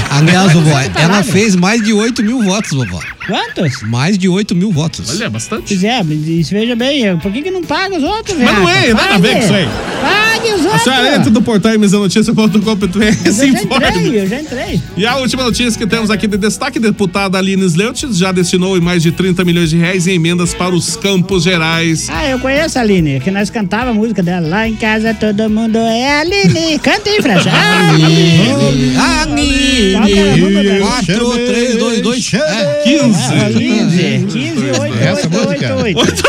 Aliás, 0.09 0.51
vovó, 0.53 0.69
Não 0.81 0.89
tem 0.89 1.03
ela 1.03 1.23
fez 1.23 1.55
mais 1.55 1.81
de 1.81 1.93
8 1.93 2.23
mil 2.23 2.41
votos, 2.41 2.71
vovó. 2.71 2.99
Quantos? 3.27 3.81
Mais 3.83 4.17
de 4.17 4.27
8 4.27 4.53
mil 4.55 4.71
votos. 4.71 5.09
Olha, 5.09 5.29
bastante. 5.29 5.63
Pois 5.69 5.83
é, 5.83 6.03
mas 6.03 6.49
veja 6.49 6.75
bem, 6.75 7.17
por 7.19 7.31
que, 7.31 7.41
que 7.41 7.51
não 7.51 7.63
paga 7.63 7.95
os 7.97 8.03
outros, 8.03 8.37
velho? 8.37 8.51
Mas 8.51 8.59
não 8.61 8.69
é, 8.69 8.93
nada 8.93 9.15
a 9.15 9.17
ver 9.17 9.33
com 9.33 9.39
isso 9.39 9.53
aí. 9.53 9.67
Pague 10.01 10.53
os 10.53 10.65
A 10.65 10.79
senhora 10.79 11.01
entra 11.07 11.15
outros. 11.17 11.33
no 11.33 11.41
portal 11.41 11.73
mznoticia.com.br 11.79 13.03
Eu 13.25 13.33
se 13.33 13.39
já 13.39 13.45
informe. 13.45 13.87
entrei, 13.87 14.21
eu 14.21 14.27
já 14.27 14.41
entrei. 14.41 14.81
E 14.97 15.05
a 15.05 15.15
última 15.17 15.43
notícia 15.43 15.77
que 15.79 15.87
temos 15.87 16.09
aqui 16.11 16.27
de 16.27 16.37
destaque: 16.37 16.79
deputada 16.79 17.37
Aline 17.37 17.65
Sleutz 17.65 18.17
já 18.17 18.31
destinou 18.31 18.79
mais 18.81 19.01
de 19.03 19.11
30 19.11 19.43
milhões 19.45 19.69
de 19.69 19.77
reais 19.77 20.05
em 20.07 20.15
emendas 20.15 20.53
para 20.53 20.75
os 20.75 20.95
Campos 20.97 21.43
Gerais. 21.43 22.07
Ah, 22.09 22.27
eu 22.29 22.39
conheço 22.39 22.77
a 22.77 22.81
Aline, 22.81 23.19
que 23.19 23.31
nós 23.31 23.49
cantava 23.49 23.91
a 23.91 23.93
música 23.93 24.21
dela. 24.21 24.47
Lá 24.47 24.67
em 24.67 24.75
casa 24.75 25.13
todo 25.13 25.49
mundo 25.49 25.77
é 25.77 26.19
Aline. 26.21 26.77
Canta 26.79 27.09
aí, 27.09 27.21
Frecha. 27.21 27.49
Aline. 27.49 28.97
Aline. 28.97 29.93
Qual 29.93 30.05
que 30.05 30.19
era 30.19 30.33
a 30.33 30.37
música 30.37 30.63
dela? 30.63 30.87
4, 30.87 31.29
3, 31.45 31.75
2, 31.77 32.01
2. 32.01 32.33
É. 32.33 32.83
15. 33.13 33.59
15, 33.59 34.25
15, 34.27 34.79
8, 34.81 34.97
Essa 34.99 35.27
8, 35.27 35.29
música? 35.31 35.75
8, 35.75 35.99
8. 35.99 36.23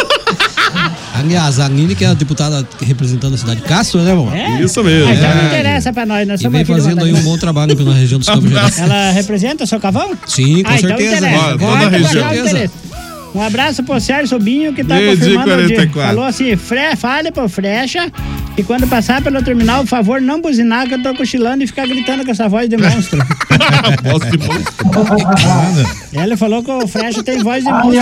Aliás, 1.15 1.61
a 1.61 1.67
Aline, 1.67 1.95
que 1.95 2.05
é 2.05 2.09
a 2.09 2.15
deputada 2.15 2.67
representando 2.83 3.35
a 3.35 3.39
cidade 3.39 3.61
de 3.61 3.67
Castro, 3.67 4.01
né, 4.03 4.15
vovó? 4.15 4.35
É? 4.35 4.61
Isso 4.63 4.83
mesmo. 4.83 5.09
Ah, 5.09 5.15
então 5.15 5.35
não 5.35 5.43
É. 5.43 5.47
interessa 5.47 5.93
pra 5.93 6.05
nós, 6.05 6.27
nós 6.27 6.41
E 6.41 6.43
somos 6.43 6.57
vem 6.57 6.65
fazendo 6.65 7.05
aí 7.05 7.13
um 7.13 7.23
bom 7.23 7.39
trabalho 7.39 7.75
na 7.85 7.95
região 7.95 8.19
dos 8.19 8.29
Campos 8.29 8.51
Gerais. 8.51 8.79
Ela 8.79 9.11
representa 9.13 9.65
Socavão? 9.67 10.11
Sim, 10.27 10.63
com 10.65 10.71
ah, 10.71 10.77
então 10.77 10.89
certeza. 10.89 11.17
interessa. 11.19 11.45
Ó, 11.45 11.51
toda 11.59 11.87
a 11.87 11.89
região. 11.89 12.29
Um 13.35 13.43
abraço 13.43 13.83
pro 13.83 13.99
Sérgio 14.01 14.29
Sobinho 14.29 14.73
que 14.73 14.85
tá 14.85 14.95
Meio-dia 14.95 15.33
e 15.33 15.35
confirmando 15.35 15.63
o 15.65 15.67
dia. 15.67 15.77
44. 15.77 16.09
Falou 16.15 16.25
assim: 16.25 16.57
Fre, 16.57 16.97
fale 16.97 17.33
pro 17.33 17.49
Frecha 17.49 18.13
que 18.55 18.63
quando 18.63 18.87
passar 18.87 19.21
pelo 19.21 19.43
terminal, 19.43 19.81
por 19.81 19.89
favor, 19.89 20.21
não 20.21 20.41
buzinar 20.41 20.87
que 20.87 20.95
eu 20.95 21.03
tô 21.03 21.13
cochilando 21.15 21.65
e 21.65 21.67
ficar 21.67 21.87
gritando 21.89 22.25
com 22.25 22.31
essa 22.31 22.49
voz 22.49 22.69
de 22.69 22.77
monstro. 22.77 23.19
Posso 24.05 24.31
de 24.31 24.39
monstro. 24.39 24.75
Ele 26.23 26.37
falou 26.37 26.63
que 26.63 26.71
o 26.71 26.87
Frecha 26.87 27.23
tem 27.25 27.43
voz 27.43 27.65
de 27.65 27.71
monstro. 27.73 27.93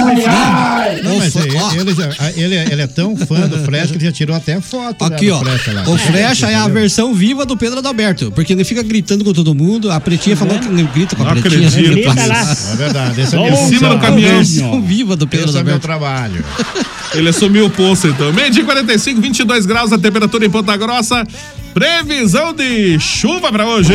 Não, 1.03 1.18
mas 1.18 1.35
ele, 1.35 1.57
ele, 1.80 1.95
já- 1.95 2.30
ele, 2.37 2.55
ele 2.55 2.83
é 2.83 2.87
tão 2.87 3.16
fã 3.16 3.49
do 3.49 3.59
Flash 3.64 3.91
que 3.91 3.97
ele 3.97 4.05
já 4.05 4.12
tirou 4.12 4.37
até 4.37 4.61
foto 4.61 5.09
né, 5.09 5.16
Aqui, 5.16 5.30
ó. 5.30 5.39
Frecha 5.41 5.72
lá. 5.72 5.89
O 5.89 5.97
Frecha 5.97 6.51
é 6.51 6.55
a 6.55 6.68
versão 6.68 7.14
viva 7.14 7.47
do 7.47 7.57
Pedro 7.57 7.78
Adalberto. 7.78 8.30
Porque 8.33 8.53
ele 8.53 8.64
fica 8.64 8.83
gritando 8.83 9.24
com 9.24 9.33
todo 9.33 9.55
mundo. 9.55 9.91
A 9.91 9.99
Pretinha 9.99 10.37
falou 10.37 10.59
que 10.59 10.68
ele 10.68 10.83
grita 10.95 11.16
com 11.16 11.22
a 11.22 11.35
Não 11.35 11.41
Pretinha. 11.41 11.68
acredito. 11.68 12.09
assim, 12.11 12.14
Grita 12.14 12.26
lá. 12.26 12.53
É 12.72 12.76
verdade, 12.76 13.20
esse 13.22 13.35
é 13.35 13.39
Em 13.39 13.43
meu 13.45 13.57
cima 13.57 13.89
do 13.89 13.99
caminhão. 13.99 14.35
versão 14.37 14.83
viva 14.83 15.16
do 15.16 15.21
Pedro 15.26 15.48
Esse 15.48 15.58
é 15.58 15.62
meu 15.62 15.78
trabalho. 15.78 16.44
Ele 17.14 17.28
assumiu 17.28 17.66
o 17.66 17.70
posto 17.70 18.08
então. 18.08 18.32
Meio 18.32 18.50
dia 18.50 18.64
45, 18.64 19.20
22 19.20 19.66
graus 19.66 19.92
a 19.92 19.98
temperatura 19.98 20.46
em 20.46 20.50
Ponta 20.50 20.76
Grossa. 20.76 21.26
Previsão 21.74 22.52
de 22.52 22.98
chuva 22.98 23.50
pra 23.50 23.66
hoje. 23.66 23.94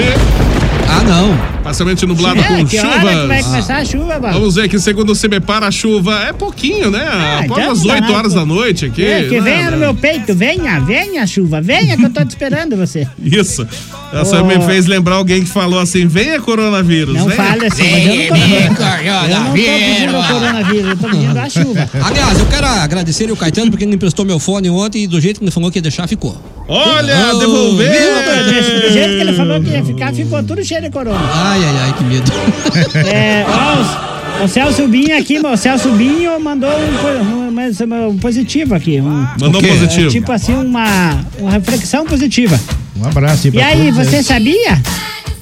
Ah, 0.89 1.03
não. 1.03 1.61
Parcialmente 1.63 2.05
nublado 2.05 2.39
É, 2.39 2.43
com 2.43 2.65
que 2.65 2.79
hora 2.79 2.89
que 2.89 2.99
chuvas. 2.99 3.27
vai 3.27 3.43
começar 3.43 3.77
a 3.77 3.85
chuva, 3.85 4.19
Bala? 4.19 4.33
Vamos 4.33 4.55
ver 4.55 4.63
aqui, 4.63 4.79
segundo 4.79 5.11
o 5.11 5.15
CBPAR, 5.15 5.63
a 5.63 5.71
chuva 5.71 6.23
é 6.23 6.33
pouquinho, 6.33 6.89
né? 6.89 7.05
Ah, 7.05 7.39
Após 7.43 7.67
as 7.67 7.79
não 7.79 7.87
dá 7.87 7.93
8 7.95 8.01
nada. 8.01 8.13
horas 8.13 8.33
da 8.33 8.45
noite 8.45 8.85
aqui. 8.85 9.03
É, 9.05 9.23
que 9.23 9.35
né, 9.35 9.41
venha 9.41 9.65
né? 9.65 9.71
no 9.71 9.77
meu 9.77 9.93
peito, 9.95 10.33
venha, 10.33 10.79
venha, 10.79 11.25
chuva, 11.27 11.59
venha 11.61 11.97
que 11.97 12.05
eu 12.05 12.09
tô 12.09 12.23
te 12.23 12.29
esperando 12.29 12.75
você. 12.77 13.05
Isso. 13.21 13.67
Essa 14.13 14.41
Ô. 14.41 14.45
me 14.45 14.61
fez 14.61 14.85
lembrar 14.85 15.15
alguém 15.15 15.43
que 15.43 15.49
falou 15.49 15.79
assim: 15.79 16.07
venha 16.07 16.39
coronavírus. 16.39 17.15
Não 17.15 17.25
venha. 17.27 17.35
fale 17.43 17.65
assim, 17.65 17.83
mas 18.31 18.51
eu 18.51 18.69
não 18.69 18.75
tô, 18.75 18.83
eu 18.83 19.29
não 19.29 19.45
tô 19.45 19.51
pedindo 19.53 20.17
o 20.17 20.27
coronavírus, 20.27 20.89
eu 20.91 20.97
tô 20.97 21.09
pedindo 21.09 21.37
a 21.39 21.49
chuva. 21.49 21.89
Aliás, 22.05 22.39
eu 22.39 22.45
quero 22.45 22.65
agradecer 22.67 23.29
o 23.31 23.35
Caetano 23.35 23.69
porque 23.71 23.83
ele 23.83 23.89
me 23.89 23.95
emprestou 23.95 24.23
meu 24.25 24.39
fone 24.39 24.69
ontem 24.69 25.03
e 25.03 25.07
do 25.07 25.19
jeito 25.19 25.39
que 25.39 25.43
ele 25.43 25.51
falou 25.51 25.69
que 25.69 25.77
ia 25.79 25.81
deixar, 25.81 26.07
ficou. 26.07 26.37
Olha, 26.67 27.31
Oh, 27.33 27.37
devolveu! 27.39 27.87
Do 27.89 28.91
jeito 28.91 29.09
que 29.09 29.21
ele 29.21 29.33
falou 29.33 29.61
que 29.61 29.69
ia 29.69 29.83
ficar, 29.85 30.13
ficou 30.13 30.43
tudo 30.43 30.63
cheio 30.65 30.81
de 30.81 30.89
corona. 30.89 31.19
Ai, 31.33 31.59
ai, 31.63 31.75
ai, 31.83 31.93
que 31.97 32.03
medo. 32.03 32.31
É, 33.07 33.45
ó, 33.47 34.43
o, 34.43 34.47
Celso 34.47 34.87
Binho 34.87 35.17
aqui, 35.17 35.39
o 35.39 35.57
Celso 35.57 35.89
Binho 35.91 36.37
mandou 36.39 36.69
um, 36.69 37.47
um- 37.47 38.09
um 38.09 38.17
positivo 38.17 38.75
aqui. 38.75 38.99
Um, 39.01 39.27
Mandou 39.39 39.61
quê? 39.61 39.67
positivo. 39.69 40.07
é, 40.07 40.11
tipo 40.11 40.31
assim, 40.31 40.53
uma, 40.53 41.25
uma 41.39 41.51
reflexão 41.51 42.05
positiva. 42.05 42.59
Um 42.95 43.05
abraço 43.07 43.47
aí 43.47 43.49
E 43.49 43.51
pra 43.51 43.65
aí, 43.67 43.91
todos 43.91 44.07
você 44.09 44.21
sabia 44.23 44.81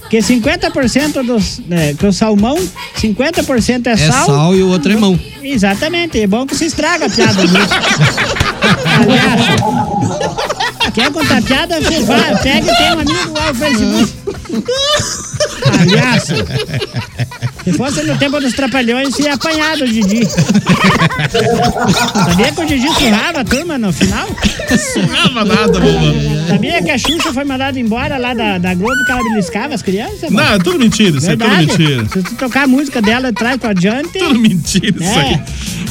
que 0.09 0.17
50% 0.19 1.23
dos. 1.25 1.61
É, 1.69 1.93
que 1.93 2.05
o 2.05 2.13
salmão, 2.13 2.57
50% 3.01 3.87
é, 3.87 3.91
É 3.91 3.97
sal. 3.97 4.25
sal 4.27 4.55
e 4.55 4.61
o 4.63 4.69
outro 4.69 4.91
é 4.91 4.95
mão. 4.95 5.19
Exatamente, 5.43 6.19
é 6.19 6.27
bom 6.27 6.45
que 6.45 6.55
se 6.55 6.65
estraga 6.65 7.05
a 7.05 7.09
piada. 7.09 7.41
Quer 10.93 11.11
contar 11.11 11.41
piada? 11.41 11.81
Você 11.81 11.99
vai, 12.03 12.37
pega 12.41 12.71
e 12.71 12.75
tem 12.77 12.87
um 12.95 12.99
amigo 12.99 13.33
lá 13.33 13.47
no 13.47 13.55
Facebook. 13.55 14.13
Aliás, 15.79 16.23
se 16.23 17.73
fosse 17.73 18.03
no 18.03 18.17
tempo 18.17 18.39
dos 18.39 18.53
trapalhões, 18.53 19.17
ia 19.19 19.33
apanhar 19.33 19.75
do 19.77 19.85
Didi. 19.87 20.25
Sabia 22.25 22.51
que 22.53 22.61
o 22.61 22.65
Didi 22.65 22.87
surrava 22.93 23.41
a 23.41 23.43
turma 23.43 23.77
no 23.77 23.91
final? 23.91 24.27
Surrava 24.93 25.43
nada, 25.43 25.79
vovó. 25.79 26.13
Sabia 26.47 26.81
que 26.81 26.91
a 26.91 26.97
Xuxa 26.97 27.33
foi 27.33 27.43
mandada 27.43 27.77
embora 27.79 28.17
lá 28.17 28.33
da, 28.33 28.57
da 28.57 28.73
Globo 28.73 29.03
que 29.05 29.11
ela 29.11 29.23
beliscava 29.23 29.75
as 29.75 29.81
crianças? 29.81 30.29
Não, 30.31 30.43
é 30.53 30.57
tudo 30.59 30.79
mentira, 30.79 31.17
isso 31.17 31.27
é 31.29 31.35
tudo 31.35 31.49
Verdade. 31.49 31.67
mentira. 31.67 32.05
Se 32.09 32.23
tu 32.23 32.35
tocar 32.35 32.63
a 32.63 32.67
música 32.67 33.01
dela 33.01 33.29
de 33.31 33.35
trás 33.35 33.57
pra 33.57 33.71
adiante. 33.71 34.17
Tudo 34.19 34.39
mentira 34.39 34.95
isso 35.03 35.03
É. 35.19 35.33
aqui. 35.33 35.41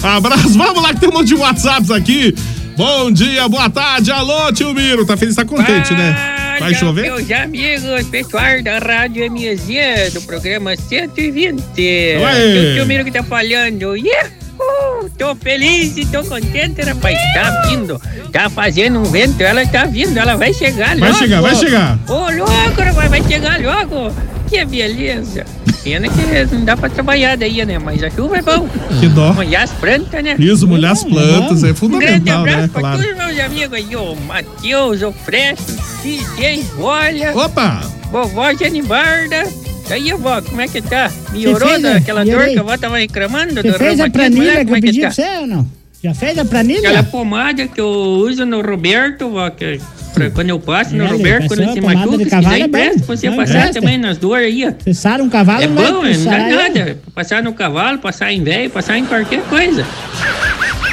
Abraço, 0.02 0.50
vamos 0.56 0.82
lá 0.82 0.94
que 0.94 1.00
tem 1.00 1.08
um 1.08 1.12
monte 1.12 1.28
de 1.28 1.34
WhatsApps 1.34 1.90
aqui. 1.90 2.34
Bom 2.76 3.10
dia, 3.12 3.48
boa 3.48 3.70
tarde, 3.70 4.10
alô, 4.10 4.52
tio 4.52 4.74
Miro. 4.74 5.06
Tá 5.06 5.16
feliz, 5.16 5.36
tá 5.36 5.44
contente, 5.44 5.94
né? 5.94 6.56
Vai 6.58 6.74
chover? 6.74 7.02
Meus 7.02 7.30
amigos, 7.30 8.06
pessoal 8.08 8.62
da 8.62 8.78
Rádio 8.78 9.30
MZ, 9.30 10.12
do 10.12 10.20
programa 10.22 10.76
120. 10.76 11.62
Ué. 11.78 12.72
O 12.72 12.74
tio 12.74 12.86
Miro 12.86 13.04
que 13.04 13.10
tá 13.12 13.22
falando. 13.22 13.96
Yahoo! 13.96 15.08
Tô 15.16 15.34
feliz 15.36 15.96
e 15.96 16.04
tô 16.06 16.24
contente, 16.24 16.82
rapaz. 16.82 17.16
Tá 17.34 17.62
vindo. 17.68 18.00
Tá 18.32 18.50
fazendo 18.50 18.98
um 19.00 19.04
vento, 19.04 19.40
ela 19.40 19.64
tá 19.66 19.84
vindo, 19.84 20.16
ela 20.18 20.36
vai 20.36 20.52
chegar 20.52 20.96
Vai 20.96 21.10
logo. 21.10 21.14
chegar, 21.20 21.40
vai 21.40 21.54
chegar. 21.54 21.98
Ô, 22.08 22.30
louco, 22.30 22.82
rapaz, 22.82 23.10
vai 23.10 23.22
chegar 23.22 23.60
logo. 23.60 24.12
Que 24.54 24.64
beleza. 24.64 25.44
Pena 25.82 26.08
que 26.08 26.54
não 26.54 26.64
dá 26.64 26.76
pra 26.76 26.88
trabalhar 26.88 27.36
daí, 27.36 27.64
né? 27.66 27.78
Mas 27.78 28.02
a 28.02 28.08
chuva 28.08 28.38
é 28.38 28.42
bom. 28.42 28.68
Que 29.00 29.08
dó. 29.08 29.32
Molhar 29.34 29.64
as 29.64 29.70
plantas, 29.72 30.22
né? 30.22 30.36
Isso, 30.38 30.66
molhar 30.68 30.92
as 30.92 31.02
plantas, 31.04 31.62
é 31.64 31.66
Um 31.66 31.72
grande 31.72 31.78
fundamental, 31.78 32.40
abraço 32.40 32.58
né? 32.60 32.68
pra 32.68 32.80
Claro. 32.80 33.02
todos 33.02 33.16
meus 33.16 33.38
amigos 33.40 33.72
aí, 33.76 33.96
o 33.96 34.14
Matheus, 34.16 35.02
o 35.02 35.12
Fresh, 35.12 35.76
DJ 36.02 36.64
Olha. 36.78 37.36
Opa! 37.36 37.80
Vovó 38.12 38.54
Genibarda. 38.54 39.42
E 39.90 39.92
aí, 39.92 40.12
vó, 40.12 40.40
como 40.40 40.60
é 40.62 40.68
que 40.68 40.80
tá? 40.80 41.10
Melhorou 41.32 41.78
daquela 41.80 42.24
dor 42.24 42.46
que 42.48 42.58
a 42.58 42.62
vó 42.62 42.78
tava 42.78 42.96
reclamando? 42.98 43.60
Você 43.60 43.72
fez 43.74 44.00
a 44.00 44.08
planilha 44.08 44.54
né? 44.54 44.58
que 44.60 44.64
Como 44.64 44.76
eu 44.76 44.78
é 44.78 44.80
pedi 44.80 45.00
tá? 45.00 45.06
pra 45.08 45.14
você 45.14 45.38
ou 45.40 45.46
não? 45.46 45.66
Já 46.04 46.12
fez 46.12 46.36
a 46.38 46.44
planilha? 46.44 46.80
Aquela 46.90 47.02
pomada 47.02 47.66
que 47.66 47.80
eu 47.80 47.86
uso 47.88 48.44
no 48.44 48.60
Roberto, 48.60 49.30
vó, 49.30 49.48
que 49.48 49.80
pra 50.12 50.30
quando 50.30 50.50
eu 50.50 50.60
passo 50.60 50.94
no 50.94 51.04
É, 51.04 51.08
Roberto, 51.08 51.48
quando 51.48 51.60
ele 51.60 51.72
se 51.72 51.80
machuca, 51.80 52.18
se 52.18 52.24
quiser 52.26 52.52
é 52.52 52.58
empresta 52.60 52.98
pra 53.06 53.16
você 53.16 53.30
Não 53.30 53.36
passar 53.36 53.52
empresta. 53.54 53.80
também 53.80 53.96
nas 53.98 54.18
dores 54.18 54.46
aí, 54.46 54.66
ó. 54.68 54.72
Você 54.84 54.92
sara 54.92 55.22
um 55.22 55.30
cavalo, 55.30 55.62
É 55.62 55.66
não 55.66 55.74
bom, 55.74 56.02
não 56.02 56.02
dá 56.02 56.14
sarar 56.14 56.50
ele. 56.66 56.78
nada. 56.78 56.98
Passar 57.14 57.42
no 57.42 57.54
cavalo, 57.54 57.96
passar 57.98 58.30
em 58.32 58.44
velho, 58.44 58.68
passar 58.68 58.98
em 58.98 59.06
qualquer 59.06 59.40
coisa. 59.44 59.82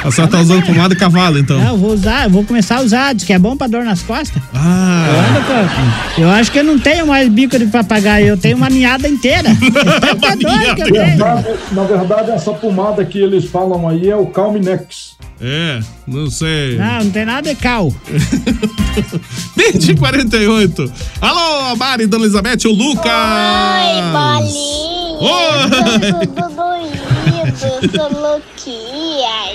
A 0.04 0.10
senhora 0.10 0.30
tá 0.32 0.40
usando 0.40 0.64
pomada 0.66 0.94
de 0.94 1.00
cavalo, 1.00 1.38
então. 1.38 1.58
Não, 1.58 1.68
eu 1.72 1.76
vou 1.78 1.92
usar, 1.92 2.24
eu 2.24 2.30
vou 2.30 2.44
começar 2.44 2.78
a 2.78 2.80
usar, 2.82 3.14
diz 3.14 3.24
que 3.24 3.32
é 3.32 3.38
bom 3.38 3.56
pra 3.56 3.66
dor 3.68 3.84
nas 3.84 4.02
costas. 4.02 4.42
Ah. 4.54 5.06
Eu, 5.08 5.20
ando 5.20 5.46
com- 5.46 6.20
eu 6.22 6.30
acho 6.30 6.50
que 6.50 6.58
eu 6.58 6.64
não 6.64 6.78
tenho 6.78 7.06
mais 7.06 7.28
bico 7.28 7.58
de 7.58 7.66
papagaio, 7.66 8.26
eu 8.26 8.36
tenho 8.36 8.56
uma 8.56 8.68
ninhada 8.68 9.06
inteira. 9.08 9.50
Tanta 10.00 10.36
dor 10.36 10.74
que 10.74 10.82
eu 10.82 10.86
Na 10.88 10.92
tenho. 10.92 10.92
verdade, 10.94 11.46
na 11.72 11.84
verdade, 11.84 12.30
essa 12.32 12.52
pomada 12.52 13.04
que 13.04 13.18
eles 13.18 13.44
falam 13.46 13.88
aí 13.88 14.10
é 14.10 14.16
o 14.16 14.26
Calminex. 14.26 15.12
É, 15.40 15.80
não 16.06 16.30
sei. 16.30 16.76
Não, 16.78 17.04
não 17.04 17.10
tem 17.10 17.24
nada 17.24 17.48
de 17.52 17.56
cal. 17.60 17.92
20 19.56 19.88
e 19.90 19.96
48. 19.96 20.92
Alô, 21.20 21.74
Mari, 21.76 22.06
Dona 22.06 22.24
Elizabeth, 22.24 22.66
o 22.66 22.72
Lucas. 22.72 23.04
Oi, 23.06 24.02
bolinha. 24.12 24.92
Oi. 25.22 26.26
Doído, 26.56 27.58
sou 27.58 28.10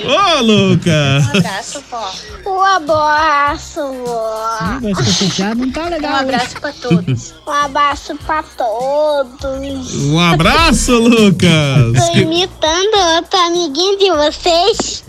Ô, 0.06 0.42
Lucas. 0.42 1.26
Um 1.26 1.38
abraço, 1.38 1.84
vó. 1.90 2.12
Um 2.46 2.62
abraço, 2.62 3.80
vó. 4.06 4.80
Vai 4.82 5.56
não 5.56 5.72
tá 5.72 5.90
legal. 5.90 6.12
Um 6.12 6.16
abraço 6.16 6.62
pra 6.62 6.72
todos. 6.74 7.34
Um 7.46 7.52
abraço 7.52 8.16
pra 8.26 8.44
todos. 8.44 9.96
Um 9.96 10.20
abraço, 10.20 10.98
Lucas. 10.98 12.12
Tô 12.12 12.18
imitando 12.18 12.98
outro 13.16 13.40
amiguinho 13.40 13.98
de 13.98 14.12
vocês. 14.12 15.04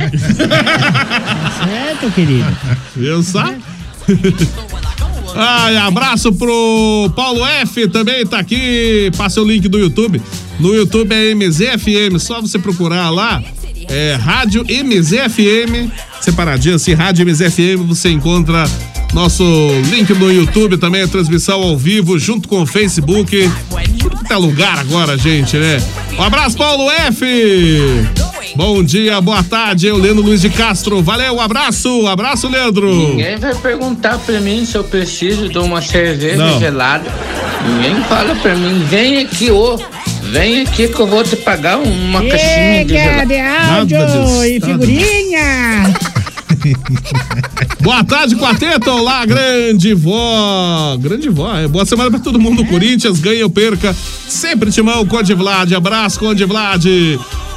Certo, 1.64 2.14
querido. 2.14 2.56
Viu 2.96 3.22
só? 3.22 3.44
Ai, 5.34 5.76
abraço 5.76 6.32
pro 6.32 7.12
Paulo 7.14 7.44
F, 7.46 7.88
também 7.88 8.26
tá 8.26 8.38
aqui. 8.38 9.10
Passa 9.16 9.40
o 9.40 9.44
link 9.44 9.68
do 9.68 9.78
YouTube. 9.78 10.20
No 10.58 10.74
YouTube 10.74 11.14
é 11.14 11.34
MZFM, 11.34 12.18
só 12.18 12.40
você 12.40 12.58
procurar 12.58 13.10
lá. 13.10 13.42
É 13.88 14.14
Rádio 14.14 14.64
MZFM, 14.68 15.90
separadinho 16.20 16.74
assim, 16.74 16.92
Rádio 16.92 17.26
MZFM, 17.26 17.86
você 17.86 18.10
encontra 18.10 18.64
nosso 19.14 19.42
link 19.90 20.12
no 20.14 20.30
YouTube 20.30 20.76
também, 20.76 21.02
a 21.02 21.08
transmissão 21.08 21.62
ao 21.62 21.76
vivo, 21.76 22.18
junto 22.18 22.48
com 22.48 22.62
o 22.62 22.66
Facebook. 22.66 23.50
Tudo 23.98 24.18
que 24.18 24.28
tá 24.28 24.36
lugar 24.36 24.78
agora, 24.78 25.16
gente, 25.16 25.56
né? 25.56 25.82
Um 26.18 26.22
abraço, 26.22 26.56
Paulo 26.56 26.90
F! 26.90 27.24
Bom 28.54 28.82
dia, 28.82 29.20
boa 29.20 29.42
tarde, 29.42 29.86
eu, 29.86 29.96
Leandro 29.96 30.22
Luiz 30.22 30.40
de 30.40 30.50
Castro. 30.50 31.02
Valeu, 31.02 31.36
um 31.36 31.40
abraço, 31.40 31.88
um 32.02 32.06
abraço, 32.08 32.48
Leandro. 32.48 32.92
Ninguém 33.10 33.36
vai 33.36 33.54
perguntar 33.54 34.18
pra 34.18 34.40
mim 34.40 34.66
se 34.66 34.76
eu 34.76 34.84
preciso 34.84 35.48
de 35.48 35.58
uma 35.58 35.80
cerveja 35.80 36.36
Não. 36.36 36.58
gelada. 36.58 37.10
Ninguém 37.66 38.02
fala 38.04 38.34
pra 38.36 38.54
mim, 38.54 38.84
vem 38.84 39.18
aqui, 39.18 39.50
ô. 39.50 39.78
Vem 40.30 40.62
aqui 40.62 40.88
que 40.88 41.00
eu 41.00 41.06
vou 41.06 41.24
te 41.24 41.36
pagar 41.36 41.78
uma 41.78 42.20
caixinha 42.20 42.84
de 42.84 42.94
Chega 42.94 43.24
de 43.24 43.40
áudio 43.40 43.98
Nada 43.98 44.48
e 44.48 44.60
figurinha. 44.60 45.94
Boa 47.80 48.04
tarde, 48.04 48.36
quarteto. 48.36 48.90
Olá, 48.90 49.24
grande 49.24 49.94
vó. 49.94 50.96
Grande 50.98 51.28
vó. 51.28 51.56
É, 51.56 51.66
boa 51.66 51.86
semana 51.86 52.10
pra 52.10 52.18
todo 52.18 52.38
mundo. 52.38 52.64
Corinthians 52.66 53.20
ganha 53.20 53.44
ou 53.44 53.50
perca. 53.50 53.94
Sempre 54.26 54.70
timão, 54.70 55.06
Conde 55.06 55.32
Vlad. 55.34 55.72
Abraço, 55.72 56.18
Conde 56.18 56.44
Vlad. 56.44 56.84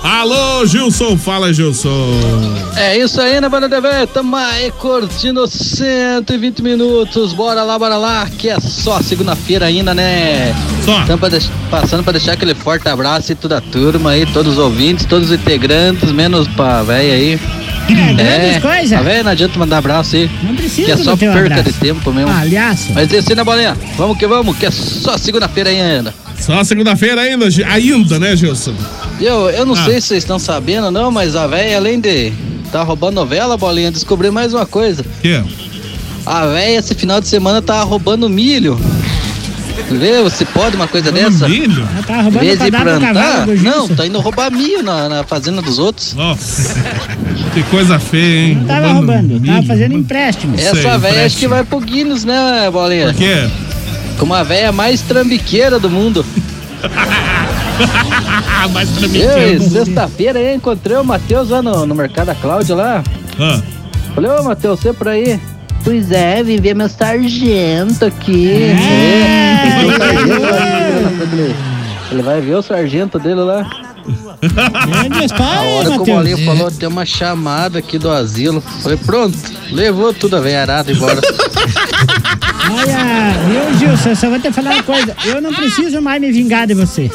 Alô, 0.04 0.66
Gilson. 0.66 1.16
Fala, 1.18 1.54
Gilson. 1.54 1.90
É 2.76 2.98
isso 2.98 3.22
aí, 3.22 3.40
né, 3.40 3.48
Banda 3.48 3.70
TV? 3.70 4.08
Tamo 4.08 4.36
aí 4.36 4.72
curtindo 4.72 5.46
120 5.48 6.62
minutos. 6.64 7.34
Bora 7.34 7.64
lá, 7.64 7.78
bora 7.78 7.96
lá, 7.98 8.28
que 8.38 8.50
é 8.50 8.60
só 8.60 9.00
segunda-feira 9.02 9.68
ainda, 9.68 9.94
né? 9.94 10.56
Só. 10.84 11.04
Tamo 11.06 11.20
pra 11.20 11.30
deix- 11.30 11.50
passando 11.70 12.04
pra 12.04 12.14
deixar 12.14 12.34
aquele 12.34 12.56
forte 12.56 12.88
abraço 12.90 13.32
e 13.32 13.36
toda 13.36 13.58
a 13.58 13.62
turma 13.62 14.12
aí, 14.12 14.26
todos 14.26 14.54
os 14.54 14.60
ouvintes, 14.60 15.06
todos 15.06 15.30
os 15.30 15.36
integrantes, 15.40 16.12
menos 16.12 16.48
pra 16.48 16.82
véia 16.82 17.14
aí. 17.14 17.40
É, 17.90 18.14
grandes 18.14 18.62
coisas. 18.62 18.94
A 18.94 19.02
véia 19.02 19.24
não 19.24 19.32
adianta 19.32 19.60
mandar 19.60 19.78
abraço 19.78 20.16
aí. 20.16 20.30
Não 20.44 20.56
precisa 20.56 20.86
Que 20.86 20.92
é 20.94 20.98
só 20.98 21.16
perca 21.16 21.40
abraço. 21.40 21.64
de 21.64 21.74
tempo 21.74 22.12
mesmo. 22.12 22.32
Aliás. 22.32 22.88
Mas 22.94 23.12
esse, 23.14 23.36
né, 23.36 23.44
Bolinha? 23.44 23.78
Vamos 23.98 24.18
que 24.18 24.26
vamos, 24.26 24.58
que 24.58 24.66
é 24.66 24.72
só 24.72 25.18
segunda-feira 25.18 25.70
ainda. 25.70 26.14
Só 26.40 26.64
segunda-feira 26.64 27.22
ainda, 27.22 27.46
ainda, 27.68 28.18
né, 28.20 28.36
Gilson? 28.36 28.74
Eu, 29.22 29.50
eu 29.52 29.66
não 29.66 29.76
Ah. 29.76 29.86
sei 29.86 30.02
se 30.02 30.08
vocês 30.08 30.24
estão 30.24 30.40
sabendo 30.40 30.90
não, 30.92 31.12
mas 31.12 31.36
a 31.36 31.46
véia, 31.48 31.78
além 31.78 32.00
de 32.00 32.34
tá 32.72 32.82
roubando 32.84 33.16
novela, 33.16 33.56
Bolinha, 33.58 33.92
descobriu 33.92 34.32
mais 34.32 34.54
uma 34.54 34.66
coisa. 34.66 35.06
Que? 35.22 35.42
A 36.26 36.46
véia 36.48 36.80
esse 36.80 36.94
final 36.96 37.20
de 37.22 37.28
semana 37.28 37.62
tá 37.62 37.82
roubando 37.84 38.30
milho. 38.30 38.80
Vê, 39.90 40.22
você 40.22 40.46
pode 40.46 40.76
uma 40.76 40.88
coisa 40.88 41.12
dessa? 41.12 41.48
Milho? 41.50 41.82
Ela 41.94 42.04
tá 42.04 42.22
roubando 42.22 42.40
vez 42.40 42.58
pra 42.58 42.66
de 42.66 42.72
plantar, 42.72 43.46
do 43.46 43.56
não, 43.58 43.88
tá 43.90 44.06
indo 44.08 44.20
roubar 44.22 44.50
milho 44.52 44.82
na, 44.84 45.10
na 45.10 45.24
fazenda 45.24 45.62
dos 45.62 45.80
outros. 45.80 46.14
Nossa, 46.14 46.76
que 47.54 47.62
coisa 47.64 48.00
feia, 48.00 48.48
hein? 48.50 48.56
Não 48.56 48.66
tava 48.68 48.94
roubando, 48.94 49.40
tava 49.40 49.58
milho. 49.58 49.68
fazendo 49.68 49.94
empréstimo. 49.96 50.56
Essa 50.58 50.98
véia 50.98 51.26
acho 51.26 51.38
que 51.38 51.48
vai 51.48 51.64
pro 51.64 51.80
Guinness, 51.82 52.24
né, 52.24 52.70
Bolinha? 52.72 53.08
Por 53.08 53.16
quê? 53.16 53.50
Como 54.18 54.34
a 54.34 54.44
véia 54.44 54.72
mais 54.72 55.02
trambiqueira 55.02 55.78
do 55.80 55.90
mundo. 55.90 56.26
Mais 58.74 58.90
Eu, 59.02 59.62
sexta-feira 59.62 60.40
aí 60.40 60.56
encontrei 60.56 60.98
o 60.98 61.04
Matheus 61.04 61.50
lá 61.50 61.62
no, 61.62 61.86
no 61.86 61.96
Mercado 61.96 62.28
da 62.28 62.36
Cláudia 62.36 62.76
lá. 62.76 63.04
Ah. 63.40 63.62
Falei, 64.14 64.32
ô 64.32 64.44
Matheus, 64.44 64.80
você 64.80 64.94
por 64.94 65.08
aí? 65.08 65.40
Pois 65.84 66.12
é, 66.12 66.44
vim 66.44 66.58
ver 66.62 66.76
meu 66.76 66.88
sargento 66.90 68.06
aqui. 68.06 68.50
É. 68.52 68.76
É, 69.64 69.98
sargento 69.98 70.42
lá. 70.42 71.72
Ele 72.12 72.22
vai 72.22 72.42
ver 72.42 72.56
o 72.56 72.62
sargento 72.62 73.18
dele 73.18 73.40
lá. 73.40 73.66
A 75.40 75.62
hora 75.62 75.90
que 75.90 75.96
o 75.96 76.00
Matheus. 76.00 76.08
Bolinho 76.08 76.46
falou, 76.46 76.72
tem 76.72 76.90
uma 76.90 77.06
chamada 77.06 77.80
aqui 77.80 77.98
do 77.98 78.10
asilo. 78.10 78.62
Falei, 78.82 78.98
pronto, 78.98 79.38
levou 79.72 80.14
tudo 80.14 80.36
a 80.36 80.42
veiarada 80.42 80.92
embora. 80.92 81.22
Olha, 82.70 83.34
viu, 83.48 83.80
Gilson, 83.80 84.10
eu 84.10 84.16
só 84.16 84.30
vou 84.30 84.40
te 84.40 84.52
falar 84.52 84.72
uma 84.76 84.84
coisa. 84.84 85.16
Eu 85.26 85.42
não 85.42 85.54
preciso 85.54 86.02
mais 86.02 86.22
me 86.22 86.32
vingar 86.32 86.66
de 86.68 86.74
você. 86.74 87.10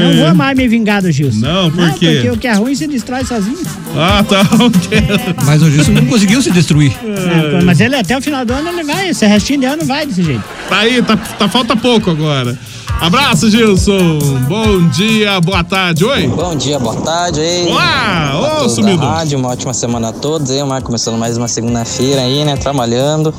Não 0.00 0.24
vou 0.26 0.34
mais 0.34 0.56
me 0.56 0.68
vingar 0.68 1.02
do 1.02 1.10
Gilson. 1.10 1.40
Não, 1.40 1.70
por 1.70 1.80
Não, 1.86 1.92
quê? 1.94 2.12
porque 2.14 2.30
o 2.30 2.36
que 2.36 2.46
é 2.46 2.52
ruim 2.54 2.74
se 2.74 2.86
destrói 2.86 3.24
sozinho. 3.24 3.58
Ah, 3.96 4.22
tá. 4.22 4.40
ok. 4.64 4.98
Mas 5.44 5.62
o 5.62 5.70
Gilson 5.70 5.92
não 5.92 6.06
conseguiu 6.06 6.40
se 6.42 6.50
destruir. 6.50 6.92
É, 7.04 7.64
mas 7.64 7.80
ele 7.80 7.96
até 7.96 8.16
o 8.16 8.22
final 8.22 8.44
do 8.44 8.52
ano 8.52 8.68
ele 8.68 8.84
vai, 8.84 9.08
esse 9.10 9.26
restinho 9.26 9.60
de 9.60 9.66
ano 9.66 9.84
vai 9.84 10.06
desse 10.06 10.22
jeito. 10.22 10.44
Tá 10.68 10.78
aí, 10.78 11.02
tá, 11.02 11.16
tá- 11.16 11.48
falta 11.48 11.74
pouco 11.76 12.10
agora. 12.10 12.56
Abraço, 13.00 13.48
Gilson. 13.48 14.18
Bom 14.46 14.86
dia, 14.90 15.40
boa 15.40 15.64
tarde. 15.64 16.04
Oi. 16.04 16.26
Bom 16.28 16.54
dia, 16.54 16.78
boa 16.78 16.96
tarde 16.96 17.40
aí. 17.40 17.66
Olá, 17.66 18.60
ô, 18.62 18.68
sumido. 18.68 19.06
rádio, 19.06 19.38
uma 19.38 19.48
ótima 19.48 19.72
semana 19.72 20.10
a 20.10 20.12
todos 20.12 20.50
aí, 20.50 20.62
mas 20.62 20.84
começando 20.84 21.16
mais 21.16 21.38
uma 21.38 21.48
segunda-feira 21.48 22.20
aí, 22.20 22.44
né, 22.44 22.58
trabalhando. 22.58 23.34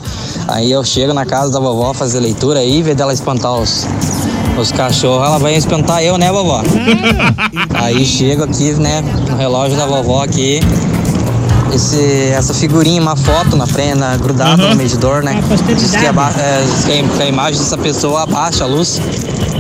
Aí 0.48 0.72
eu 0.72 0.84
chego 0.84 1.14
na 1.14 1.28
casa 1.28 1.52
da 1.52 1.60
vovó 1.60 1.94
fazer 1.94 2.20
leitura 2.20 2.60
aí, 2.60 2.82
vez 2.82 2.98
dela 2.98 3.14
espantar 3.14 3.54
os, 3.54 3.86
os 4.60 4.72
cachorros, 4.72 5.28
ela 5.28 5.38
vai 5.38 5.54
espantar 5.54 6.02
eu, 6.02 6.18
né, 6.18 6.32
vovó? 6.32 6.64
aí 7.76 8.04
chego 8.04 8.46
aqui, 8.46 8.74
né, 8.74 9.02
no 9.30 9.38
relógio 9.38 9.78
da 9.78 9.86
vovó 9.86 10.24
aqui, 10.24 10.60
esse, 11.74 12.30
essa 12.34 12.54
figurinha, 12.54 13.02
uma 13.02 13.16
foto 13.16 13.56
na 13.56 13.66
frente, 13.66 13.96
na- 13.96 14.18
grudada 14.18 14.70
no 14.70 14.76
medidor, 14.76 15.24
né? 15.24 15.42
Diz 15.78 15.96
que, 15.96 16.06
aba- 16.06 16.32
é, 16.38 16.64
diz 16.64 16.84
que 16.86 16.92
a, 17.00 17.04
que 17.18 17.24
a 17.24 17.28
imagem 17.28 17.60
dessa 17.60 17.78
pessoa 17.78 18.24
abaixa 18.24 18.64
a 18.64 18.68
luz. 18.68 19.00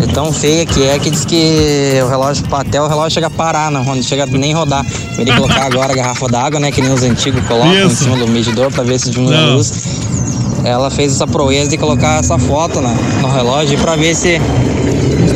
É 0.01 0.07
tão 0.13 0.33
feia 0.33 0.65
que 0.65 0.83
é 0.83 0.97
que 0.97 1.11
diz 1.11 1.23
que 1.25 1.99
o 2.03 2.07
relógio, 2.09 2.43
até 2.51 2.81
o 2.81 2.87
relógio 2.87 3.11
chega 3.11 3.27
a 3.27 3.29
parar, 3.29 3.69
não, 3.69 3.83
não 3.83 4.01
chega 4.01 4.25
nem 4.25 4.51
rodar. 4.53 4.83
Que 5.15 5.25
colocar 5.35 5.65
agora 5.71 5.93
a 5.93 5.95
garrafa 5.95 6.27
d'água, 6.27 6.59
né? 6.59 6.71
Que 6.71 6.81
nem 6.81 6.91
os 6.91 7.03
antigos 7.03 7.45
colocam 7.47 7.71
em 7.71 7.85
Isso. 7.87 8.03
cima 8.05 8.17
do 8.17 8.27
medidor 8.27 8.71
pra 8.71 8.83
ver 8.83 8.99
se 8.99 9.11
diminui 9.11 9.35
a 9.35 9.41
luz. 9.53 9.71
Ela 10.63 10.89
fez 10.89 11.13
essa 11.13 11.27
proeza 11.27 11.69
de 11.69 11.77
colocar 11.77 12.19
essa 12.19 12.37
foto 12.37 12.81
na- 12.81 12.93
no 13.21 13.31
relógio 13.31 13.77
pra 13.79 13.95
ver 13.95 14.15
se, 14.15 14.41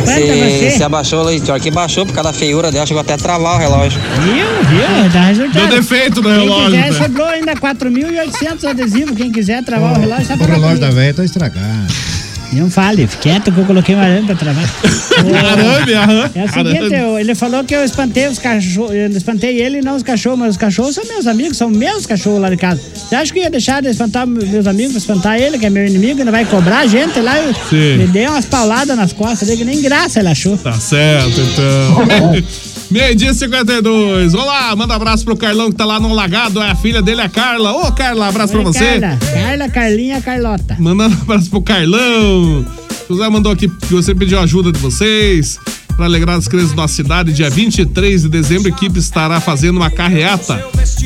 você. 0.05 0.83
abaixou. 0.83 1.25
Pior 1.25 1.59
que 1.59 1.71
baixou 1.71 2.05
por 2.05 2.13
causa 2.13 2.31
da 2.31 2.37
feiura 2.37 2.71
dela, 2.71 2.85
chegou 2.85 3.01
até 3.01 3.13
a 3.13 3.17
travar 3.17 3.55
o 3.55 3.57
relógio. 3.59 3.99
Viu, 4.21 4.45
viu? 4.69 5.09
Dá 5.11 5.21
resultado. 5.25 5.67
Deu 5.67 5.67
defeito 5.81 6.21
no 6.21 6.29
Quem 6.29 6.39
relógio, 6.39 6.65
quiser, 6.71 6.91
né? 6.91 7.03
sobrou 7.03 7.27
ainda 7.27 7.55
4.800 7.55 8.69
adesivos. 8.69 9.17
Quem 9.17 9.31
quiser 9.31 9.63
travar 9.63 9.97
o 9.97 9.99
relógio, 9.99 10.27
tá 10.27 10.35
O 10.35 10.47
relógio 10.47 10.79
da 10.79 10.89
velha 10.89 11.13
tá 11.13 11.23
estragado. 11.23 12.14
Não 12.55 12.69
fale, 12.69 13.05
fique 13.07 13.23
quieto 13.23 13.51
que 13.51 13.57
eu 13.59 13.65
coloquei 13.65 13.95
um 13.95 13.99
arame 13.99 14.25
pra 14.25 14.35
travar. 14.35 14.63
Arame, 15.15 15.93
arame. 15.93 16.31
É 16.35 16.43
o 16.45 16.49
seguinte, 16.49 16.93
eu- 16.93 17.17
ele 17.19 17.35
falou 17.35 17.63
que 17.63 17.73
eu 17.75 17.83
espantei 17.83 18.27
os 18.27 18.37
cachorros, 18.39 18.93
eu 18.93 19.07
espantei 19.09 19.61
ele 19.61 19.79
e 19.79 19.81
não 19.81 19.95
os 19.95 20.03
cachorros, 20.03 20.37
mas 20.39 20.49
os 20.51 20.57
cachorros 20.57 20.95
são 20.95 21.05
meus 21.05 21.25
amigos, 21.27 21.57
são 21.57 21.69
meus 21.69 22.05
cachorros 22.05 22.39
lá 22.41 22.49
de 22.49 22.57
casa. 22.57 22.81
Você 22.93 23.15
acha 23.15 23.31
que 23.33 23.39
eu 23.39 23.43
ia 23.43 23.49
deixar 23.49 23.81
de 23.81 23.89
espantar 23.89 24.25
meus 24.27 24.67
amigos, 24.67 24.91
pra 24.93 24.99
espantar 24.99 25.39
ele, 25.39 25.57
que 25.57 25.65
é 25.65 25.69
meu 25.69 25.85
inimigo, 25.85 26.19
ainda 26.19 26.31
vai 26.31 26.45
cobrar 26.45 26.79
a 26.79 26.87
gente 26.87 27.19
lá? 27.19 27.37
Eu, 27.39 27.53
Sim. 27.69 27.97
me 27.97 28.07
dei 28.07 28.27
umas 28.27 28.45
pauladas 28.45 28.95
nas 28.97 29.13
costas 29.13 29.47
dele, 29.47 29.59
que 29.59 29.65
nem 29.65 29.81
graça 29.81 30.19
ele 30.19 30.29
achou. 30.29 30.57
Tá 30.57 30.73
certo, 30.73 31.39
então. 31.41 32.74
Meio-dia 32.89 33.31
e 33.31 33.33
52. 33.33 34.33
Olá, 34.35 34.75
manda 34.75 34.95
abraço 34.95 35.25
pro 35.25 35.35
Carlão 35.35 35.71
que 35.71 35.75
tá 35.75 35.85
lá 35.85 35.99
no 35.99 36.13
Lagado. 36.13 36.61
É 36.61 36.69
a 36.69 36.75
filha 36.75 37.01
dele, 37.01 37.21
a 37.21 37.29
Carla. 37.29 37.73
Ô, 37.73 37.91
Carla, 37.91 38.27
abraço 38.27 38.53
pra 38.53 38.59
Oi, 38.59 38.65
você. 38.65 38.99
Carla, 38.99 39.17
Carla, 39.17 39.69
Carlinha, 39.69 40.21
Carlota. 40.21 40.77
Mandando 40.79 41.15
abraço 41.21 41.49
pro 41.49 41.61
Carlão. 41.61 42.65
José 43.09 43.29
mandou 43.29 43.51
aqui 43.51 43.67
que 43.67 43.93
você 43.93 44.13
pediu 44.13 44.39
ajuda 44.39 44.71
de 44.71 44.79
vocês. 44.79 45.59
Para 45.95 46.05
alegrar 46.05 46.35
as 46.35 46.47
crianças 46.47 46.73
da 46.73 46.87
cidade, 46.87 47.31
dia 47.31 47.49
23 47.49 48.23
de 48.23 48.29
dezembro, 48.29 48.67
a 48.67 48.69
equipe 48.69 48.99
estará 48.99 49.39
fazendo 49.39 49.77
uma 49.77 49.89
carreata 49.89 50.61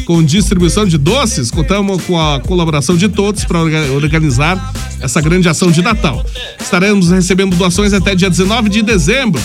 com 0.05 0.23
distribuição 0.23 0.85
de 0.85 0.97
doces. 0.97 1.51
Contamos 1.51 2.03
com 2.03 2.19
a 2.19 2.39
colaboração 2.39 2.97
de 2.97 3.07
todos 3.07 3.43
para 3.45 3.59
organizar 3.93 4.73
essa 4.99 5.21
grande 5.21 5.47
ação 5.47 5.69
de 5.69 5.83
Natal. 5.83 6.25
Estaremos 6.59 7.11
recebendo 7.11 7.55
doações 7.55 7.93
até 7.93 8.15
dia 8.15 8.29
19 8.29 8.69
de 8.69 8.81
dezembro. 8.81 9.41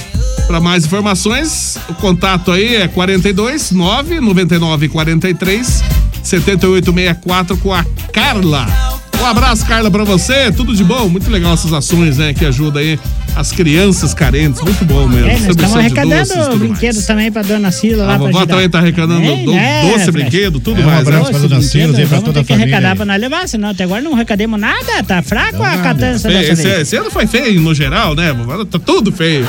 Para 0.47 0.61
mais 0.61 0.87
informações, 0.87 1.79
o 1.89 1.95
contato 1.95 2.51
aí 2.51 2.77
é 2.77 2.89
42 2.89 3.71
9 3.71 4.21
99 4.21 4.89
43 4.89 5.85
7864 6.23 7.57
com 7.59 7.73
a 7.73 7.85
Carla. 8.13 9.04
Um 9.23 9.27
abraço, 9.27 9.65
Carla, 9.67 9.91
pra 9.91 10.05
você. 10.05 10.53
Tudo 10.53 10.75
de 10.75 10.85
bom. 10.85 11.09
Muito 11.09 11.31
legal 11.31 11.55
essas 11.55 11.73
ações, 11.73 12.19
né? 12.19 12.35
Que 12.35 12.45
ajudam 12.45 12.83
aí 12.83 12.99
as 13.35 13.51
crianças 13.53 14.13
carentes. 14.13 14.61
Muito 14.61 14.85
bom 14.85 15.09
mesmo. 15.09 15.27
É, 15.29 15.33
nós 15.33 15.41
estamos 15.41 15.57
doces, 15.73 15.77
arrecadando 15.77 16.57
brinquedos 16.59 17.07
também 17.07 17.33
pra 17.33 17.43
dona 17.43 17.71
Cila 17.73 18.05
lá 18.05 18.15
A 18.15 18.19
vovó 18.19 18.45
também 18.47 18.69
tá 18.69 18.79
arrecadando 18.79 19.25
É, 19.25 19.37
do- 19.45 19.53
né, 19.53 19.83
doce, 19.83 19.95
Fred? 20.05 20.13
brinquedo, 20.13 20.61
tudo 20.61 20.81
É, 20.81 20.85
um 20.85 20.87
mais, 20.87 21.01
abraço 21.01 21.25
né? 21.25 21.31
pra 21.31 21.39
dona 21.41 21.61
Brinquedo, 21.61 21.71
Cila, 21.71 21.93
pra 21.95 22.05
vamos 22.05 22.25
toda 22.25 22.41
a 22.41 22.43
ter 22.43 22.47
que 22.47 22.53
família. 22.53 22.75
arrecadar 22.77 22.91
aí. 22.93 22.97
pra 22.97 23.07
nós 23.07 23.21
levar, 23.21 23.49
senão 23.49 23.69
até 23.71 23.85
agora 23.85 24.03
não 24.03 24.15
arrecademos 24.15 24.61
nada. 24.61 25.03
Tá 25.07 25.23
fraco 25.23 25.63
a 25.63 25.71
nada. 25.71 25.83
catança 25.83 26.29
dessa 26.29 26.53
Esse, 26.53 26.63
vez. 26.63 26.81
esse 26.83 26.97
ano 26.97 27.11
foi 27.11 27.27
feio 27.27 27.61
no 27.61 27.75
geral, 27.75 28.15
né? 28.15 28.35
Tá 28.71 28.79
tudo 28.79 29.11
feio. 29.11 29.49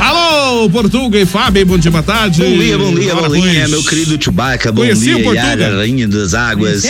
Alô, 0.00 0.29
Portuga 0.70 1.18
e 1.18 1.24
Fábio, 1.24 1.64
bom 1.64 1.78
dia, 1.78 1.90
boa 1.90 2.02
tarde. 2.02 2.42
Bom 2.42 2.58
dia, 2.58 2.78
bom 2.78 2.94
dia, 2.94 3.14
bom 3.14 3.28
dia, 3.28 3.68
meu 3.68 3.82
querido 3.84 4.22
Chewbacca. 4.22 4.72
Bom 4.72 4.82
Conheci 4.82 5.14
o 5.14 5.18
dia? 5.18 5.34
Iaga, 5.34 5.76
rainha 5.76 6.08
das 6.08 6.34
águas. 6.34 6.84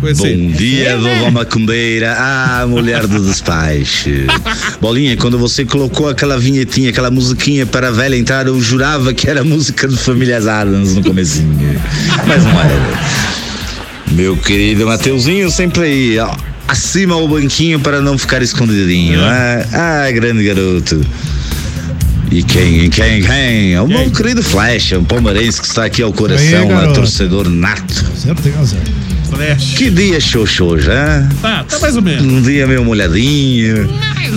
Conheci. 0.00 0.22
Bom 0.22 0.52
dia, 0.52 0.90
Conheceu, 0.90 1.00
né? 1.00 1.18
vovó 1.18 1.30
Macumbeira. 1.30 2.16
Ah, 2.18 2.66
mulher 2.68 3.06
do 3.06 3.20
despacho. 3.20 4.10
Bolinha, 4.80 5.16
quando 5.16 5.38
você 5.38 5.64
colocou 5.64 6.08
aquela 6.08 6.36
vinhetinha, 6.38 6.90
aquela 6.90 7.10
musiquinha 7.10 7.64
para 7.64 7.88
a 7.88 7.90
velha 7.90 8.16
entrar, 8.16 8.46
eu 8.46 8.60
jurava 8.60 9.14
que 9.14 9.28
era 9.28 9.44
música 9.44 9.86
do 9.86 9.96
Famílias 9.96 10.46
Adams 10.46 10.94
no 10.94 11.02
comecinho. 11.02 11.80
Mas 12.26 12.44
não 12.44 12.60
era. 12.60 13.26
Meu 14.12 14.36
querido 14.36 14.86
Mateuzinho, 14.86 15.50
sempre 15.50 15.82
aí, 15.82 16.18
ó, 16.18 16.34
acima 16.66 17.14
ao 17.14 17.26
banquinho 17.28 17.78
para 17.80 18.00
não 18.00 18.18
ficar 18.18 18.42
escondidinho. 18.42 19.20
É. 19.20 19.66
Ah, 19.72 20.06
ah, 20.06 20.10
grande 20.10 20.44
garoto. 20.44 21.00
E 22.36 22.42
quem, 22.42 22.90
quem, 22.90 23.22
quem? 23.22 23.72
É 23.72 23.80
o 23.80 23.88
meu 23.88 24.10
querido 24.10 24.42
Flash, 24.42 24.92
um 24.92 25.04
palmeirense 25.04 25.58
que 25.58 25.66
está 25.66 25.86
aqui 25.86 26.02
ao 26.02 26.12
coração, 26.12 26.66
um 26.66 26.68
garoto. 26.68 26.92
torcedor 26.96 27.48
nato. 27.48 27.94
Certo, 28.14 28.42
tem 28.42 28.52
razão. 28.52 28.78
Que 29.76 29.90
dia 29.90 30.20
xoxô 30.20 30.78
já? 30.78 31.26
Tá, 31.42 31.64
tá 31.64 31.78
mais 31.78 31.96
ou 31.96 32.02
menos. 32.02 32.24
Um 32.24 32.42
dia 32.42 32.66
meio 32.66 32.84
molhadinho, 32.84 33.88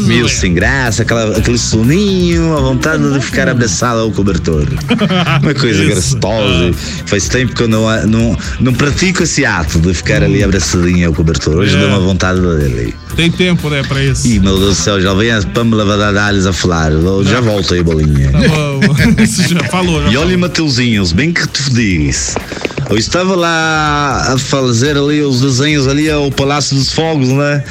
meio 0.06 0.28
sem 0.28 0.54
graça, 0.54 1.04
aquela, 1.04 1.38
aquele 1.38 1.58
soninho, 1.58 2.58
a 2.58 2.62
vontade 2.62 3.12
de 3.14 3.20
ficar 3.22 3.48
abraçado 3.48 4.00
ao 4.00 4.12
cobertor. 4.12 4.68
Uma 5.42 5.54
coisa 5.54 5.86
gostosa. 5.86 6.72
Faz 7.06 7.28
tempo 7.28 7.56
que 7.56 7.64
eu 7.64 7.68
não, 7.68 7.86
não, 8.08 8.38
não 8.60 8.74
pratico 8.74 9.24
esse 9.24 9.46
ato 9.46 9.80
de 9.80 9.94
ficar 9.94 10.24
ali 10.24 10.44
abraçadinho 10.44 11.08
ao 11.08 11.14
cobertor. 11.14 11.58
Hoje 11.58 11.76
É. 11.78 11.80
dá 11.80 11.88
uma 11.88 12.00
vontade 12.00 12.40
dele. 12.42 12.94
Tem 13.16 13.32
tempo, 13.32 13.70
né, 13.70 13.84
pra 13.84 14.04
isso. 14.04 14.28
Ih, 14.28 14.40
meu 14.40 14.58
Deus 14.58 14.78
do 14.78 14.82
céu, 14.84 15.02
já 15.02 15.14
vem 15.14 15.32
a 15.32 15.42
Pamela 15.42 15.84
Vadadalhos 15.86 16.46
a 16.46 16.54
falar. 16.54 16.92
Eu 16.92 17.24
Já 17.26 17.42
volto 17.42 17.74
aí, 17.74 17.84
bolinha. 17.84 18.32
Tá 18.32 18.38
bom. 18.40 18.80
Isso 19.24 19.48
já 19.48 19.64
falou, 19.66 20.02
já 20.04 20.10
E 20.12 20.18
olha, 20.18 20.38
Mateuzinhos, 20.38 21.12
bem 21.12 21.32
que 21.34 21.46
te 21.48 21.70
diz. 21.74 22.36
Eu 22.90 22.98
estava 22.98 23.36
lá 23.36 24.34
a 24.34 24.38
fazer 24.38 24.98
ali 24.98 25.22
os 25.22 25.42
desenhos 25.42 25.88
ali 25.88 26.10
ao 26.10 26.32
Palácio 26.32 26.76
dos 26.76 26.92
Fogos, 26.92 27.30
né? 27.30 27.64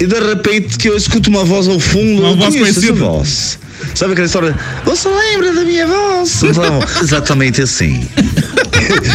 E 0.00 0.06
de 0.06 0.18
repente 0.18 0.78
que 0.78 0.88
eu 0.88 0.96
escuto 0.96 1.28
uma 1.28 1.44
voz 1.44 1.68
ao 1.68 1.78
fundo, 1.78 2.22
Uma 2.22 2.30
eu 2.30 2.36
voz 2.36 2.54
conheço 2.54 2.78
essa 2.78 2.86
conhecida. 2.86 3.04
voz. 3.06 3.58
Sabe 3.94 4.12
aquela 4.12 4.26
história? 4.26 4.56
Você 4.84 5.08
lembra 5.08 5.52
da 5.52 5.64
minha 5.64 5.86
voz? 5.86 6.42
Então, 6.42 6.80
exatamente 7.02 7.62
assim. 7.62 8.06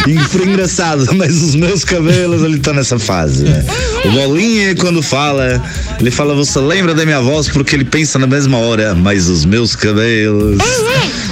E 0.06 0.18
foi 0.28 0.46
engraçado, 0.46 1.06
mas 1.14 1.42
os 1.42 1.54
meus 1.54 1.84
cabelos, 1.84 2.42
ele 2.42 2.58
tá 2.58 2.72
nessa 2.72 2.98
fase, 2.98 3.44
né? 3.44 3.64
O 4.04 4.10
Bolinha, 4.10 4.74
quando 4.76 5.02
fala, 5.02 5.60
ele 5.98 6.10
fala, 6.10 6.34
você 6.34 6.60
lembra 6.60 6.94
da 6.94 7.04
minha 7.04 7.20
voz 7.20 7.48
porque 7.48 7.74
ele 7.74 7.84
pensa 7.84 8.18
na 8.18 8.26
mesma 8.26 8.58
hora, 8.58 8.94
mas 8.94 9.28
os 9.28 9.44
meus 9.44 9.74
cabelos. 9.74 10.58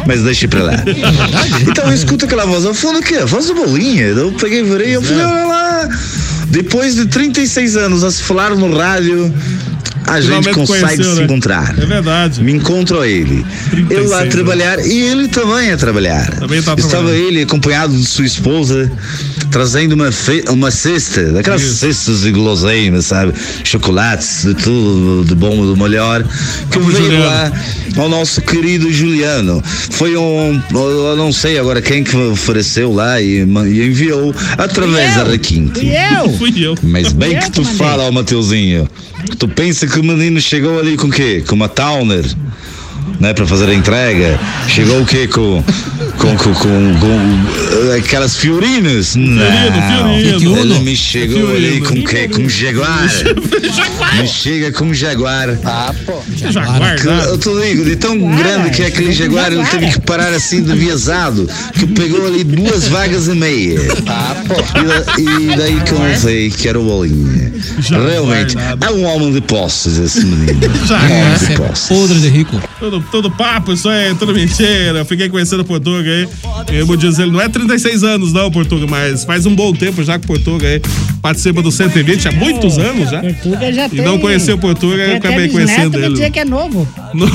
Mas 0.07 0.23
deixa 0.23 0.49
pra 0.49 0.63
lá. 0.63 0.85
Então 1.61 1.85
eu 1.87 1.95
escuto 1.95 2.25
aquela 2.25 2.45
voz, 2.47 2.65
eu 2.65 2.75
falo 2.75 2.99
o 2.99 3.03
quê? 3.03 3.17
A 3.17 3.27
voz 3.27 3.47
do 3.47 3.55
Bolinha. 3.55 4.07
Eu 4.07 4.33
peguei 4.33 4.61
e 4.61 4.65
virei, 4.65 4.97
eu 4.97 5.03
falei, 5.03 5.25
olha 5.25 5.45
lá. 5.45 5.89
Depois 6.49 6.97
de 6.97 7.07
36 7.07 7.77
anos 7.77 8.05
a 8.05 8.11
se 8.11 8.23
falar 8.23 8.55
no 8.55 8.77
rádio, 8.77 9.33
a 10.13 10.21
gente 10.21 10.51
consegue 10.51 10.83
conheceu, 10.83 11.05
se 11.05 11.19
né? 11.19 11.25
encontrar. 11.25 11.79
É 11.79 11.87
verdade. 11.87 12.43
Me 12.43 12.53
encontro 12.53 13.01
a 13.01 13.09
ele. 13.09 13.45
eu 13.91 14.09
lá 14.09 14.19
a 14.23 14.27
36 14.27 14.33
trabalhar 14.33 14.79
e 14.85 15.01
ele 15.01 15.29
também 15.29 15.71
a 15.71 15.77
trabalhar. 15.77 16.31
Também 16.39 16.63
tá 16.63 16.75
Estava 16.77 17.15
ele 17.15 17.43
acompanhado 17.43 17.97
de 17.97 18.05
sua 18.05 18.25
esposa, 18.25 18.91
trazendo 19.53 19.93
uma, 19.93 20.11
fe- 20.11 20.45
uma 20.49 20.71
cesta, 20.71 21.23
daquelas 21.33 21.61
cestas 21.63 22.23
de 22.23 22.33
guloseimas, 22.33 23.07
sabe? 23.07 23.33
Chocolates, 23.63 24.43
de 24.45 24.55
tudo, 24.55 25.25
de 25.29 25.35
bom, 25.35 25.65
do 25.65 25.77
melhor. 25.77 26.25
Que 26.71 26.79
Vamos, 26.79 26.95
veio 26.95 27.05
Juliano. 27.11 27.25
lá 27.27 27.53
ao 28.03 28.09
nosso 28.09 28.41
querido 28.43 28.91
Juliano. 28.93 29.63
Foi 29.91 30.17
um, 30.17 30.61
eu 30.73 31.17
não 31.17 31.31
sei 31.33 31.59
agora 31.59 31.81
quem 31.83 32.03
que 32.03 32.17
ofereceu 32.17 32.93
lá 32.93 33.21
e, 33.21 33.41
e 33.41 33.87
enviou 33.87 34.35
através 34.59 35.15
da 35.17 35.25
Requinte. 35.25 35.79
Fui 35.81 35.91
eu. 35.95 36.31
Fui 36.39 36.53
eu. 36.67 36.75
Mas 36.83 37.13
bem 37.13 37.35
Eu 37.35 37.41
que 37.43 37.51
tu 37.53 37.63
mandei. 37.63 37.77
fala, 37.79 38.05
ó 38.05 38.11
Mateuzinho, 38.11 38.89
tu 39.39 39.47
pensa 39.47 39.87
que 39.87 40.01
o 40.01 40.03
menino 40.05 40.41
chegou 40.41 40.79
ali 40.81 40.97
com 40.97 41.07
o 41.09 41.11
quê? 41.11 41.45
Com 41.47 41.55
uma 41.55 41.69
Towner, 41.69 42.25
né? 43.21 43.33
Pra 43.33 43.47
fazer 43.47 43.69
a 43.69 43.75
entrega. 43.75 44.39
Chegou 44.69 45.01
o 45.03 45.07
quê? 45.07 45.27
Com. 45.29 45.63
Com, 46.19 46.37
com, 46.37 46.55
com, 46.55 46.95
com, 47.01 47.93
aquelas 47.99 48.37
fiorinas? 48.37 49.17
Não. 49.17 49.43
Fiorino. 50.41 50.57
Ele 50.59 50.79
me 50.81 50.95
chegou 50.97 51.51
ali 51.51 51.81
Fiorino. 51.81 51.87
com 51.87 51.95
o 51.95 52.05
quê? 52.05 52.29
Com 52.29 52.43
um 52.43 52.49
jaguar. 52.51 53.09
Me 54.21 54.29
chega 54.29 54.73
com 54.73 54.85
um 54.87 54.95
jaguar. 54.95 55.49
Ah, 55.65 55.93
pô. 56.07 56.21
Jaguar, 56.37 56.97
Que, 57.01 57.09
eu 57.09 57.39
te 57.39 57.49
digo, 57.61 57.85
de 57.85 57.97
tão 57.97 58.17
grande 58.37 58.71
que 58.71 58.83
é 58.83 58.87
aquele 58.87 59.13
jaguar, 59.13 59.53
ele 59.53 59.65
teve 59.65 59.91
que 59.93 60.01
parar 60.01 60.33
assim 60.33 60.63
de 60.63 60.73
viesado, 60.77 61.49
que 61.75 61.87
pegou 61.87 62.27
ali 62.27 62.45
duas 62.45 62.87
vagas 62.89 63.27
e 63.29 63.35
meia. 63.35 63.81
E, 63.81 64.85
da- 64.85 65.19
e 65.19 65.57
daí 65.57 65.81
que 65.81 65.93
eu 65.93 65.99
não 65.99 66.17
sei 66.17 66.51
que 66.51 66.69
era 66.69 66.79
o 66.79 66.85
Bolinha. 66.85 67.53
Jaguar, 67.81 68.11
Realmente, 68.11 68.55
nada. 68.57 68.87
é 68.87 68.91
um 68.91 69.05
homem 69.05 69.33
de 69.33 69.41
posses 69.41 69.97
esse 69.99 70.25
menino. 70.25 70.61
Jaguar. 70.87 71.11
Um 71.11 71.21
homem 71.23 71.39
de 71.39 71.53
é 71.53 71.57
posses. 71.57 71.89
podre 71.89 72.21
de 72.21 72.29
rico. 72.29 72.61
Tudo, 72.93 73.05
tudo 73.11 73.31
papo, 73.31 73.73
isso 73.73 73.89
aí, 73.89 74.15
tudo 74.15 74.35
mentira. 74.35 74.99
Eu 74.99 75.05
fiquei 75.07 75.27
conhecendo 75.31 75.61
o 75.61 75.65
Portuga 75.65 76.11
aí. 76.11 76.29
Eu 76.71 76.85
vou 76.85 76.95
dizer, 76.95 77.23
ele 77.23 77.31
não 77.31 77.41
é 77.41 77.49
36 77.49 78.05
anos, 78.05 78.35
não, 78.35 78.51
Portuga, 78.51 78.87
mas 78.87 79.25
faz 79.25 79.47
um 79.47 79.55
bom 79.55 79.73
tempo 79.73 80.03
já 80.05 80.19
que 80.19 80.27
o 80.27 80.29
Portuga 80.29 80.67
aí 80.69 80.79
participa 81.23 81.63
do 81.63 81.73
120 81.73 82.29
há 82.29 82.33
muitos 82.33 82.77
anos 82.77 83.11
já. 83.11 83.21
Portuga 83.23 83.73
já 83.73 83.87
E 83.87 83.89
tem. 83.89 84.05
não 84.05 84.19
conheceu 84.19 84.57
o 84.57 84.59
Portuga, 84.59 84.97
eu 85.03 85.17
acabei 85.17 85.49
conhecendo 85.49 85.97
ele. 85.97 86.11
dizer 86.13 86.31
que 86.31 86.41
é 86.41 86.45
novo. 86.45 86.87
No- 87.15 87.27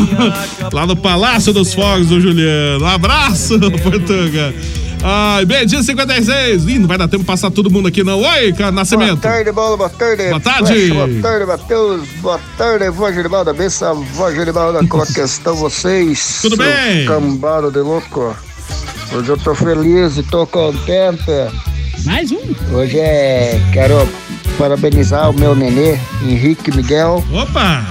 lá 0.74 0.86
no 0.86 0.95
Palácio 0.95 1.51
dos 1.53 1.74
Fogos 1.74 2.08
do 2.08 2.20
Juliano. 2.22 2.84
Um 2.84 2.88
abraço, 2.88 3.60
Portuga. 3.60 4.53
Ai, 5.03 5.45
meio-dia 5.45 5.81
56. 5.83 6.65
Ih, 6.65 6.79
não 6.79 6.87
vai 6.87 6.97
dar 6.97 7.07
tempo 7.07 7.23
de 7.23 7.27
passar 7.27 7.51
todo 7.51 7.69
mundo 7.69 7.87
aqui, 7.87 8.03
não. 8.03 8.19
Oi, 8.21 8.53
cara, 8.53 8.71
Nascimento. 8.71 9.21
Boa 9.21 9.33
tarde, 9.33 9.51
bola, 9.51 9.77
boa 9.77 9.89
tarde. 9.89 10.29
Boa 10.29 10.39
tarde. 10.39 10.67
Flecha, 10.67 10.93
Boa 10.93 11.21
tarde, 11.21 11.45
Matheus. 11.45 12.07
Boa 12.21 12.39
tarde, 12.57 12.89
voz 12.89 13.15
Geribalda. 13.15 13.53
Benção, 13.53 14.03
voz 14.13 14.35
Geribalda. 14.35 14.85
Como 14.87 15.03
é 15.03 15.05
que 15.05 15.19
estão 15.21 15.55
vocês? 15.55 16.39
Tudo 16.41 16.55
Seu 16.55 16.65
bem? 16.65 17.05
Cambado 17.05 17.71
de 17.71 17.79
louco. 17.79 18.35
Hoje 19.13 19.29
eu 19.29 19.37
tô 19.37 19.55
feliz 19.55 20.17
e 20.17 20.23
tô 20.23 20.45
contente. 20.47 21.31
Mais 22.05 22.31
um. 22.31 22.39
Hoje 22.73 22.99
é. 22.99 23.59
Quero 23.71 24.07
parabenizar 24.57 25.29
o 25.29 25.33
meu 25.33 25.55
nenê, 25.55 25.97
Henrique 26.23 26.75
Miguel. 26.75 27.23
Opa! 27.31 27.85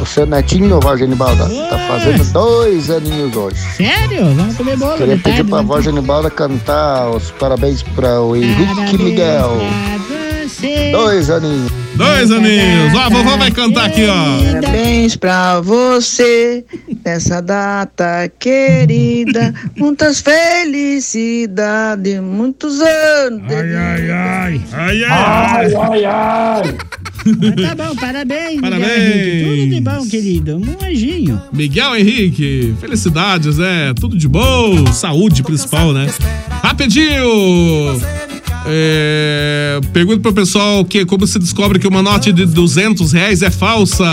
O 0.00 0.06
seu 0.06 0.26
netinho, 0.26 0.80
voz 0.80 0.98
Geribalda. 0.98 1.44
Tá 1.70 1.78
fazendo 1.88 2.24
dois 2.32 2.90
aninhos 2.90 3.34
hoje. 3.36 3.56
Sério? 3.76 4.34
Vamos 4.34 4.56
comer 4.56 4.76
bolo. 4.76 4.96
Queria 4.96 5.16
pedir 5.16 5.22
tarde, 5.36 5.44
pra 5.50 5.62
voz 5.62 5.84
Genibalda 5.84 6.30
cantar 6.30 7.10
os 7.10 7.30
parabéns 7.32 7.82
para 7.82 8.20
o 8.20 8.34
Henrique 8.36 8.74
Parabéns 8.74 9.00
Miguel. 9.00 9.56
pra 9.58 10.48
você. 10.48 10.92
Dois 10.92 11.30
aninhos. 11.30 11.72
Dois 11.94 12.30
aninhos. 12.30 12.94
Ó, 12.94 12.98
a 13.00 13.08
vovó 13.10 13.36
vai 13.36 13.50
cantar 13.50 13.84
aqui, 13.86 14.06
ó. 14.06 14.14
Parabéns 14.60 15.14
pra 15.16 15.60
você 15.60 16.64
nessa 17.04 17.40
data 17.42 18.30
querida. 18.38 19.52
Muitas 19.76 20.20
felicidades, 20.20 22.18
muitos 22.20 22.80
anos. 22.80 23.52
Ai, 23.52 23.74
ai, 23.76 24.10
ai. 24.10 24.62
Ai, 24.72 25.04
ai, 25.04 25.10
Ai, 25.10 25.74
ai, 25.74 26.04
ai. 26.04 26.76
Mas 27.24 27.68
tá 27.68 27.74
bom, 27.74 27.94
parabéns. 27.96 28.56
Miguel 28.56 28.70
Parabéns. 28.70 28.98
Henrique. 28.98 29.44
Tudo 29.44 29.74
de 29.74 29.80
bom, 29.80 30.08
querido. 30.08 30.56
Um 30.56 30.86
anjinho. 30.86 31.42
Miguel 31.52 31.96
Henrique, 31.96 32.74
felicidades, 32.80 33.58
né? 33.58 33.92
Tudo 33.94 34.16
de 34.16 34.28
bom, 34.28 34.86
saúde 34.92 35.42
principal, 35.42 35.92
né? 35.92 36.08
Rapidinho! 36.62 38.00
É, 38.66 39.80
pergunta 39.92 40.20
pro 40.20 40.32
pessoal 40.32 40.84
que, 40.84 41.04
como 41.04 41.26
se 41.26 41.38
descobre 41.38 41.78
que 41.78 41.88
uma 41.88 42.02
nota 42.02 42.32
de 42.32 42.46
200 42.46 43.12
reais 43.12 43.42
é 43.42 43.50
falsa. 43.50 44.04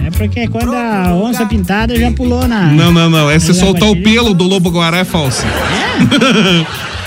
É 0.00 0.10
porque 0.10 0.48
quando 0.48 0.74
a 0.74 1.14
onça 1.14 1.46
pintada 1.46 1.96
já 1.96 2.10
pulou 2.10 2.46
na. 2.46 2.72
Não, 2.72 2.92
não, 2.92 3.10
não. 3.10 3.30
É 3.30 3.38
se 3.38 3.52
soltar 3.54 3.88
o 3.88 4.02
pelo 4.02 4.34
do 4.34 4.44
lobo 4.44 4.70
guará 4.70 4.98
é 4.98 5.04
falsa. 5.04 5.46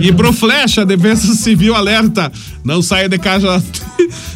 e 0.00 0.12
pro 0.12 0.32
Flecha, 0.32 0.82
a 0.82 0.84
Defesa 0.84 1.34
Civil 1.34 1.74
alerta: 1.74 2.30
não 2.64 2.82
saia 2.82 3.08
de 3.08 3.18
casa. 3.18 3.62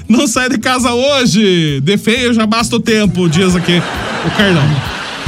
Não 0.09 0.29
saia 0.29 0.49
de 0.49 0.59
casa 0.59 0.93
hoje. 0.95 1.81
De 1.81 1.99
feio 1.99 2.33
já 2.33 2.47
basta 2.47 2.77
o 2.77 2.81
tempo, 2.81 3.29
diz 3.29 3.57
aqui 3.57 3.83
o 4.25 4.31
Carlão. 4.37 4.63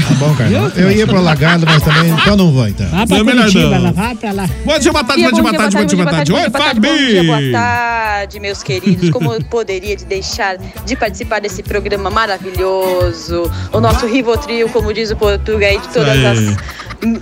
Tá 0.06 0.14
bom, 0.14 0.32
Carlão. 0.36 0.70
Eu 0.76 0.92
ia 0.92 1.04
pro 1.04 1.18
Alagado, 1.18 1.66
mas 1.66 1.82
também. 1.82 2.10
Então 2.12 2.36
não 2.36 2.52
vou, 2.52 2.68
então. 2.68 2.86
Vá 2.88 3.04
pra 3.04 3.18
Não 3.24 3.28
é 3.28 3.34
Curitiba, 3.34 3.78
não. 3.80 3.92
vai 3.92 4.14
pra 4.14 4.30
lá. 4.32 4.48
Bom 4.64 4.78
dia, 4.78 4.92
boa 4.92 5.02
tarde, 5.04 5.22
bom 5.24 5.32
dia, 5.32 5.42
boa 5.42 5.54
tarde, 5.54 5.76
bom 5.76 5.84
dia, 5.84 5.96
boa 5.96 6.10
tarde. 6.10 6.32
Oi, 6.32 6.38
Bom 6.38 6.50
dia, 6.50 6.62
Fabi! 6.62 7.26
boa 7.26 7.52
tarde, 7.52 8.40
meus 8.40 8.62
queridos. 8.62 9.10
Como 9.10 9.34
eu 9.34 9.42
poderia 9.42 9.96
de 9.96 10.04
deixar 10.04 10.56
de 10.86 10.94
participar 10.94 11.40
desse 11.40 11.60
programa 11.64 12.08
maravilhoso? 12.08 13.50
O 13.72 13.80
nosso 13.80 14.06
Rivotril, 14.06 14.68
como 14.68 14.94
diz 14.94 15.10
o 15.10 15.16
português, 15.16 15.82
de 15.82 15.88
todas 15.88 16.16
as 16.24 16.56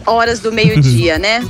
horas 0.06 0.40
do 0.40 0.52
meio-dia, 0.52 1.18
né? 1.18 1.42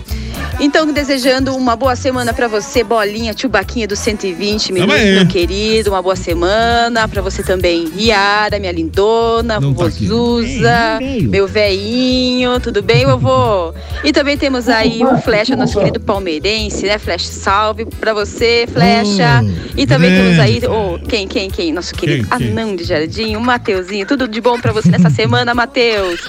Então, 0.58 0.90
desejando 0.90 1.54
uma 1.54 1.76
boa 1.76 1.94
semana 1.94 2.32
pra 2.32 2.48
você, 2.48 2.82
Bolinha, 2.82 3.34
Chubaquinha 3.36 3.86
do 3.86 3.94
120 3.94 4.72
minutos, 4.72 5.02
meu 5.02 5.26
querido. 5.26 5.90
Uma 5.90 6.00
boa 6.00 6.16
semana 6.16 7.06
pra 7.06 7.20
você 7.20 7.42
também, 7.42 7.90
Yara, 7.98 8.58
minha 8.58 8.72
lindona, 8.72 9.60
Não 9.60 9.74
tá 9.74 9.82
vovô 9.82 9.84
aqui. 9.84 10.06
Zuza, 10.06 10.98
meu 11.28 11.46
veinho, 11.46 12.58
tudo 12.60 12.82
bem, 12.82 13.04
vovô? 13.04 13.74
E 14.02 14.12
também 14.12 14.38
temos 14.38 14.68
aí 14.68 15.02
o 15.04 15.18
Flecha, 15.18 15.54
nosso 15.54 15.78
querido 15.78 16.00
palmeirense, 16.00 16.86
né? 16.86 16.98
Flecha, 16.98 17.26
salve 17.30 17.84
pra 17.84 18.14
você, 18.14 18.66
Flecha. 18.72 19.44
e 19.76 19.86
também 19.86 20.10
temos 20.10 20.38
aí, 20.38 20.62
oh, 20.66 20.98
quem, 21.06 21.28
quem, 21.28 21.50
quem? 21.50 21.72
Nosso 21.72 21.94
querido 21.94 22.26
Quem, 22.28 22.38
quem? 22.38 22.50
Anão 22.50 22.74
de 22.74 22.84
Jardim, 22.84 23.36
o 23.36 23.40
Mateuzinho. 23.40 24.06
Tudo 24.06 24.26
de 24.26 24.40
bom 24.40 24.58
pra 24.58 24.72
você 24.72 24.88
nessa 24.90 25.10
semana, 25.10 25.54
Mateus. 25.54 26.20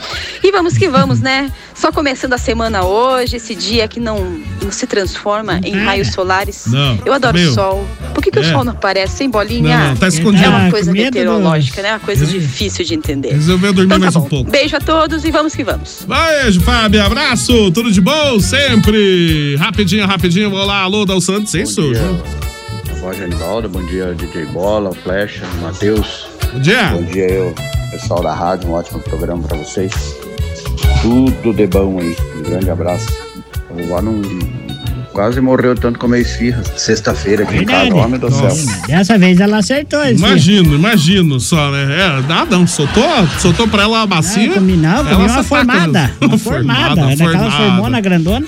E 0.44 0.52
vamos 0.52 0.78
que 0.78 0.90
vamos, 0.90 1.22
né? 1.22 1.52
Só 1.80 1.92
começando 1.92 2.34
a 2.34 2.40
semana 2.40 2.84
hoje, 2.86 3.36
esse 3.36 3.54
dia 3.54 3.88
que 3.88 4.00
não, 4.00 4.42
não 4.64 4.72
se 4.72 4.88
transforma 4.88 5.60
em 5.64 5.76
raios 5.76 6.08
solares. 6.12 6.66
Não, 6.66 6.98
Eu 7.06 7.14
adoro 7.14 7.38
meu. 7.38 7.52
o 7.52 7.54
sol. 7.54 7.88
Por 8.16 8.24
que, 8.24 8.32
que 8.32 8.40
É. 8.40 8.42
o 8.42 8.46
sol 8.52 8.64
não 8.64 8.72
aparece, 8.74 9.24
hein, 9.24 9.30
bolinha? 9.30 9.78
Não, 9.78 9.88
não, 9.90 9.96
tá 9.96 10.08
escondido. 10.08 10.44
É 10.44 10.50
uma 10.50 10.68
Ah, 10.68 10.72
coisa 10.72 10.92
meteorológica, 10.92 11.84
né? 11.84 11.92
Uma 11.94 12.00
coisa 12.00 12.26
difícil 12.26 12.84
de 12.84 12.96
entender. 12.96 13.32
Resolveu 13.34 13.72
dormir 13.74 13.86
Então 13.96 14.00
tá 14.00 14.06
mais 14.06 14.16
um 14.16 14.22
bom. 14.22 14.28
pouco. 14.28 14.50
Beijo 14.52 14.76
a 14.76 14.80
todos 14.80 15.24
e 15.24 15.30
vamos 15.30 15.54
que 15.56 15.64
vamos. 15.64 16.06
Beijo, 16.08 16.62
Fábio. 16.62 17.04
Abraço. 17.06 17.72
Tudo 17.72 17.92
de 17.92 18.02
bom 18.02 18.40
sempre. 18.40 19.56
Rapidinho, 19.58 20.08
rapidinho. 20.08 20.52
Olá, 20.52 20.82
alô, 20.82 21.06
Dal 21.06 21.22
Santos. 21.22 21.52
Sem 21.52 21.66
sujo. 21.66 22.02
Voz 23.02 23.16
Genivaldo, 23.18 23.70
bom 23.70 23.86
dia 23.86 24.16
DJ 24.16 24.46
Bola, 24.46 24.92
Flecha, 25.04 25.46
Matheus. 25.62 26.26
Bom 26.52 26.60
dia. 26.60 26.86
Bom 26.88 27.04
dia 27.04 27.30
eu, 27.30 27.54
pessoal 27.92 28.24
da 28.24 28.34
rádio, 28.34 28.68
um 28.70 28.74
ótimo 28.74 29.00
programa 29.00 29.44
pra 29.44 29.56
vocês. 29.58 29.94
Tudo 31.02 31.54
de 31.54 31.68
bom 31.68 32.00
aí, 32.00 32.16
um 32.38 32.44
grande 32.44 32.70
abraço. 32.70 33.08
A 33.70 33.74
vovó 33.74 34.02
não 34.02 34.22
quase 35.18 35.42
morreu 35.42 35.74
tanto 35.74 35.98
comer 35.98 36.22
esfirra. 36.22 36.62
Sexta-feira 36.76 37.44
aqui 37.44 37.58
em 37.58 37.66
casa, 37.66 37.96
homem 37.96 38.20
do 38.20 38.32
céu. 38.32 38.56
Dessa 38.88 39.18
vez 39.18 39.40
ela 39.40 39.58
acertou 39.58 40.00
esse. 40.04 40.14
Imagino, 40.14 40.76
imagino 40.76 41.40
só, 41.40 41.72
né? 41.72 41.88
É, 42.00 42.28
nada, 42.28 42.56
não. 42.56 42.68
Soltou, 42.68 43.04
soltou 43.40 43.68
pra 43.68 43.82
ela 43.82 44.04
a 44.04 44.06
bacia. 44.06 44.46
Não, 44.46 44.54
comi, 44.54 44.78
não, 44.78 44.98
comi 44.98 45.10
ela 45.10 45.18
uma 45.18 45.30
só 45.30 45.36
taca 45.36 45.44
formada. 45.44 46.12
Uma 46.22 46.38
formada. 46.38 46.96
Daquela 46.96 47.32
formada. 47.32 47.52
formona 47.52 48.00
grandona. 48.00 48.46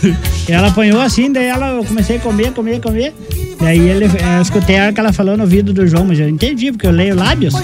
E 0.48 0.52
ela 0.54 0.68
apanhou 0.68 1.02
assim, 1.02 1.32
daí 1.32 1.48
ela, 1.48 1.70
eu 1.70 1.84
comecei 1.84 2.18
a 2.18 2.20
comer, 2.20 2.52
comer, 2.52 2.80
comer. 2.80 3.16
Daí 3.60 3.80
ele, 3.80 4.06
eh, 4.06 4.38
eu 4.38 4.42
escutei 4.44 4.78
a 4.78 4.84
hora 4.84 4.94
que 4.94 5.00
ela 5.00 5.12
falou 5.12 5.36
no 5.36 5.44
ouvido 5.44 5.74
do 5.74 5.88
João, 5.88 6.06
mas 6.06 6.20
eu 6.20 6.30
entendi, 6.30 6.72
porque 6.72 6.86
eu 6.86 6.92
leio 6.92 7.16
lábios. 7.16 7.56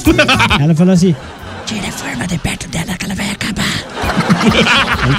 ela 0.60 0.74
falou 0.74 0.94
assim: 0.94 1.16
tira 1.66 1.88
a 1.88 1.92
forma 1.92 2.26
de 2.26 2.38
perto 2.40 2.68
dela 2.70 2.98
que 2.98 3.06
ela 3.06 3.14
vai 3.14 3.25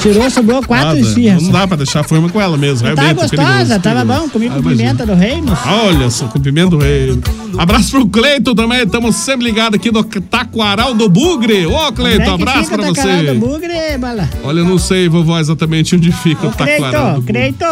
tirou, 0.01 0.31
sobrou 0.31 0.63
quatro 0.63 0.99
esfirras. 0.99 1.43
Não 1.43 1.51
dá 1.51 1.67
pra 1.67 1.77
deixar 1.77 2.01
a 2.01 2.05
forma 2.05 2.29
com 2.29 2.41
ela 2.41 2.57
mesmo. 2.57 2.89
É 2.89 3.15
gostosa, 3.15 3.79
tava 3.79 4.05
bom, 4.05 4.29
comi 4.29 4.47
Ah, 4.47 4.51
com 4.53 4.59
imagino. 4.61 4.77
pimenta 4.77 5.07
do 5.07 5.15
reino. 5.15 5.59
Olha 5.67 6.11
só, 6.11 6.27
com 6.27 6.41
pimenta 6.41 6.71
do 6.71 6.79
rei. 6.79 7.19
Abraço 7.59 7.91
pro 7.91 8.07
Cleiton 8.07 8.55
também, 8.55 8.83
estamos 8.83 9.17
sempre 9.17 9.47
ligados 9.47 9.79
aqui 9.79 9.91
no 9.91 10.05
Taquaral 10.05 10.95
do 10.95 11.09
Bugre. 11.09 11.67
Ô, 11.67 11.93
Cleiton, 11.93 12.35
abraço 12.35 12.71
pra 12.71 12.87
você. 12.87 13.23
Do 13.33 13.41
bugre, 13.41 13.99
bala. 13.99 14.29
Olha, 14.45 14.61
eu 14.61 14.65
não 14.65 14.79
sei, 14.79 15.09
vovó, 15.09 15.39
exatamente 15.39 15.97
onde 15.97 16.13
fica 16.13 16.47
o 16.47 16.51
Taquaral 16.51 17.15
do 17.15 17.21
Bugre. 17.21 17.33
Creito, 17.33 17.65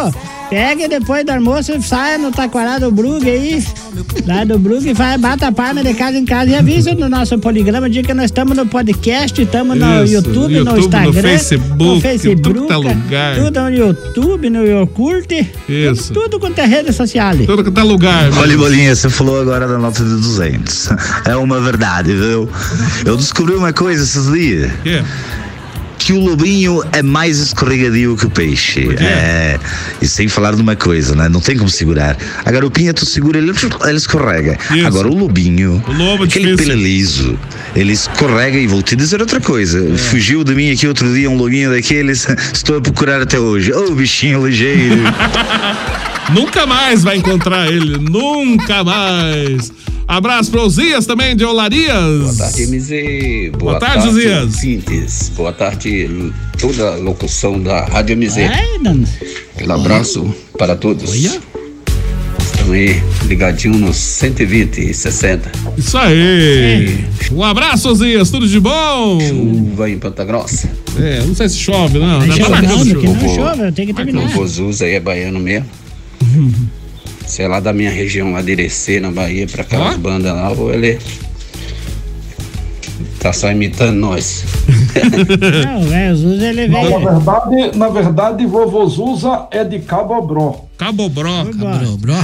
pega 0.49 0.87
depois 0.87 1.25
do 1.25 1.31
almoço, 1.31 1.79
saia 1.81 2.17
no 2.17 2.31
Taquará 2.31 2.79
do 2.79 2.91
Brug 2.91 3.29
aí, 3.29 3.63
lá 4.25 4.43
do 4.43 4.59
vai, 4.93 5.17
bata 5.17 5.47
a 5.47 5.51
palma 5.51 5.83
de 5.83 5.93
casa 5.93 6.17
em 6.17 6.25
casa 6.25 6.51
e 6.51 6.55
avisa 6.55 6.93
no 6.93 7.07
nosso 7.07 7.37
poligrama, 7.37 7.89
dia 7.89 8.03
que 8.03 8.13
nós 8.13 8.25
estamos 8.25 8.55
no 8.57 8.65
podcast, 8.65 9.39
estamos 9.39 9.77
no 9.77 10.05
YouTube, 10.05 10.59
no 10.63 10.77
Instagram, 10.77 11.37
Facebook, 11.49 11.83
no 11.95 12.01
Facebook, 12.01 12.41
tudo 12.41 12.65
que 12.67 12.73
é 12.73 12.75
lugar. 12.75 13.35
tudo 13.35 13.59
no 13.61 13.69
YouTube, 13.69 14.49
no 14.49 14.65
Yorkurt, 14.65 15.31
Isso. 15.69 16.13
tudo 16.13 16.39
quanto 16.39 16.59
é 16.59 16.65
rede 16.65 16.91
social. 16.91 17.35
Tudo 17.45 17.63
que 17.63 17.71
tá 17.71 17.83
lugar. 17.83 18.31
Olha, 18.37 18.57
Bolinha, 18.57 18.95
você 18.95 19.09
falou 19.09 19.39
agora 19.41 19.67
da 19.67 19.77
nota 19.77 20.03
de 20.03 20.09
200. 20.09 20.89
É 21.25 21.35
uma 21.35 21.59
verdade, 21.61 22.13
viu? 22.13 22.49
Eu 23.05 23.15
descobri 23.17 23.55
uma 23.55 23.71
coisa 23.73 24.03
esses 24.03 24.31
dias. 24.31 24.71
Que? 24.83 25.03
Que 25.97 26.13
o 26.13 26.19
lobinho 26.19 26.83
é 26.91 27.01
mais 27.01 27.39
escorregadio 27.39 28.15
que 28.15 28.27
o 28.27 28.29
peixe. 28.29 28.87
É. 28.99 29.57
E 29.99 30.07
sem 30.07 30.27
falar 30.27 30.53
de 30.55 30.61
uma 30.61 30.75
coisa, 30.75 31.15
né? 31.15 31.27
Não 31.27 31.39
tem 31.41 31.57
como 31.57 31.67
segurar. 31.69 32.15
A 32.45 32.51
garupinha, 32.51 32.93
tu 32.93 33.05
segura 33.07 33.39
ele, 33.39 33.51
ele 33.87 33.97
escorrega. 33.97 34.55
Isso. 34.75 34.85
Agora 34.85 35.07
o 35.07 35.15
lobinho, 35.17 35.83
O 35.87 35.91
lobo 35.93 36.25
aquele 36.25 36.51
difícil. 36.51 36.73
pelo 36.73 36.83
liso, 36.83 37.39
ele 37.75 37.93
escorrega 37.93 38.57
e 38.57 38.67
vou 38.67 38.81
te 38.81 38.95
dizer 38.95 39.19
outra 39.21 39.41
coisa. 39.41 39.85
É. 39.93 39.97
Fugiu 39.97 40.43
de 40.43 40.55
mim 40.55 40.71
aqui 40.71 40.87
outro 40.87 41.13
dia 41.13 41.29
um 41.29 41.35
lobinho 41.35 41.69
daqueles. 41.71 42.25
Estou 42.53 42.77
a 42.77 42.81
procurar 42.81 43.21
até 43.21 43.39
hoje. 43.39 43.73
Ô, 43.73 43.91
bichinho 43.93 44.45
ligeiro. 44.47 44.95
Nunca 46.33 46.65
mais 46.65 47.03
vai 47.03 47.17
encontrar 47.17 47.67
ele, 47.67 47.99
nunca 47.99 48.83
mais. 48.83 49.71
Abraço 50.07 50.49
pro 50.49 50.67
Zias 50.67 51.05
também, 51.05 51.35
de 51.35 51.45
Olarias. 51.45 52.37
Boa 52.37 52.37
tarde, 52.37 52.65
MZ. 52.67 52.89
Boa, 53.51 53.59
Boa 53.59 53.79
tarde, 53.79 54.11
Zias. 54.11 54.41
ouvintes. 54.43 55.31
Boa 55.35 55.53
tarde, 55.53 56.31
toda 56.59 56.93
a 56.93 56.95
locução 56.95 57.61
da 57.61 57.85
Rádio 57.85 58.17
MZ. 58.17 58.37
Aquele 59.55 59.71
abraço 59.71 60.33
para 60.57 60.75
todos. 60.75 61.13
Estão 61.13 61.41
aí 62.73 63.01
ligadinho 63.25 63.77
nos 63.77 63.97
120 63.97 64.77
e 64.77 64.93
60. 64.93 65.51
Isso 65.77 65.97
aí. 65.97 67.05
Um 67.31 67.43
abraço, 67.43 67.93
Zias, 67.95 68.29
tudo 68.29 68.47
de 68.47 68.59
bom? 68.59 69.19
Chuva 69.19 69.89
em 69.89 69.97
Ponta 69.97 70.23
Grossa. 70.23 70.69
É, 70.99 71.21
não 71.21 71.35
sei 71.35 71.49
se 71.49 71.57
chove, 71.57 71.99
não. 71.99 72.21
Ainda 72.21 72.37
tá 72.37 72.43
chovendo, 72.43 72.67
marcando 72.67 72.99
que 72.99 73.07
não 73.07 73.19
chuva. 73.19 73.35
chove, 73.35 73.71
tem 73.71 73.87
que 73.87 73.93
terminar. 73.93 74.25
O 74.25 74.33
Bozus 74.33 74.81
aí 74.81 74.93
é 74.93 74.99
baiano 74.99 75.39
mesmo. 75.39 75.67
Se 77.25 77.41
é 77.41 77.47
lá 77.47 77.59
da 77.59 77.73
minha 77.73 77.89
região, 77.89 78.31
lá 78.31 78.41
de 78.41 78.51
Irecê, 78.51 78.99
na 78.99 79.11
Bahia, 79.11 79.47
pra 79.47 79.63
aquelas 79.63 79.97
bandas 79.97 80.31
lá, 80.31 80.51
ou 80.51 80.71
ele 80.71 80.99
tá 83.19 83.33
só 83.33 83.51
imitando 83.51 83.95
nós. 83.95 84.45
Não, 85.65 85.81
velho, 85.81 86.13
o 86.13 86.15
Zuza, 86.15 86.45
ele 86.47 86.67
Na 86.67 86.81
veio... 86.81 86.99
verdade, 86.99 87.77
na 87.77 87.89
verdade, 87.89 88.45
vovô 88.45 88.85
Zuza 88.87 89.47
é 89.51 89.63
de 89.63 89.79
Cabo 89.79 90.21
Bró. 90.21 90.55
Cabo 90.77 91.09
Bró. 91.09 91.45
Cabo 91.45 91.97
Bró. 91.99 92.15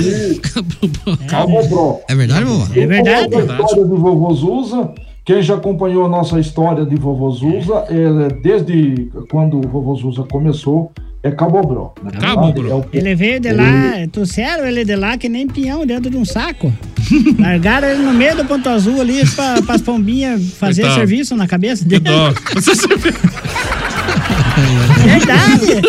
Cabo 1.27 1.63
Bró. 1.67 1.99
É 2.07 2.15
verdade, 2.15 2.45
vovó? 2.45 2.67
É 2.75 2.85
verdade. 2.87 3.35
A 3.35 3.39
história 3.39 3.83
de 3.85 3.95
vovô 3.95 4.33
Zuza, 4.33 4.89
quem 5.23 5.41
já 5.41 5.55
acompanhou 5.55 6.05
a 6.05 6.09
nossa 6.09 6.39
história 6.39 6.85
de 6.85 6.95
vovô 6.95 7.29
Zuza, 7.31 7.85
é, 7.89 8.29
desde 8.41 9.09
quando 9.29 9.57
o 9.57 9.61
vovô 9.67 9.95
Zuza 9.95 10.23
começou, 10.23 10.91
é 11.23 11.29
Cabo 11.29 11.61
Bró. 11.61 11.93
Na 12.03 12.09
Cabo 12.11 12.45
verdade, 12.51 12.71
é 12.71 12.73
o- 12.73 12.85
Ele 12.91 13.13
veio 13.15 13.39
de 13.39 13.51
lá, 13.53 13.63
trouxeram 14.11 14.65
ele 14.65 14.83
de 14.83 14.95
lá 14.95 15.17
que 15.17 15.29
nem 15.29 15.47
pinhão 15.47 15.85
dentro 15.85 16.09
de 16.09 16.17
um 16.17 16.25
saco. 16.25 16.73
Largaram 17.37 17.87
ele 17.89 18.01
no 18.01 18.13
meio 18.13 18.35
do 18.35 18.45
ponto 18.45 18.67
azul 18.67 18.99
ali 18.99 19.21
pra, 19.35 19.55
as 19.75 19.81
pombinhas 19.81 20.53
fazer 20.53 20.89
serviço 20.91 21.35
na 21.35 21.47
cabeça 21.47 21.85
dele. 21.85 22.05
Dó. 22.05 22.33
Verdade! 25.17 25.81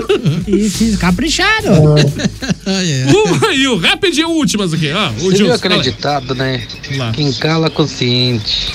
E 0.47 0.69
fiz 0.69 0.97
capricharam. 0.99 1.95
Uma 1.95 3.55
e 3.55 3.67
o 3.69 3.77
rapidinho 3.79 4.29
últimas 4.31 4.73
aqui, 4.75 4.91
ó. 4.93 5.09
O 5.09 5.13
Você 5.13 5.21
viu 5.29 5.37
Gilson, 5.37 5.55
aquele 5.55 5.75
fala 5.75 5.85
aí. 5.87 5.91
ditado, 5.91 6.35
né? 6.35 6.63
Quem 7.13 7.33
cala 7.33 7.71
consciente. 7.71 8.73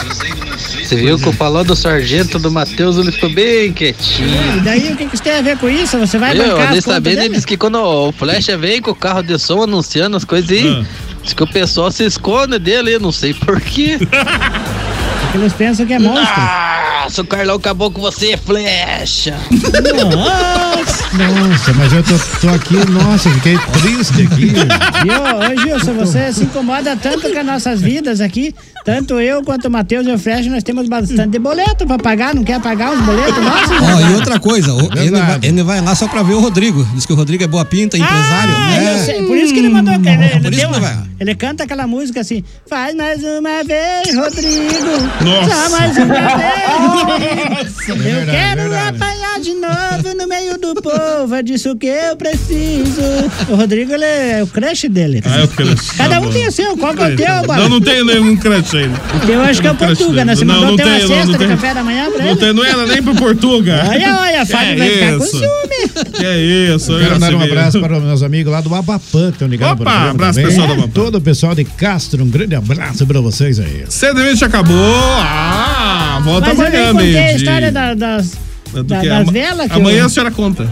Você 0.84 0.96
viu 0.96 1.18
que 1.20 1.28
o 1.28 1.34
falou 1.34 1.64
do 1.66 1.76
sargento 1.76 2.40
do 2.40 2.50
Matheus, 2.50 2.98
ele 2.98 3.12
ficou 3.12 3.30
bem 3.30 3.74
quietinho. 3.74 4.30
E 4.58 4.60
daí 4.62 4.92
o 4.92 4.96
que, 4.96 5.06
que 5.08 5.16
isso 5.16 5.24
tem 5.24 5.34
a 5.34 5.42
ver 5.42 5.58
com 5.58 5.70
isso? 5.70 5.98
Você 6.00 6.18
vai 6.18 6.38
Eu 6.40 6.56
contas 6.56 6.84
sabendo, 6.84 7.20
ele 7.20 7.36
disse 7.36 7.46
que 7.48 7.58
quando 7.58 7.80
o 7.80 8.12
Flecha 8.14 8.58
vem 8.58 8.82
com 8.82 8.92
o 8.92 8.96
carro 8.96 9.22
de 9.22 9.38
som 9.38 9.62
anunciando 9.64 10.16
as 10.16 10.24
coisas 10.24 10.50
aí, 10.50 10.68
Ah. 10.68 10.86
diz 11.24 11.34
que 11.34 11.44
o 11.44 11.48
pessoal 11.48 11.92
se 11.92 12.06
esconde 12.06 12.58
dele, 12.60 12.96
eu 12.96 13.00
não 13.00 13.12
sei 13.12 13.34
porquê. 13.34 13.98
Porque 14.00 15.38
eles 15.38 15.54
pensam 15.54 15.86
que 15.86 15.94
é 15.94 16.00
monstro. 16.00 16.22
Nossa, 16.24 16.87
o 17.18 17.24
Carlão 17.26 17.56
acabou 17.56 17.90
com 17.92 18.02
você, 18.02 18.38
Flecha. 18.38 19.36
Nossa, 21.14 21.74
mas 21.74 21.94
eu 21.94 22.04
tô, 22.04 22.14
tô 22.42 22.50
aqui, 22.54 22.76
nossa, 22.92 23.30
fiquei 23.32 23.58
triste 23.74 24.22
aqui. 24.24 24.48
Viu? 25.04 25.22
Ô, 25.24 25.62
Gilson, 25.62 25.94
você 25.94 26.32
se 26.34 26.44
incomoda 26.44 26.96
tanto 26.96 27.30
com 27.32 27.40
as 27.40 27.46
nossas 27.46 27.82
vidas 27.82 28.22
aqui. 28.22 28.54
Tanto 28.86 29.20
eu 29.20 29.44
quanto 29.44 29.68
o 29.68 29.72
Matheus 29.72 30.06
e 30.08 30.12
o 30.12 30.18
Flecha, 30.20 30.50
nós 30.50 30.64
temos 30.64 30.88
bastante 30.88 31.30
de 31.32 31.40
boleto 31.40 31.86
pra 31.86 31.98
pagar. 31.98 32.34
Não 32.36 32.44
quer 32.44 32.60
pagar 32.62 32.94
os 32.94 33.02
boletos 33.02 33.44
nossos? 33.44 33.72
Ó, 33.82 34.10
e 34.12 34.16
outra 34.16 34.40
coisa, 34.40 34.74
o- 34.74 34.90
ele, 34.98 35.12
vai, 35.12 35.40
ele 35.44 35.64
vai 35.64 35.82
lá 35.82 35.94
só 35.96 36.08
pra 36.08 36.24
ver 36.24 36.36
o 36.36 36.40
Rodrigo. 36.40 36.88
Diz 36.94 37.06
que 37.06 37.12
o 37.12 37.16
Rodrigo 37.16 37.44
é 37.44 37.48
boa 37.48 37.66
pinta, 37.66 37.98
empresário. 37.98 38.54
Ah, 38.56 38.70
né? 38.70 38.94
eu 38.94 39.06
sei, 39.06 39.24
por 39.24 39.36
isso 39.38 39.54
que 39.54 39.60
ele 39.60 39.70
mandou. 39.70 39.94
Ele, 39.94 40.08
ele, 40.10 40.40
por 40.40 40.52
isso 40.54 40.62
que 40.62 40.66
uma- 40.68 40.80
vai. 40.80 40.98
ele 41.20 41.36
canta 41.36 41.64
aquela 41.66 41.86
música 41.86 42.22
assim: 42.22 42.44
Faz 42.70 42.96
mais 42.96 43.22
uma 43.24 43.64
vez, 43.64 44.16
Rodrigo. 44.16 45.10
Nossa. 45.22 45.50
Só 45.56 45.70
mais 45.78 45.98
uma 45.98 46.06
vez, 46.38 46.97
Nossa, 47.06 47.92
eu 47.92 47.96
verdade, 47.98 48.32
quero 48.32 48.62
verdade. 48.70 48.98
apanhar 48.98 49.40
de 49.40 49.54
novo 49.54 50.18
no 50.18 50.28
meio 50.28 50.58
do 50.58 50.76
povo, 50.82 51.36
é 51.36 51.44
disso 51.44 51.76
que 51.76 51.88
eu 51.88 52.16
preciso. 52.18 53.02
O 53.50 53.56
Rodrigo, 53.56 53.94
ele 53.94 54.06
é 54.06 54.40
o 54.44 54.48
crush 54.48 54.88
dele. 54.90 55.22
Ah, 55.26 55.40
eu 55.42 55.48
crush. 55.48 55.92
Cada 55.98 56.16
Tá 56.18 56.22
um 56.22 56.30
tem 56.32 56.48
o 56.48 56.52
seu, 56.52 56.76
qual 56.78 56.94
que 56.96 57.04
é 57.04 57.08
o 57.14 57.16
teu, 57.16 57.28
Bola? 57.46 57.58
Não, 57.58 57.70
não 57.70 57.82
tenho 57.82 58.04
nenhum 58.06 58.36
crush 58.36 58.76
ainda. 58.78 59.00
Eu 59.30 59.42
acho 59.42 59.62
que 59.62 59.68
é 59.68 59.72
o 59.72 59.76
Portuga, 59.76 60.26
né? 60.26 60.36
Você 60.36 60.46
não, 60.46 60.56
mandou 60.56 60.70
não 60.72 60.78
ter 60.78 60.84
uma 60.86 60.96
tenho, 60.98 61.10
não, 61.10 61.16
cesta 61.16 61.32
não 61.32 61.38
de 61.40 61.48
café 61.48 61.74
da 61.74 61.84
manhã 61.84 62.10
pra 62.12 62.24
Não, 62.24 62.32
ele? 62.32 62.40
tem, 62.40 62.54
não 62.54 62.66
era 62.66 62.86
nem 62.88 63.04
pro 63.04 63.16
Portuga. 63.16 63.84
Olha, 63.90 64.18
olha, 64.20 64.46
Fábio 64.46 64.74
Que 64.74 64.80
vai 64.80 64.90
ficar 64.90 65.18
com 65.18 65.26
ciúme. 65.26 66.12
Que 66.14 66.26
é 66.26 66.38
isso? 66.76 66.92
Eu 66.94 67.00
quero 67.00 67.14
eu 67.16 67.20
dar 67.20 67.34
um 67.36 67.42
abraço 67.44 67.80
para 67.80 67.98
os 67.98 68.04
meus 68.04 68.24
amigos 68.24 68.52
lá 68.52 68.62
do 68.62 68.74
Abapã, 68.74 69.28
que 69.28 69.34
estão 69.36 69.48
ligados 69.48 69.82
Opa, 69.82 69.90
programa 69.92 70.10
abraço, 70.12 70.34
também. 70.40 70.50
pessoal 70.52 70.68
do 70.68 70.74
Amapã. 70.74 70.92
Todo 70.94 71.16
o 71.18 71.22
pessoal 71.22 71.56
de 71.56 71.64
Castro, 71.64 72.24
um 72.24 72.30
grande 72.30 72.56
abraço 72.56 73.06
para 73.06 73.20
vocês 73.22 73.60
aí. 73.60 73.86
120 73.88 74.46
acabou. 74.46 74.76
Ah, 75.20 76.07
volta 76.20 76.48
Mas 76.48 76.60
eu 76.60 76.66
amanhã, 76.68 76.84
nem 76.84 76.94
contei 76.94 77.18
a 77.18 77.34
história 77.36 77.72
da- 77.72 77.94
das, 77.94 78.32
da- 78.86 79.00
que? 79.00 79.08
das 79.10 79.22
Ama- 79.22 79.32
velas. 79.32 79.68
que 79.72 79.74
Amanhã 79.80 80.00
eu- 80.00 80.06
a 80.06 80.10
senhora 80.10 80.32
conta. 80.32 80.70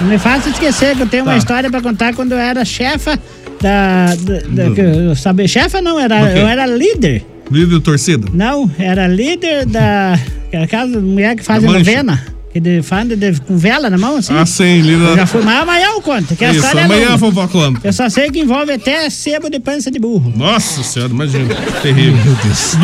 Não 0.00 0.08
me 0.08 0.18
faça 0.18 0.48
esquecer 0.48 0.96
que 0.96 1.02
eu 1.02 1.06
tenho 1.08 1.22
uma 1.24 1.32
Tá. 1.32 1.38
história 1.38 1.70
pra 1.70 1.80
contar 1.80 2.14
quando 2.14 2.32
eu 2.32 2.38
era 2.38 2.64
chefa 2.64 3.18
da. 3.60 4.14
da, 4.16 4.64
da- 4.64 4.74
que 4.74 4.80
eu 4.80 5.14
sabia, 5.16 5.46
chefa 5.48 5.80
não, 5.80 5.98
era, 6.00 6.20
eu 6.32 6.46
era 6.48 6.66
líder. 6.66 7.24
Líder 7.50 7.80
torcida. 7.80 8.26
Não, 8.32 8.70
era 8.78 9.06
líder 9.06 9.64
da. 9.66 10.18
Aquela 10.62 10.86
mulher 10.86 11.36
que 11.36 11.42
faz 11.44 11.62
Da 11.62 11.68
mancha. 11.68 11.78
novena. 11.80 12.24
Que 12.52 12.60
de, 12.60 12.82
faz 12.82 13.06
de, 13.06 13.40
com 13.42 13.58
vela 13.58 13.90
na 13.90 13.98
mão, 13.98 14.16
assim. 14.16 14.34
Ah, 14.34 14.46
sim. 14.46 14.82
Eu 14.90 15.16
já 15.16 15.26
fui, 15.26 15.42
mas 15.42 15.62
amanhã 15.62 15.86
eu 15.94 16.00
conto. 16.00 16.34
Que 16.34 16.44
a 16.44 16.50
Isso, 16.50 16.60
história 16.60 16.80
é 16.80 16.84
amanhã 16.84 17.12
a 17.12 17.16
vovó 17.16 17.46
conta. 17.46 17.86
Eu 17.86 17.92
só 17.92 18.08
sei 18.08 18.30
que 18.30 18.40
envolve 18.40 18.72
até 18.72 19.10
sebo 19.10 19.50
de 19.50 19.60
pança 19.60 19.90
de 19.90 19.98
burro. 19.98 20.32
Nossa 20.34 20.82
senhora, 20.82 21.12
imagina. 21.12 21.54
Terrível. 21.82 22.24
Meu 22.24 22.36
Deus. 22.36 22.76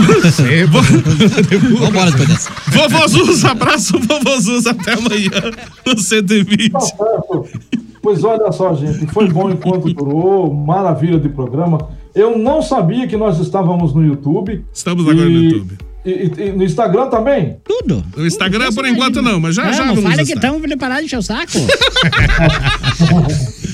Vambora 1.81 2.11
depois 2.11 2.29
dessa. 2.29 2.51
Vovô 2.69 3.09
Zuz, 3.09 3.45
abraço, 3.45 3.99
vovô 3.99 4.41
Zuz, 4.41 4.67
até 4.67 4.93
amanhã 4.93 5.31
no 5.87 5.99
120. 5.99 6.71
Tá. 6.71 6.81
Pois 8.03 8.23
olha 8.23 8.53
só, 8.53 8.75
gente, 8.75 9.07
foi 9.07 9.29
bom 9.29 9.51
enquanto 9.51 9.93
durou, 9.95 10.53
maravilha 10.53 11.19
de 11.19 11.31
programa. 11.31 11.89
Eu 12.15 12.39
não 12.39 12.61
sabia 12.61 13.07
que 13.07 13.17
nós 13.17 13.41
estávamos 13.41 13.95
no 13.95 14.05
YouTube. 14.05 14.63
Estamos 14.73 15.09
agora 15.09 15.27
no 15.27 15.31
YouTube. 15.31 15.79
E, 16.05 16.11
e- 16.11 16.49
e 16.49 16.53
no 16.53 16.63
Instagram 16.63 17.09
também? 17.09 17.57
Tudo. 17.65 18.05
No 18.17 18.27
Instagram, 18.27 18.73
por 18.73 18.87
enquanto, 18.87 19.23
não, 19.23 19.41
mas 19.41 19.55
já 19.55 19.65
não, 19.65 19.73
já 19.73 19.85
não 19.87 19.97
fala 19.97 20.17
que 20.17 20.23
estar. 20.23 20.35
estão 20.35 20.61
preparados 20.61 21.01
de 21.03 21.07
encher 21.07 21.19
o 21.19 21.23
saco. 21.23 21.53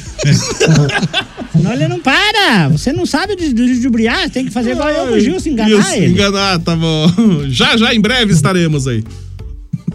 Senão 1.53 1.72
ele 1.72 1.89
não 1.89 2.01
para. 2.01 2.68
Você 2.70 2.93
não 2.93 3.07
sabe 3.07 3.37
de 3.37 3.53
de 3.53 3.62
ludibriar, 3.62 4.31
tem 4.31 4.45
que 4.45 4.51
fazer 4.51 4.72
igual 4.72 4.89
eu 4.91 5.11
no 5.11 5.20
Gil, 5.20 5.41
se 5.41 5.51
enganar 5.51 5.70
Isso, 5.70 5.95
ele. 5.95 6.12
enganar, 6.12 6.59
tá 6.61 6.76
bom. 6.76 7.07
Já, 7.49 7.76
já, 7.76 7.95
em 7.95 8.01
breve 8.01 8.33
estaremos 8.33 8.87
aí. 8.87 9.05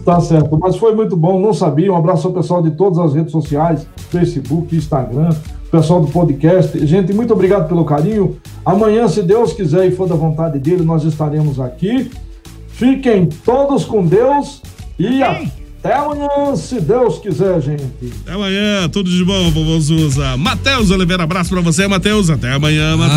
Tá 0.04 0.20
certo, 0.20 0.56
mas 0.60 0.76
foi 0.76 0.94
muito 0.94 1.16
bom, 1.16 1.40
não 1.40 1.52
sabia. 1.52 1.92
Um 1.92 1.96
abraço 1.96 2.28
ao 2.28 2.32
pessoal 2.34 2.62
de 2.62 2.70
todas 2.72 2.98
as 2.98 3.14
redes 3.14 3.32
sociais, 3.32 3.86
Facebook, 4.10 4.74
Instagram, 4.76 5.30
pessoal 5.70 6.00
do 6.00 6.08
podcast. 6.12 6.86
Gente, 6.86 7.12
muito 7.12 7.32
obrigado 7.32 7.66
pelo 7.68 7.84
carinho. 7.84 8.36
Amanhã, 8.64 9.08
se 9.08 9.22
Deus 9.22 9.52
quiser 9.52 9.86
e 9.86 9.90
for 9.90 10.08
da 10.08 10.14
vontade 10.14 10.58
dele, 10.60 10.84
nós 10.84 11.02
estaremos 11.02 11.58
aqui. 11.58 12.08
Fiquem 12.78 13.26
todos 13.44 13.84
com 13.84 14.06
Deus 14.06 14.60
e 14.98 15.22
até 15.22 15.94
amanhã, 15.94 16.56
se 16.56 16.80
Deus 16.80 17.18
quiser, 17.20 17.60
gente. 17.62 17.84
Até 18.22 18.32
amanhã, 18.32 18.88
tudo 18.90 19.08
de 19.10 19.24
bom, 19.24 19.50
vovô 19.50 19.78
Zuza. 19.80 20.36
Matheus 20.36 20.90
Oliveira, 20.90 21.22
abraço 21.22 21.50
pra 21.50 21.60
você, 21.60 21.86
Matheus. 21.86 22.28
Até 22.28 22.52
amanhã, 22.52 22.94
Abraço, 22.94 23.14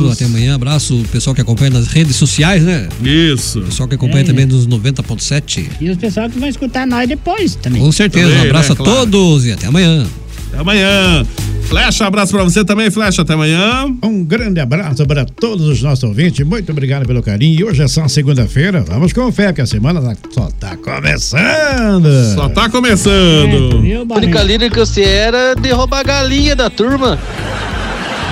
Matheus. 0.00 0.12
até 0.12 0.24
amanhã. 0.26 0.54
Abraço 0.54 1.00
o 1.00 1.08
pessoal 1.08 1.34
que 1.34 1.40
acompanha 1.40 1.70
nas 1.70 1.86
redes 1.88 2.14
sociais, 2.16 2.62
né? 2.62 2.88
Isso. 3.02 3.60
O 3.60 3.64
pessoal 3.64 3.88
que 3.88 3.94
acompanha 3.94 4.22
É. 4.22 4.26
também 4.26 4.46
nos 4.46 4.66
90.7. 4.66 5.68
E 5.80 5.90
os 5.90 5.96
pessoal 5.96 6.28
que 6.28 6.38
vão 6.38 6.48
escutar 6.48 6.86
nós 6.86 7.08
depois 7.08 7.54
também. 7.56 7.80
Com 7.80 7.90
certeza. 7.90 8.28
Também, 8.28 8.40
um 8.42 8.48
abraço 8.50 8.68
né, 8.68 8.74
a 8.74 8.76
claro. 8.76 8.92
todos 9.00 9.46
e 9.46 9.52
até 9.52 9.66
amanhã. 9.66 10.06
Até 10.48 10.58
amanhã. 10.60 11.26
Flecha, 11.72 12.06
abraço 12.06 12.32
pra 12.34 12.44
você 12.44 12.62
também, 12.66 12.90
Flecha. 12.90 13.22
Até 13.22 13.32
amanhã. 13.32 13.86
Um 14.02 14.22
grande 14.22 14.60
abraço 14.60 15.06
para 15.06 15.24
todos 15.24 15.66
os 15.66 15.82
nossos 15.82 16.04
ouvintes. 16.04 16.46
Muito 16.46 16.70
obrigado 16.70 17.06
pelo 17.06 17.22
carinho. 17.22 17.60
E 17.60 17.64
hoje 17.64 17.82
é 17.82 17.88
só 17.88 18.06
segunda-feira. 18.08 18.84
Vamos 18.86 19.14
com 19.14 19.32
fé, 19.32 19.54
que 19.54 19.62
a 19.62 19.64
semana 19.64 20.14
só 20.30 20.50
tá 20.60 20.76
começando. 20.76 22.34
Só 22.34 22.50
tá 22.50 22.68
começando. 22.68 23.80
Viu, 23.80 24.06
A 24.06 24.14
única 24.18 24.42
líder 24.42 24.70
que 24.70 24.78
você 24.78 25.02
era 25.02 25.54
de 25.54 25.70
roubar 25.70 26.00
a 26.00 26.02
galinha 26.02 26.54
da 26.54 26.68
turma. 26.68 27.18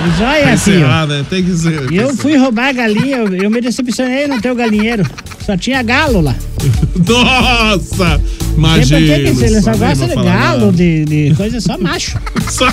Olha 0.01 0.35
Tem 0.35 0.43
que 0.43 0.49
assim, 0.49 0.77
né? 0.79 1.25
Tem 1.29 1.43
que 1.43 1.55
ser. 1.55 1.93
Eu 1.93 2.15
fui 2.15 2.35
roubar 2.35 2.69
a 2.69 2.73
galinha, 2.73 3.17
eu, 3.17 3.35
eu 3.35 3.49
me 3.51 3.61
decepcionei 3.61 4.27
no 4.27 4.41
teu 4.41 4.55
galinheiro. 4.55 5.03
Só 5.45 5.55
tinha 5.57 5.81
galo 5.83 6.21
lá. 6.21 6.35
Nossa! 7.07 8.21
Não 8.57 8.57
Imagina. 8.57 8.99
ele 8.99 9.61
só 9.61 9.71
gosta 9.75 10.07
de 10.07 10.15
galo, 10.15 10.71
de, 10.71 11.05
de 11.05 11.33
coisa 11.35 11.59
só 11.61 11.77
macho. 11.77 12.17
Só... 12.51 12.65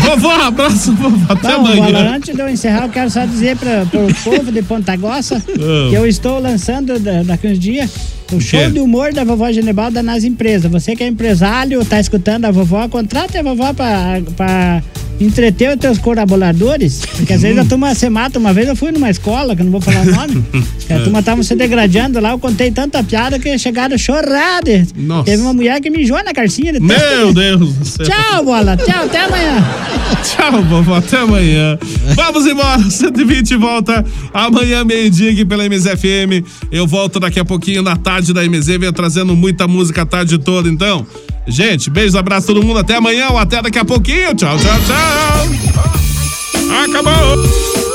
Vovó, 0.00 0.32
abraço, 0.32 0.92
vovó. 0.94 1.32
Até 1.32 1.56
Bom, 1.56 1.62
Bola, 1.62 1.76
amanhã. 1.88 2.16
antes 2.16 2.34
de 2.34 2.40
eu 2.40 2.48
encerrar, 2.48 2.84
eu 2.86 2.88
quero 2.88 3.08
só 3.08 3.24
dizer 3.24 3.56
para 3.56 3.84
o 3.84 4.14
povo 4.24 4.50
de 4.50 4.62
Ponta 4.62 4.96
Grossa 4.96 5.36
Ah. 5.48 5.88
que 5.88 5.94
eu 5.94 6.06
estou 6.06 6.40
lançando 6.40 6.98
da- 6.98 7.22
daqui 7.22 7.46
uns 7.46 7.58
dias 7.58 7.88
o 8.32 8.40
show 8.40 8.70
de 8.70 8.80
humor 8.80 9.12
da 9.12 9.24
vovó 9.24 9.50
Genebalda 9.52 10.02
nas 10.02 10.24
empresas. 10.24 10.70
Você 10.70 10.96
que 10.96 11.04
é 11.04 11.06
empresário, 11.08 11.84
tá 11.84 12.00
escutando 12.00 12.44
a 12.46 12.50
vovó, 12.50 12.88
contrate 12.88 13.36
a 13.38 13.42
vovó 13.42 13.72
para 13.72 14.82
entreter 15.20 15.70
os 15.70 15.76
teus 15.76 15.96
colaboradores. 15.98 17.00
Porque 17.16 17.32
às 17.32 17.42
vezes 17.42 17.58
a 17.58 17.64
turma 17.64 17.94
se 17.94 18.08
mata. 18.10 18.38
Uma 18.38 18.52
vez 18.52 18.68
eu 18.68 18.76
fui 18.76 18.92
numa 18.92 19.08
escola, 19.10 19.54
que 19.56 19.62
eu 19.62 19.64
não 19.64 19.72
vou 19.72 19.80
falar 19.80 20.02
o 20.02 20.10
nome, 20.10 20.44
que 20.86 20.92
a 20.92 21.00
turma 21.00 21.22
tava 21.22 21.42
se 21.42 21.54
degradando 21.56 22.20
lá, 22.20 22.30
eu 22.32 22.38
contei 22.38 22.70
tanta 22.70 23.02
piada 23.02 23.38
que 23.38 23.56
chegaram 23.58 23.96
choradas. 23.96 24.88
Nossa. 24.96 25.24
Teve 25.24 25.42
uma 25.42 25.54
mulher 25.54 25.80
que 25.80 25.88
mijou 25.90 26.22
na 26.22 26.32
carcinha 26.34 26.72
de 26.72 26.80
tanto- 26.80 26.94
Meu 27.08 27.32
Deus 27.32 27.74
do 27.74 27.84
céu. 27.84 28.06
Tchau, 28.06 28.44
bola. 28.44 28.76
Tchau, 28.76 29.04
até 29.04 29.24
amanhã. 29.24 29.64
Tchau, 30.22 30.62
vovó. 30.64 30.96
Até 30.96 31.16
amanhã. 31.18 31.78
Vamos 32.14 32.46
embora. 32.46 32.82
120 32.90 33.56
volta 33.56 34.04
amanhã, 34.34 34.84
meio-dia, 34.84 35.30
aqui 35.32 35.44
pela 35.44 35.64
MZFM. 35.68 36.44
Eu 36.70 36.86
volto 36.86 37.18
daqui 37.18 37.40
a 37.40 37.44
pouquinho 37.44 37.82
na 37.82 37.96
tarde 37.96 38.15
da 38.32 38.42
MZ. 38.42 38.66
Venho 38.78 38.92
trazendo 38.92 39.34
muita 39.36 39.66
música 39.66 40.02
a 40.02 40.06
tarde 40.06 40.38
toda. 40.38 40.68
Então, 40.68 41.06
gente, 41.46 41.90
beijo, 41.90 42.18
abraço 42.18 42.46
todo 42.48 42.62
mundo. 42.62 42.78
Até 42.78 42.96
amanhã 42.96 43.28
ou 43.30 43.38
até 43.38 43.62
daqui 43.62 43.78
a 43.78 43.84
pouquinho. 43.84 44.34
Tchau, 44.34 44.56
tchau, 44.58 44.78
tchau. 44.86 45.46
Acabou. 46.84 47.85